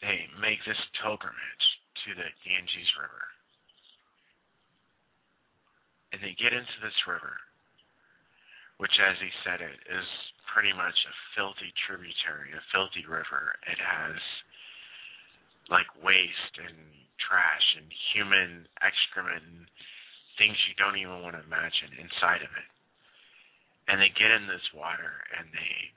they 0.00 0.30
make 0.40 0.62
this 0.64 0.78
pilgrimage 1.02 1.66
to 2.06 2.14
the 2.14 2.28
Ganges 2.46 2.90
River. 2.96 3.24
And 6.12 6.22
they 6.22 6.32
get 6.40 6.56
into 6.56 6.78
this 6.80 6.96
river, 7.04 7.36
which, 8.78 8.94
as 9.02 9.18
he 9.18 9.30
said 9.42 9.60
it, 9.60 9.78
is 9.90 10.08
pretty 10.50 10.72
much 10.72 10.96
a 11.06 11.14
filthy 11.36 11.70
tributary, 11.86 12.54
a 12.54 12.62
filthy 12.72 13.04
river. 13.06 13.58
It 13.66 13.78
has 13.78 14.18
like 15.68 15.86
waste 16.00 16.54
and 16.58 16.78
trash 17.20 17.66
and 17.76 17.86
human 18.14 18.64
excrement 18.80 19.44
and 19.44 19.68
things 20.40 20.56
you 20.70 20.74
don't 20.78 20.96
even 20.96 21.20
want 21.20 21.36
to 21.36 21.44
imagine 21.44 21.92
inside 21.98 22.40
of 22.40 22.52
it. 22.54 22.70
And 23.90 24.00
they 24.00 24.12
get 24.14 24.32
in 24.32 24.48
this 24.48 24.64
water 24.72 25.26
and 25.36 25.50
they 25.52 25.92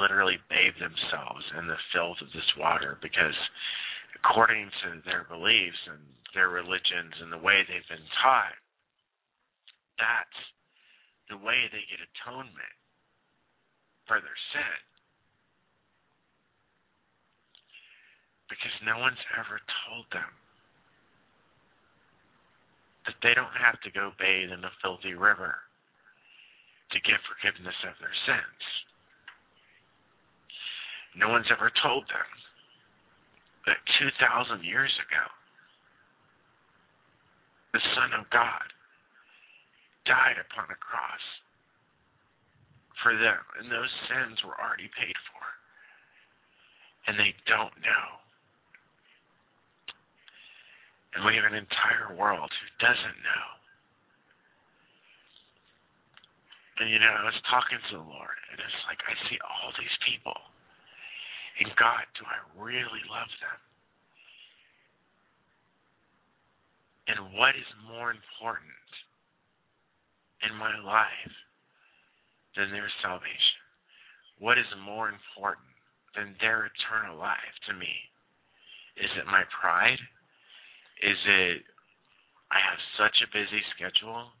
literally 0.00 0.42
bathe 0.50 0.74
themselves 0.82 1.44
in 1.54 1.70
the 1.70 1.78
filth 1.94 2.18
of 2.18 2.32
this 2.34 2.50
water 2.58 2.98
because 2.98 3.36
according 4.18 4.70
to 4.82 4.98
their 5.06 5.26
beliefs 5.30 5.78
and 5.86 6.02
their 6.34 6.50
religions 6.50 7.14
and 7.22 7.30
the 7.30 7.38
way 7.38 7.62
they've 7.66 7.86
been 7.86 8.08
taught, 8.22 8.58
that's 9.98 10.38
the 11.28 11.36
way 11.36 11.68
they 11.70 11.84
get 11.88 12.00
atonement 12.00 12.76
for 14.08 14.20
their 14.20 14.40
sin. 14.52 14.78
because 18.48 18.72
no 18.84 18.96
one's 18.98 19.20
ever 19.36 19.60
told 19.86 20.08
them 20.10 20.32
that 23.04 23.16
they 23.20 23.36
don't 23.36 23.56
have 23.56 23.76
to 23.84 23.92
go 23.92 24.12
bathe 24.16 24.52
in 24.52 24.64
a 24.64 24.72
filthy 24.80 25.12
river 25.12 25.56
to 26.92 26.98
get 27.04 27.20
forgiveness 27.28 27.76
of 27.84 27.96
their 28.00 28.16
sins. 28.24 28.62
No 31.16 31.28
one's 31.28 31.48
ever 31.52 31.68
told 31.84 32.08
them 32.08 32.28
that 33.68 33.80
2,000 34.00 34.64
years 34.64 34.92
ago, 35.04 35.24
the 37.76 37.84
Son 37.92 38.16
of 38.16 38.24
God 38.32 38.64
died 40.08 40.40
upon 40.40 40.72
a 40.72 40.78
cross 40.80 41.24
for 43.04 43.14
them, 43.14 43.38
and 43.60 43.70
those 43.70 43.92
sins 44.10 44.40
were 44.42 44.58
already 44.58 44.90
paid 44.98 45.14
for. 45.30 45.44
And 47.06 47.14
they 47.14 47.32
don't 47.46 47.76
know. 47.84 48.06
And 51.14 51.24
we 51.24 51.38
have 51.38 51.48
an 51.48 51.56
entire 51.56 52.12
world 52.16 52.50
who 52.50 52.68
doesn't 52.82 53.18
know. 53.22 53.46
And 56.78 56.90
you 56.90 56.98
know, 56.98 57.10
I 57.10 57.26
was 57.26 57.38
talking 57.50 57.78
to 57.78 57.94
the 57.98 58.06
Lord, 58.06 58.38
and 58.50 58.58
it's 58.58 58.82
like 58.86 59.02
I 59.02 59.14
see 59.26 59.38
all 59.42 59.74
these 59.78 59.96
people. 60.06 60.36
And 61.58 61.74
God, 61.74 62.06
do 62.14 62.22
I 62.22 62.38
really 62.54 63.02
love 63.10 63.30
them? 63.42 63.58
And 67.08 67.18
what 67.34 67.56
is 67.58 67.66
more 67.88 68.14
important 68.14 68.78
in 70.46 70.54
my 70.56 70.74
life 70.82 71.34
than 72.56 72.70
their 72.70 72.90
salvation? 73.02 73.58
What 74.38 74.58
is 74.58 74.68
more 74.84 75.08
important 75.08 75.66
than 76.14 76.34
their 76.40 76.70
eternal 76.70 77.18
life 77.18 77.54
to 77.68 77.74
me? 77.74 77.90
Is 78.98 79.10
it 79.18 79.26
my 79.26 79.42
pride? 79.54 79.98
Is 81.02 81.20
it 81.26 81.62
I 82.50 82.58
have 82.58 82.80
such 82.98 83.18
a 83.22 83.30
busy 83.30 83.62
schedule? 83.76 84.32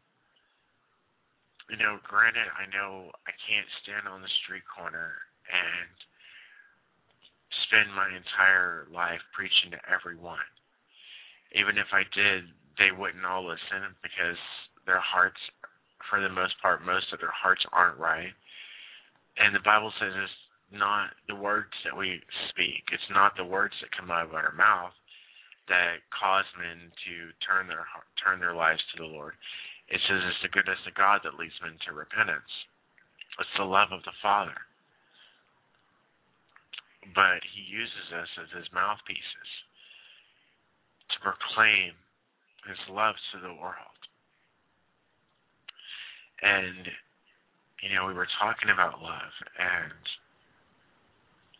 You 1.70 1.76
know, 1.76 2.00
granted, 2.02 2.48
I 2.56 2.64
know 2.72 3.12
I 3.28 3.32
can't 3.44 3.68
stand 3.84 4.08
on 4.08 4.24
the 4.24 4.32
street 4.42 4.64
corner 4.64 5.20
and 5.52 5.92
spend 7.68 7.92
my 7.92 8.08
entire 8.08 8.88
life 8.88 9.20
preaching 9.36 9.76
to 9.76 9.80
everyone. 9.84 10.48
Even 11.52 11.76
if 11.76 11.92
I 11.92 12.08
did, 12.16 12.48
they 12.80 12.88
wouldn't 12.92 13.28
all 13.28 13.44
listen 13.44 13.92
because 14.00 14.40
their 14.88 15.00
hearts, 15.00 15.40
for 16.08 16.20
the 16.20 16.28
most 16.28 16.54
part, 16.60 16.84
most 16.84 17.12
of 17.12 17.20
their 17.20 17.34
hearts 17.34 17.64
aren't 17.72 17.98
right. 17.98 18.32
And 19.38 19.54
the 19.54 19.64
Bible 19.64 19.92
says 20.00 20.12
it's 20.12 20.40
not 20.72 21.14
the 21.28 21.38
words 21.38 21.72
that 21.84 21.96
we 21.96 22.20
speak, 22.50 22.84
it's 22.92 23.10
not 23.10 23.36
the 23.36 23.44
words 23.44 23.74
that 23.80 23.94
come 23.96 24.10
out 24.10 24.26
of 24.26 24.34
our 24.34 24.52
mouth 24.52 24.92
that 25.68 26.00
cause 26.12 26.48
men 26.56 26.88
to 27.04 27.14
turn 27.44 27.68
their 27.68 27.84
turn 28.16 28.40
their 28.40 28.56
lives 28.56 28.80
to 28.92 29.04
the 29.04 29.08
Lord. 29.08 29.36
It 29.88 30.00
says 30.08 30.20
it's 30.24 30.44
the 30.44 30.52
goodness 30.52 30.80
of 30.88 30.96
God 30.96 31.20
that 31.24 31.38
leads 31.40 31.56
men 31.64 31.76
to 31.86 31.96
repentance. 31.96 32.52
It's 33.40 33.56
the 33.56 33.68
love 33.68 33.92
of 33.92 34.02
the 34.04 34.16
Father. 34.20 34.56
But 37.14 37.40
He 37.54 37.64
uses 37.64 38.08
us 38.12 38.28
as 38.42 38.50
His 38.52 38.68
mouthpieces 38.72 39.48
to 41.12 41.16
proclaim 41.24 41.96
His 42.68 42.80
love 42.92 43.16
to 43.32 43.38
the 43.40 43.54
world. 43.56 43.97
And, 46.42 46.86
you 47.82 47.94
know, 47.94 48.06
we 48.06 48.14
were 48.14 48.28
talking 48.38 48.70
about 48.70 49.02
love, 49.02 49.34
and 49.58 50.02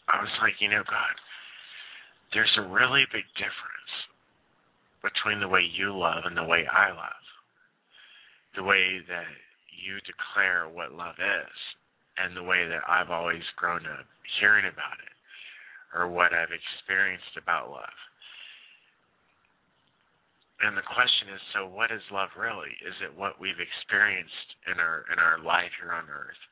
I 0.08 0.22
was 0.22 0.32
like, 0.40 0.54
you 0.60 0.70
know, 0.70 0.82
God, 0.86 1.14
there's 2.32 2.56
a 2.58 2.68
really 2.68 3.04
big 3.12 3.26
difference 3.34 3.92
between 5.02 5.40
the 5.40 5.48
way 5.48 5.62
you 5.62 5.96
love 5.96 6.24
and 6.26 6.36
the 6.36 6.46
way 6.46 6.66
I 6.66 6.90
love. 6.90 7.24
The 8.56 8.64
way 8.64 9.00
that 9.08 9.30
you 9.70 10.02
declare 10.02 10.66
what 10.66 10.92
love 10.92 11.14
is 11.18 11.56
and 12.18 12.34
the 12.34 12.42
way 12.42 12.66
that 12.66 12.82
I've 12.88 13.10
always 13.10 13.44
grown 13.54 13.86
up 13.86 14.06
hearing 14.40 14.66
about 14.66 14.98
it 14.98 15.14
or 15.94 16.10
what 16.10 16.34
I've 16.34 16.52
experienced 16.52 17.38
about 17.40 17.70
love. 17.70 17.98
And 20.60 20.74
the 20.74 20.82
question 20.82 21.30
is, 21.30 21.42
so 21.54 21.70
what 21.70 21.94
is 21.94 22.02
love 22.10 22.34
really? 22.34 22.74
Is 22.82 22.96
it 23.02 23.14
what 23.14 23.38
we've 23.38 23.62
experienced 23.62 24.48
in 24.66 24.82
our 24.82 25.06
in 25.12 25.18
our 25.22 25.38
life 25.38 25.70
here 25.78 25.94
on 25.94 26.10
earth? 26.10 26.42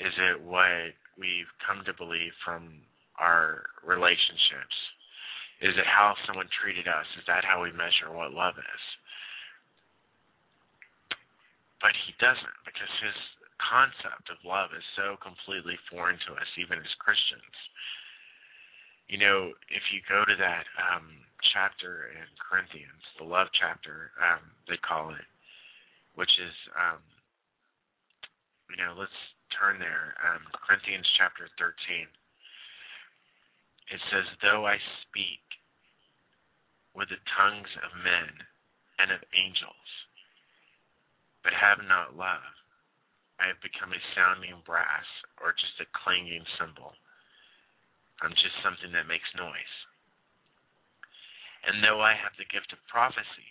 Is 0.00 0.12
it 0.16 0.40
what 0.40 0.96
we've 1.20 1.48
come 1.64 1.84
to 1.84 1.92
believe 1.96 2.32
from 2.44 2.80
our 3.20 3.68
relationships? 3.84 4.76
Is 5.60 5.72
it 5.76 5.88
how 5.88 6.16
someone 6.28 6.48
treated 6.52 6.84
us? 6.88 7.08
Is 7.16 7.24
that 7.28 7.44
how 7.44 7.64
we 7.64 7.72
measure 7.72 8.12
what 8.12 8.36
love 8.36 8.60
is? 8.60 8.84
But 11.80 11.96
he 12.04 12.12
doesn't, 12.20 12.58
because 12.64 12.92
his 13.00 13.16
concept 13.56 14.28
of 14.28 14.36
love 14.44 14.72
is 14.76 14.84
so 14.96 15.16
completely 15.20 15.80
foreign 15.88 16.20
to 16.28 16.36
us, 16.36 16.50
even 16.60 16.76
as 16.76 16.92
Christians. 17.00 17.56
You 19.06 19.18
know, 19.18 19.54
if 19.70 19.84
you 19.94 20.02
go 20.10 20.26
to 20.26 20.34
that 20.34 20.66
um, 20.82 21.06
chapter 21.54 22.10
in 22.10 22.26
Corinthians, 22.42 23.02
the 23.18 23.24
love 23.24 23.46
chapter, 23.54 24.10
um, 24.18 24.42
they 24.66 24.78
call 24.82 25.14
it, 25.14 25.28
which 26.18 26.32
is, 26.42 26.54
um, 26.74 26.98
you 28.66 28.76
know, 28.82 28.98
let's 28.98 29.14
turn 29.54 29.78
there. 29.78 30.18
Um, 30.26 30.42
Corinthians 30.58 31.06
chapter 31.14 31.46
13. 31.54 32.10
It 33.94 34.02
says, 34.10 34.26
Though 34.42 34.66
I 34.66 34.82
speak 35.06 35.42
with 36.90 37.06
the 37.14 37.22
tongues 37.38 37.70
of 37.86 38.02
men 38.02 38.32
and 38.98 39.14
of 39.14 39.22
angels, 39.30 39.90
but 41.46 41.54
have 41.54 41.78
not 41.86 42.18
love, 42.18 42.42
I 43.38 43.46
have 43.46 43.62
become 43.62 43.94
a 43.94 44.02
sounding 44.18 44.58
brass 44.66 45.06
or 45.38 45.54
just 45.54 45.78
a 45.78 45.86
clanging 45.94 46.42
cymbal. 46.58 46.96
I'm 48.22 48.32
just 48.32 48.56
something 48.64 48.92
that 48.96 49.10
makes 49.10 49.28
noise. 49.36 49.74
And 51.66 51.82
though 51.82 52.00
I 52.00 52.14
have 52.14 52.32
the 52.38 52.48
gift 52.48 52.72
of 52.72 52.78
prophecy 52.88 53.50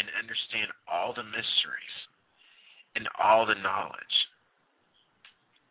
and 0.00 0.08
understand 0.16 0.72
all 0.88 1.12
the 1.12 1.26
mysteries 1.26 1.96
and 2.96 3.06
all 3.20 3.44
the 3.44 3.58
knowledge, 3.60 4.16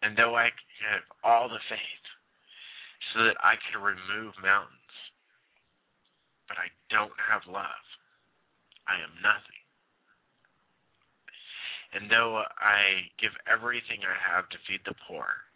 and 0.05 0.15
though 0.15 0.37
I 0.37 0.53
have 0.85 1.03
all 1.25 1.49
the 1.49 1.63
faith 1.67 2.05
so 3.11 3.25
that 3.25 3.35
I 3.41 3.57
can 3.67 3.81
remove 3.81 4.37
mountains, 4.39 4.93
but 6.47 6.61
I 6.61 6.69
don't 6.93 7.17
have 7.17 7.43
love, 7.49 7.85
I 8.87 9.01
am 9.01 9.11
nothing. 9.19 9.63
And 11.97 12.11
though 12.11 12.43
I 12.61 13.09
give 13.17 13.33
everything 13.49 14.05
I 14.05 14.13
have 14.13 14.47
to 14.53 14.61
feed 14.67 14.85
the 14.85 14.95
poor, 15.07 15.46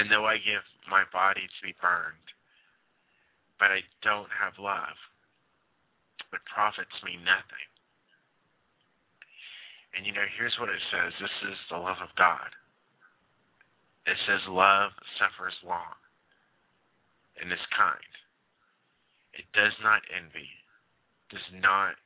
and 0.00 0.08
though 0.08 0.24
I 0.24 0.40
give 0.40 0.64
my 0.88 1.04
body 1.12 1.44
to 1.44 1.60
be 1.60 1.76
burned, 1.76 2.28
but 3.60 3.68
I 3.68 3.84
don't 4.00 4.32
have 4.32 4.56
love, 4.56 4.96
it 6.32 6.40
profits 6.48 6.96
me 7.04 7.20
nothing. 7.20 7.68
And 9.92 10.08
you 10.08 10.16
know, 10.16 10.24
here's 10.40 10.56
what 10.56 10.72
it 10.72 10.80
says 10.88 11.12
this 11.20 11.36
is 11.52 11.58
the 11.68 11.76
love 11.76 12.00
of 12.00 12.08
God. 12.16 12.48
It 14.08 14.16
says, 14.24 14.40
Love 14.48 14.96
suffers 15.20 15.54
long 15.60 15.98
and 17.36 17.52
is 17.52 17.66
kind. 17.76 18.12
It 19.36 19.44
does 19.52 19.76
not 19.84 20.00
envy, 20.08 20.48
does 21.28 21.44
not 21.60 22.00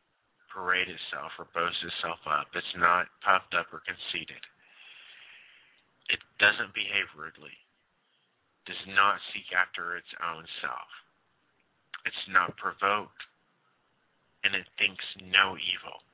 parade 0.50 0.90
itself 0.90 1.30
or 1.38 1.46
boast 1.54 1.78
itself 1.82 2.18
up. 2.26 2.50
It's 2.54 2.76
not 2.76 3.06
puffed 3.22 3.54
up 3.54 3.70
or 3.70 3.82
conceited. 3.86 4.42
It 6.10 6.20
doesn't 6.36 6.76
behave 6.76 7.08
rudely, 7.16 7.54
does 8.66 8.80
not 8.88 9.20
seek 9.32 9.48
after 9.52 9.96
its 9.96 10.08
own 10.24 10.44
self. 10.64 10.88
It's 12.04 12.26
not 12.28 12.56
provoked, 12.56 13.22
and 14.44 14.52
it 14.52 14.68
thinks 14.76 15.04
no 15.20 15.56
evil. 15.56 16.04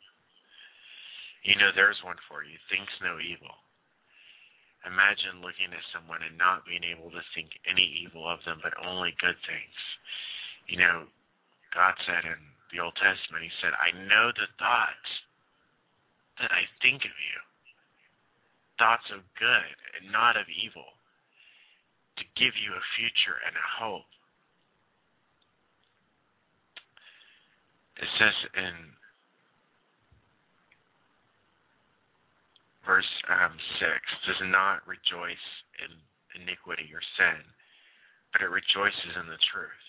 You 1.43 1.57
know, 1.57 1.73
there's 1.75 1.99
one 2.05 2.21
for 2.29 2.45
you. 2.45 2.59
Thinks 2.69 2.93
no 3.01 3.19
evil. 3.19 3.55
Imagine 4.85 5.45
looking 5.45 5.73
at 5.73 5.93
someone 5.93 6.25
and 6.25 6.37
not 6.41 6.65
being 6.65 6.85
able 6.85 7.13
to 7.13 7.23
think 7.37 7.53
any 7.69 7.85
evil 8.01 8.25
of 8.25 8.41
them, 8.49 8.61
but 8.65 8.77
only 8.81 9.13
good 9.21 9.37
things. 9.45 9.77
You 10.69 10.81
know, 10.81 11.05
God 11.75 11.95
said 12.07 12.25
in 12.25 12.41
the 12.73 12.81
Old 12.81 12.97
Testament, 12.97 13.45
He 13.45 13.53
said, 13.61 13.77
I 13.77 13.93
know 13.93 14.33
the 14.33 14.49
thoughts 14.57 15.11
that 16.41 16.53
I 16.53 16.65
think 16.81 17.05
of 17.05 17.13
you. 17.13 17.39
Thoughts 18.81 19.05
of 19.13 19.21
good 19.37 19.77
and 20.01 20.09
not 20.09 20.41
of 20.41 20.49
evil, 20.49 20.97
to 22.21 22.27
give 22.37 22.53
you 22.61 22.77
a 22.77 22.91
future 23.01 23.41
and 23.49 23.57
a 23.57 23.67
hope. 23.81 24.09
It 27.97 28.09
says 28.17 28.37
in 28.57 28.77
verse 32.85 33.09
um, 33.29 33.57
6 33.81 33.93
does 34.29 34.43
not 34.49 34.85
rejoice 34.89 35.47
in 35.81 35.93
iniquity 36.41 36.89
or 36.93 37.05
sin, 37.17 37.41
but 38.33 38.41
it 38.45 38.53
rejoices 38.53 39.13
in 39.17 39.29
the 39.29 39.41
truth. 39.53 39.85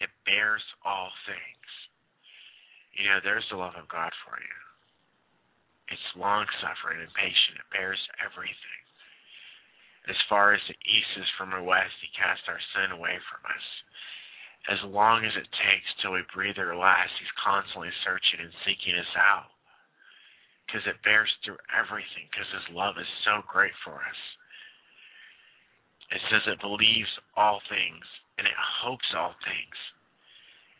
It 0.00 0.12
bears 0.24 0.64
all 0.84 1.12
things. 1.24 1.68
You 2.96 3.08
know, 3.12 3.20
there's 3.20 3.44
the 3.52 3.60
love 3.60 3.76
of 3.76 3.88
God 3.92 4.12
for 4.24 4.40
you. 4.40 4.58
It's 5.92 6.16
long 6.16 6.48
suffering 6.64 7.00
and 7.04 7.12
patient. 7.12 7.60
It 7.60 7.68
bears 7.70 8.00
everything. 8.24 8.85
As 10.08 10.18
far 10.30 10.54
as 10.54 10.62
the 10.68 10.78
east 10.86 11.12
is 11.18 11.28
from 11.36 11.50
the 11.50 11.62
west, 11.62 11.94
He 12.00 12.08
cast 12.14 12.46
our 12.46 12.60
sin 12.74 12.94
away 12.94 13.18
from 13.26 13.42
us. 13.46 13.66
As 14.70 14.80
long 14.90 15.24
as 15.24 15.34
it 15.34 15.50
takes 15.62 15.90
till 16.02 16.14
we 16.14 16.22
breathe 16.34 16.58
our 16.58 16.74
last, 16.74 17.10
He's 17.18 17.42
constantly 17.42 17.90
searching 18.06 18.42
and 18.42 18.54
seeking 18.62 18.94
us 18.94 19.14
out 19.18 19.50
because 20.66 20.82
it 20.90 20.98
bears 21.06 21.30
through 21.46 21.62
everything 21.70 22.26
because 22.26 22.50
his 22.50 22.74
love 22.74 22.98
is 22.98 23.06
so 23.22 23.38
great 23.46 23.74
for 23.86 24.02
us. 24.02 24.20
It 26.10 26.22
says 26.26 26.42
it 26.46 26.60
believes 26.62 27.10
all 27.38 27.62
things 27.70 28.02
and 28.38 28.46
it 28.46 28.58
hopes 28.82 29.06
all 29.14 29.34
things. 29.46 29.78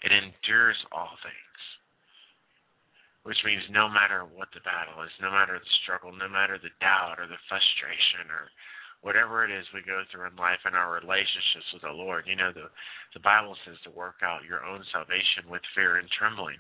It 0.03 0.11
endures 0.11 0.79
all 0.91 1.15
things. 1.23 1.61
Which 3.23 3.43
means 3.43 3.63
no 3.71 3.91
matter 3.91 4.23
what 4.23 4.55
the 4.55 4.63
battle 4.63 5.03
is, 5.03 5.11
no 5.19 5.35
matter 5.35 5.59
the 5.59 5.75
struggle, 5.83 6.15
no 6.15 6.31
matter 6.31 6.63
the 6.63 6.71
doubt 6.79 7.19
or 7.19 7.27
the 7.27 7.43
frustration 7.51 8.31
or 8.31 8.51
whatever 9.07 9.47
it 9.47 9.55
is 9.55 9.63
we 9.71 9.87
go 9.87 10.03
through 10.11 10.27
in 10.27 10.35
life 10.35 10.59
and 10.67 10.75
our 10.75 10.99
relationships 10.99 11.71
with 11.71 11.87
the 11.87 11.95
Lord, 11.95 12.27
you 12.27 12.35
know, 12.35 12.51
the 12.51 12.67
the 13.15 13.23
Bible 13.23 13.55
says 13.63 13.79
to 13.87 13.95
work 13.95 14.19
out 14.27 14.43
your 14.43 14.67
own 14.67 14.83
salvation 14.91 15.47
with 15.47 15.63
fear 15.79 16.03
and 16.03 16.11
trembling. 16.11 16.59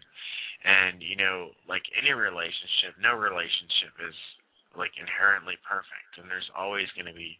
And, 0.62 1.02
you 1.02 1.18
know, 1.18 1.50
like 1.66 1.82
any 1.98 2.14
relationship, 2.14 2.94
no 3.02 3.18
relationship 3.18 3.98
is 3.98 4.14
like 4.78 4.94
inherently 4.94 5.58
perfect. 5.66 6.22
And 6.22 6.30
there's 6.30 6.46
always 6.54 6.86
going 6.94 7.10
to 7.10 7.18
be 7.18 7.34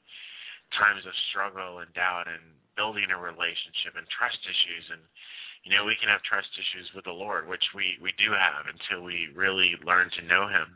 times 0.75 1.07
of 1.07 1.15
struggle 1.31 1.81
and 1.87 1.89
doubt 1.95 2.27
and 2.27 2.43
building 2.75 3.09
a 3.15 3.17
relationship 3.17 3.95
and 3.95 4.05
trust 4.11 4.43
issues. 4.43 4.91
And, 4.91 5.03
you 5.63 5.71
know, 5.71 5.87
we 5.87 5.97
can 5.97 6.11
have 6.11 6.27
trust 6.27 6.51
issues 6.59 6.91
with 6.99 7.07
the 7.07 7.15
Lord, 7.15 7.47
which 7.47 7.65
we, 7.79 7.95
we 8.03 8.11
do 8.19 8.35
have 8.35 8.67
until 8.67 9.07
we 9.07 9.31
really 9.39 9.79
learn 9.87 10.11
to 10.19 10.29
know 10.29 10.51
Him 10.51 10.75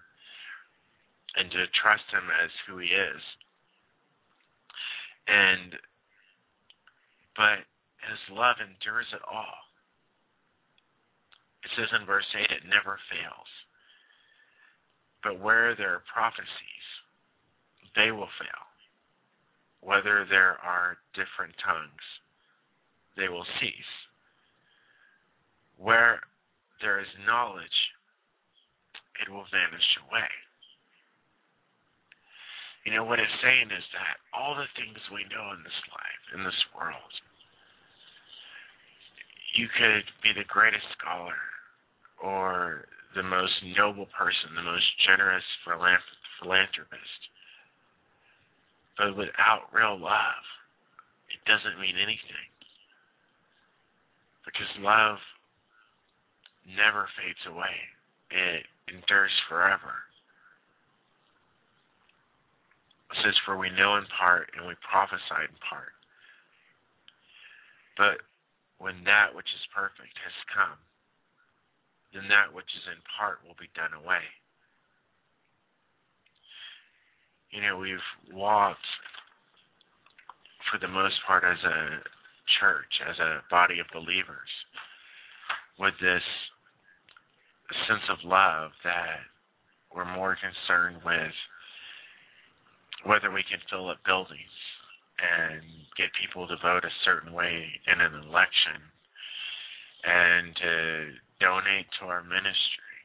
and 1.35 1.51
to 1.51 1.67
trust 1.83 2.07
Him 2.15 2.31
as 2.31 2.51
who 2.65 2.79
He 2.79 2.95
is. 2.95 3.21
And, 5.31 5.79
but 7.37 7.63
His 8.03 8.19
love 8.35 8.57
endures 8.59 9.07
it 9.15 9.23
all. 9.23 9.71
It 11.63 11.71
says 11.77 11.89
in 11.95 12.07
verse 12.07 12.27
8, 12.35 12.51
it 12.51 12.67
never 12.67 12.99
fails. 13.13 13.51
But 15.23 15.39
where 15.39 15.77
there 15.77 15.95
are 15.95 16.13
prophecies, 16.13 16.87
they 17.95 18.11
will 18.11 18.33
fail. 18.41 18.65
Whether 19.81 20.27
there 20.29 20.59
are 20.65 20.99
different 21.15 21.55
tongues, 21.65 22.07
they 23.17 23.29
will 23.29 23.47
cease. 23.61 23.95
Where 25.77 26.21
there 26.81 27.01
is 27.01 27.07
knowledge, 27.27 27.79
it 29.21 29.31
will 29.31 29.45
vanish 29.53 29.89
away. 30.09 30.29
You 32.85 32.97
know, 32.97 33.05
what 33.05 33.21
it's 33.21 33.41
saying 33.45 33.69
is 33.69 33.85
that 33.93 34.17
all 34.33 34.57
the 34.57 34.71
things 34.73 34.97
we 35.13 35.29
know 35.29 35.53
in 35.53 35.61
this 35.63 35.81
life, 35.93 36.25
in 36.33 36.41
this 36.45 36.57
world, 36.73 37.13
you 39.55 39.69
could 39.77 40.07
be 40.25 40.33
the 40.33 40.49
greatest 40.49 40.87
scholar 40.97 41.37
or 42.23 42.87
the 43.15 43.23
most 43.23 43.53
noble 43.77 44.07
person, 44.17 44.55
the 44.57 44.65
most 44.65 44.87
generous 45.05 45.45
philanthropist. 45.67 47.21
But 48.97 49.17
without 49.17 49.69
real 49.73 49.99
love, 49.99 50.45
it 51.29 51.41
doesn't 51.45 51.81
mean 51.81 51.97
anything. 52.01 52.49
Because 54.45 54.71
love 54.81 55.19
never 56.65 57.09
fades 57.19 57.45
away, 57.45 57.77
it 58.31 58.65
endures 58.89 59.35
forever. 59.49 60.10
Says, 63.19 63.35
For 63.45 63.59
we 63.59 63.71
know 63.75 63.99
in 63.99 64.07
part 64.19 64.51
and 64.57 64.67
we 64.67 64.75
prophesy 64.87 65.43
in 65.43 65.57
part. 65.67 65.93
But 67.99 68.23
when 68.79 69.05
that 69.05 69.35
which 69.35 69.51
is 69.51 69.75
perfect 69.75 70.15
has 70.25 70.37
come, 70.55 70.79
then 72.15 72.31
that 72.31 72.55
which 72.55 72.71
is 72.71 72.87
in 72.89 73.03
part 73.19 73.43
will 73.45 73.59
be 73.59 73.69
done 73.75 73.93
away. 73.93 74.25
You 77.51 77.61
know, 77.61 77.77
we've 77.77 78.09
walked 78.33 78.87
for 80.71 80.79
the 80.79 80.89
most 80.89 81.19
part 81.27 81.43
as 81.43 81.59
a 81.67 81.99
church, 82.61 82.93
as 83.05 83.19
a 83.19 83.43
body 83.51 83.81
of 83.83 83.87
believers, 83.93 84.51
with 85.79 85.95
this 86.01 86.23
sense 87.87 88.07
of 88.11 88.19
love 88.25 88.71
that 88.85 89.27
we're 89.95 90.09
more 90.15 90.39
concerned 90.39 91.03
with 91.05 91.35
whether 93.05 93.31
we 93.31 93.43
can 93.49 93.61
fill 93.71 93.89
up 93.89 93.99
buildings 94.05 94.57
and 95.21 95.63
get 95.97 96.09
people 96.21 96.47
to 96.49 96.57
vote 96.63 96.85
a 96.85 97.01
certain 97.05 97.33
way 97.33 97.67
in 97.87 98.01
an 98.01 98.15
election 98.29 98.81
and 100.05 100.57
to 100.57 100.75
donate 101.41 101.87
to 102.01 102.07
our 102.07 102.23
ministry 102.23 103.01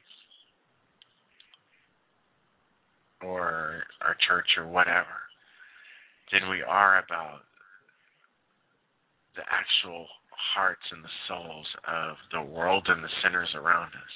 or 3.23 3.84
our 4.01 4.15
church 4.27 4.47
or 4.57 4.67
whatever 4.67 5.27
than 6.31 6.49
we 6.49 6.61
are 6.61 6.99
about 6.99 7.43
the 9.35 9.43
actual 9.51 10.07
hearts 10.55 10.84
and 10.91 11.03
the 11.03 11.17
souls 11.27 11.67
of 11.88 12.15
the 12.31 12.41
world 12.41 12.88
and 12.88 13.03
the 13.03 13.15
sinners 13.23 13.51
around 13.55 13.91
us. 13.91 14.15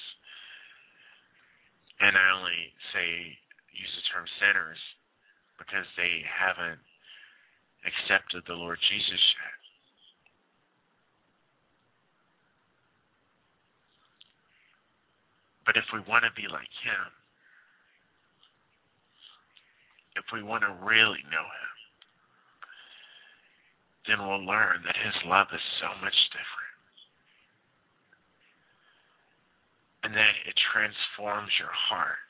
And 2.00 2.16
I 2.16 2.26
only 2.32 2.72
say 2.96 3.36
use 3.76 3.92
the 3.92 4.04
term 4.08 4.24
sinners 4.40 4.80
because 5.60 5.88
they 6.00 6.24
haven't 6.24 6.80
accepted 7.84 8.40
the 8.48 8.56
Lord 8.56 8.80
Jesus 8.88 9.20
yet. 9.36 9.60
But 15.68 15.76
if 15.76 15.84
we 15.92 16.00
want 16.08 16.24
to 16.24 16.32
be 16.32 16.48
like 16.48 16.72
Him, 16.80 17.04
if 20.16 20.24
we 20.32 20.42
want 20.42 20.64
to 20.64 20.72
really 20.80 21.20
know 21.28 21.44
Him, 21.44 21.76
then 24.08 24.18
we'll 24.24 24.42
learn 24.42 24.80
that 24.88 24.96
His 24.96 25.14
love 25.28 25.52
is 25.52 25.62
so 25.84 25.92
much 26.00 26.16
different. 26.32 26.76
And 30.02 30.16
that 30.16 30.32
it 30.48 30.56
transforms 30.72 31.52
your 31.60 31.70
heart 31.70 32.29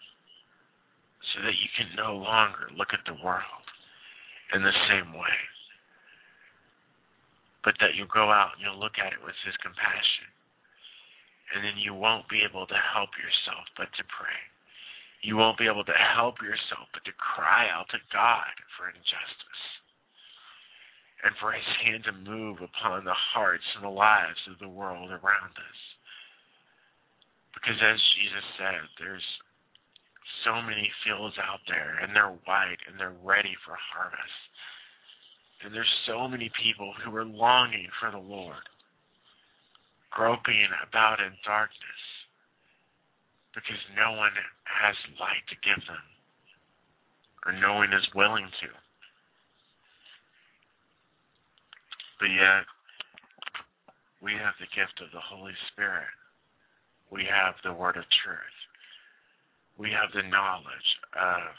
so 1.32 1.42
that 1.46 1.58
you 1.58 1.70
can 1.78 1.94
no 1.94 2.18
longer 2.18 2.70
look 2.74 2.90
at 2.90 3.06
the 3.06 3.18
world 3.22 3.66
in 4.54 4.62
the 4.62 4.74
same 4.90 5.14
way. 5.14 5.38
But 7.62 7.76
that 7.78 7.94
you'll 7.94 8.10
go 8.10 8.32
out 8.32 8.56
and 8.56 8.64
you'll 8.64 8.80
look 8.80 8.98
at 8.98 9.12
it 9.12 9.22
with 9.22 9.36
His 9.44 9.54
compassion. 9.60 10.26
And 11.54 11.62
then 11.62 11.76
you 11.78 11.94
won't 11.94 12.30
be 12.30 12.42
able 12.46 12.66
to 12.66 12.78
help 12.94 13.14
yourself 13.18 13.66
but 13.76 13.90
to 13.98 14.04
pray. 14.06 14.38
You 15.20 15.36
won't 15.36 15.60
be 15.60 15.68
able 15.68 15.84
to 15.84 15.98
help 16.16 16.40
yourself 16.40 16.88
but 16.96 17.04
to 17.04 17.12
cry 17.20 17.68
out 17.68 17.90
to 17.92 18.00
God 18.10 18.54
for 18.78 18.88
injustice 18.88 19.64
and 21.22 21.36
for 21.36 21.52
His 21.52 21.68
hand 21.84 22.08
to 22.08 22.16
move 22.16 22.64
upon 22.64 23.04
the 23.04 23.16
hearts 23.36 23.66
and 23.76 23.84
the 23.84 23.92
lives 23.92 24.40
of 24.48 24.58
the 24.58 24.72
world 24.72 25.12
around 25.12 25.54
us. 25.54 25.80
Because 27.52 27.76
as 27.76 28.00
Jesus 28.16 28.46
said, 28.56 28.80
there's 28.96 29.28
so 30.44 30.60
many 30.62 30.90
fields 31.04 31.36
out 31.38 31.60
there, 31.68 31.98
and 32.02 32.14
they're 32.14 32.36
white 32.44 32.80
and 32.88 32.98
they're 32.98 33.16
ready 33.24 33.56
for 33.64 33.76
harvest. 33.76 34.40
And 35.64 35.74
there's 35.74 35.92
so 36.06 36.28
many 36.28 36.50
people 36.62 36.92
who 37.04 37.14
are 37.16 37.24
longing 37.24 37.88
for 38.00 38.10
the 38.10 38.22
Lord, 38.22 38.64
groping 40.10 40.68
about 40.88 41.20
in 41.20 41.32
darkness 41.44 42.02
because 43.54 43.80
no 43.96 44.16
one 44.16 44.32
has 44.64 44.96
light 45.18 45.44
to 45.50 45.56
give 45.66 45.82
them, 45.84 46.06
or 47.44 47.52
no 47.52 47.74
one 47.74 47.92
is 47.92 48.06
willing 48.14 48.48
to. 48.62 48.70
But 52.20 52.30
yet, 52.30 52.64
we 54.22 54.32
have 54.32 54.54
the 54.60 54.70
gift 54.72 55.00
of 55.02 55.10
the 55.12 55.20
Holy 55.20 55.56
Spirit. 55.72 56.12
We 57.10 57.26
have 57.26 57.54
the 57.64 57.72
Word 57.72 57.96
of 57.96 58.04
truth 58.22 58.60
we 59.80 59.88
have 59.96 60.12
the 60.12 60.28
knowledge 60.28 60.90
of 61.16 61.56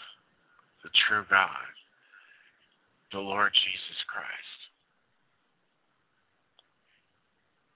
the 0.85 0.93
true 1.09 1.25
God, 1.25 1.73
the 3.09 3.17
Lord 3.17 3.49
Jesus 3.49 3.99
Christ. 4.05 4.59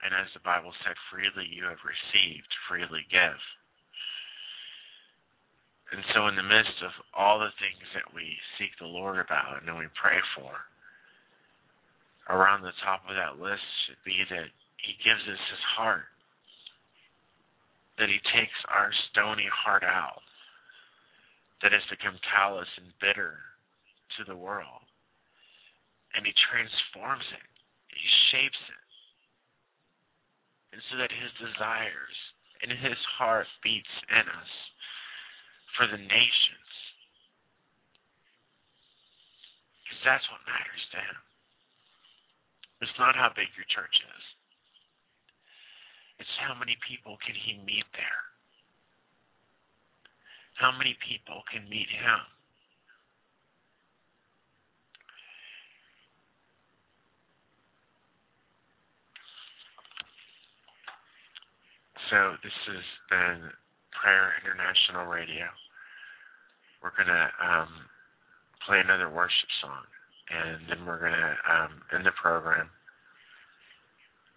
And 0.06 0.14
as 0.14 0.30
the 0.38 0.46
Bible 0.46 0.70
said, 0.86 0.94
freely 1.10 1.50
you 1.50 1.66
have 1.66 1.82
received, 1.82 2.46
freely 2.70 3.02
give. 3.10 3.42
And 5.98 6.06
so, 6.14 6.30
in 6.30 6.38
the 6.38 6.46
midst 6.46 6.78
of 6.86 6.94
all 7.18 7.42
the 7.42 7.54
things 7.58 7.82
that 7.98 8.14
we 8.14 8.38
seek 8.62 8.70
the 8.78 8.90
Lord 8.90 9.18
about 9.18 9.58
and 9.58 9.66
that 9.66 9.82
we 9.82 9.90
pray 9.98 10.22
for, 10.38 10.54
around 12.30 12.62
the 12.62 12.78
top 12.86 13.02
of 13.10 13.18
that 13.18 13.42
list 13.42 13.66
should 13.90 14.02
be 14.06 14.22
that 14.30 14.54
He 14.78 14.94
gives 15.02 15.26
us 15.26 15.42
His 15.50 15.66
heart, 15.74 16.10
that 17.98 18.14
He 18.14 18.22
takes 18.30 18.58
our 18.70 18.94
stony 19.10 19.50
heart 19.50 19.82
out 19.82 20.25
that 21.62 21.72
has 21.72 21.86
become 21.88 22.20
callous 22.26 22.70
and 22.78 22.92
bitter 23.00 23.40
to 24.18 24.24
the 24.28 24.36
world. 24.36 24.84
And 26.16 26.26
he 26.26 26.34
transforms 26.52 27.28
it, 27.36 27.48
he 27.92 28.08
shapes 28.32 28.64
it. 28.72 28.86
And 30.76 30.82
so 30.92 31.00
that 31.00 31.12
his 31.12 31.32
desires 31.40 32.18
and 32.64 32.72
his 32.72 33.00
heart 33.16 33.48
beats 33.64 33.92
in 34.12 34.28
us 34.28 34.52
for 35.80 35.88
the 35.88 36.00
nations. 36.00 36.72
Because 39.84 40.02
that's 40.04 40.28
what 40.32 40.44
matters 40.48 40.84
to 40.96 41.00
him. 41.00 41.20
It's 42.84 43.00
not 43.00 43.16
how 43.16 43.32
big 43.32 43.48
your 43.56 43.68
church 43.72 43.96
is. 44.04 44.24
It's 46.20 46.36
how 46.44 46.56
many 46.56 46.76
people 46.84 47.16
can 47.24 47.36
he 47.36 47.60
meet 47.64 47.88
there. 47.96 48.35
How 50.56 50.72
many 50.72 50.96
people 51.04 51.44
can 51.52 51.68
meet 51.70 51.92
him? 51.92 52.20
So 62.10 62.38
this 62.44 62.54
has 62.72 62.86
been 63.10 63.52
Prayer 63.92 64.32
International 64.40 65.06
Radio. 65.12 65.52
We're 66.82 66.96
gonna 66.96 67.28
um, 67.42 67.68
play 68.66 68.80
another 68.80 69.10
worship 69.10 69.50
song, 69.60 69.84
and 70.32 70.70
then 70.70 70.86
we're 70.86 71.02
gonna 71.02 71.36
um, 71.50 71.82
end 71.92 72.06
the 72.06 72.16
program. 72.16 72.70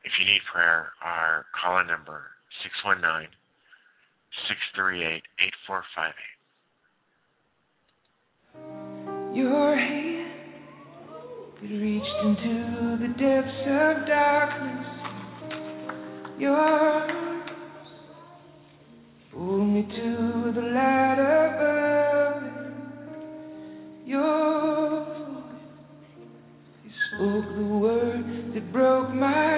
If 0.03 0.13
you 0.19 0.27
need 0.27 0.41
prayer, 0.51 0.91
our 1.05 1.45
call 1.55 1.85
number 1.85 2.23
six 2.65 2.75
one 2.85 3.01
nine 3.01 3.29
638 4.49 5.23
8458. 5.41 6.29
Your 9.35 9.77
hand 9.77 10.33
that 11.61 11.69
reached 11.69 12.19
into 12.25 12.97
the 13.01 13.09
depths 13.19 13.67
of 13.67 14.07
darkness. 14.07 14.87
Your 16.39 16.57
arms 16.57 17.51
pulled 19.33 19.69
me 19.69 19.83
to 19.83 20.53
the 20.55 20.63
light 20.63 21.19
above. 21.19 22.43
Your 24.07 25.05
voice, 25.05 25.59
spoke 27.15 27.49
the 27.57 27.65
word 27.65 28.25
that 28.55 28.73
broke 28.73 29.11
my 29.15 29.58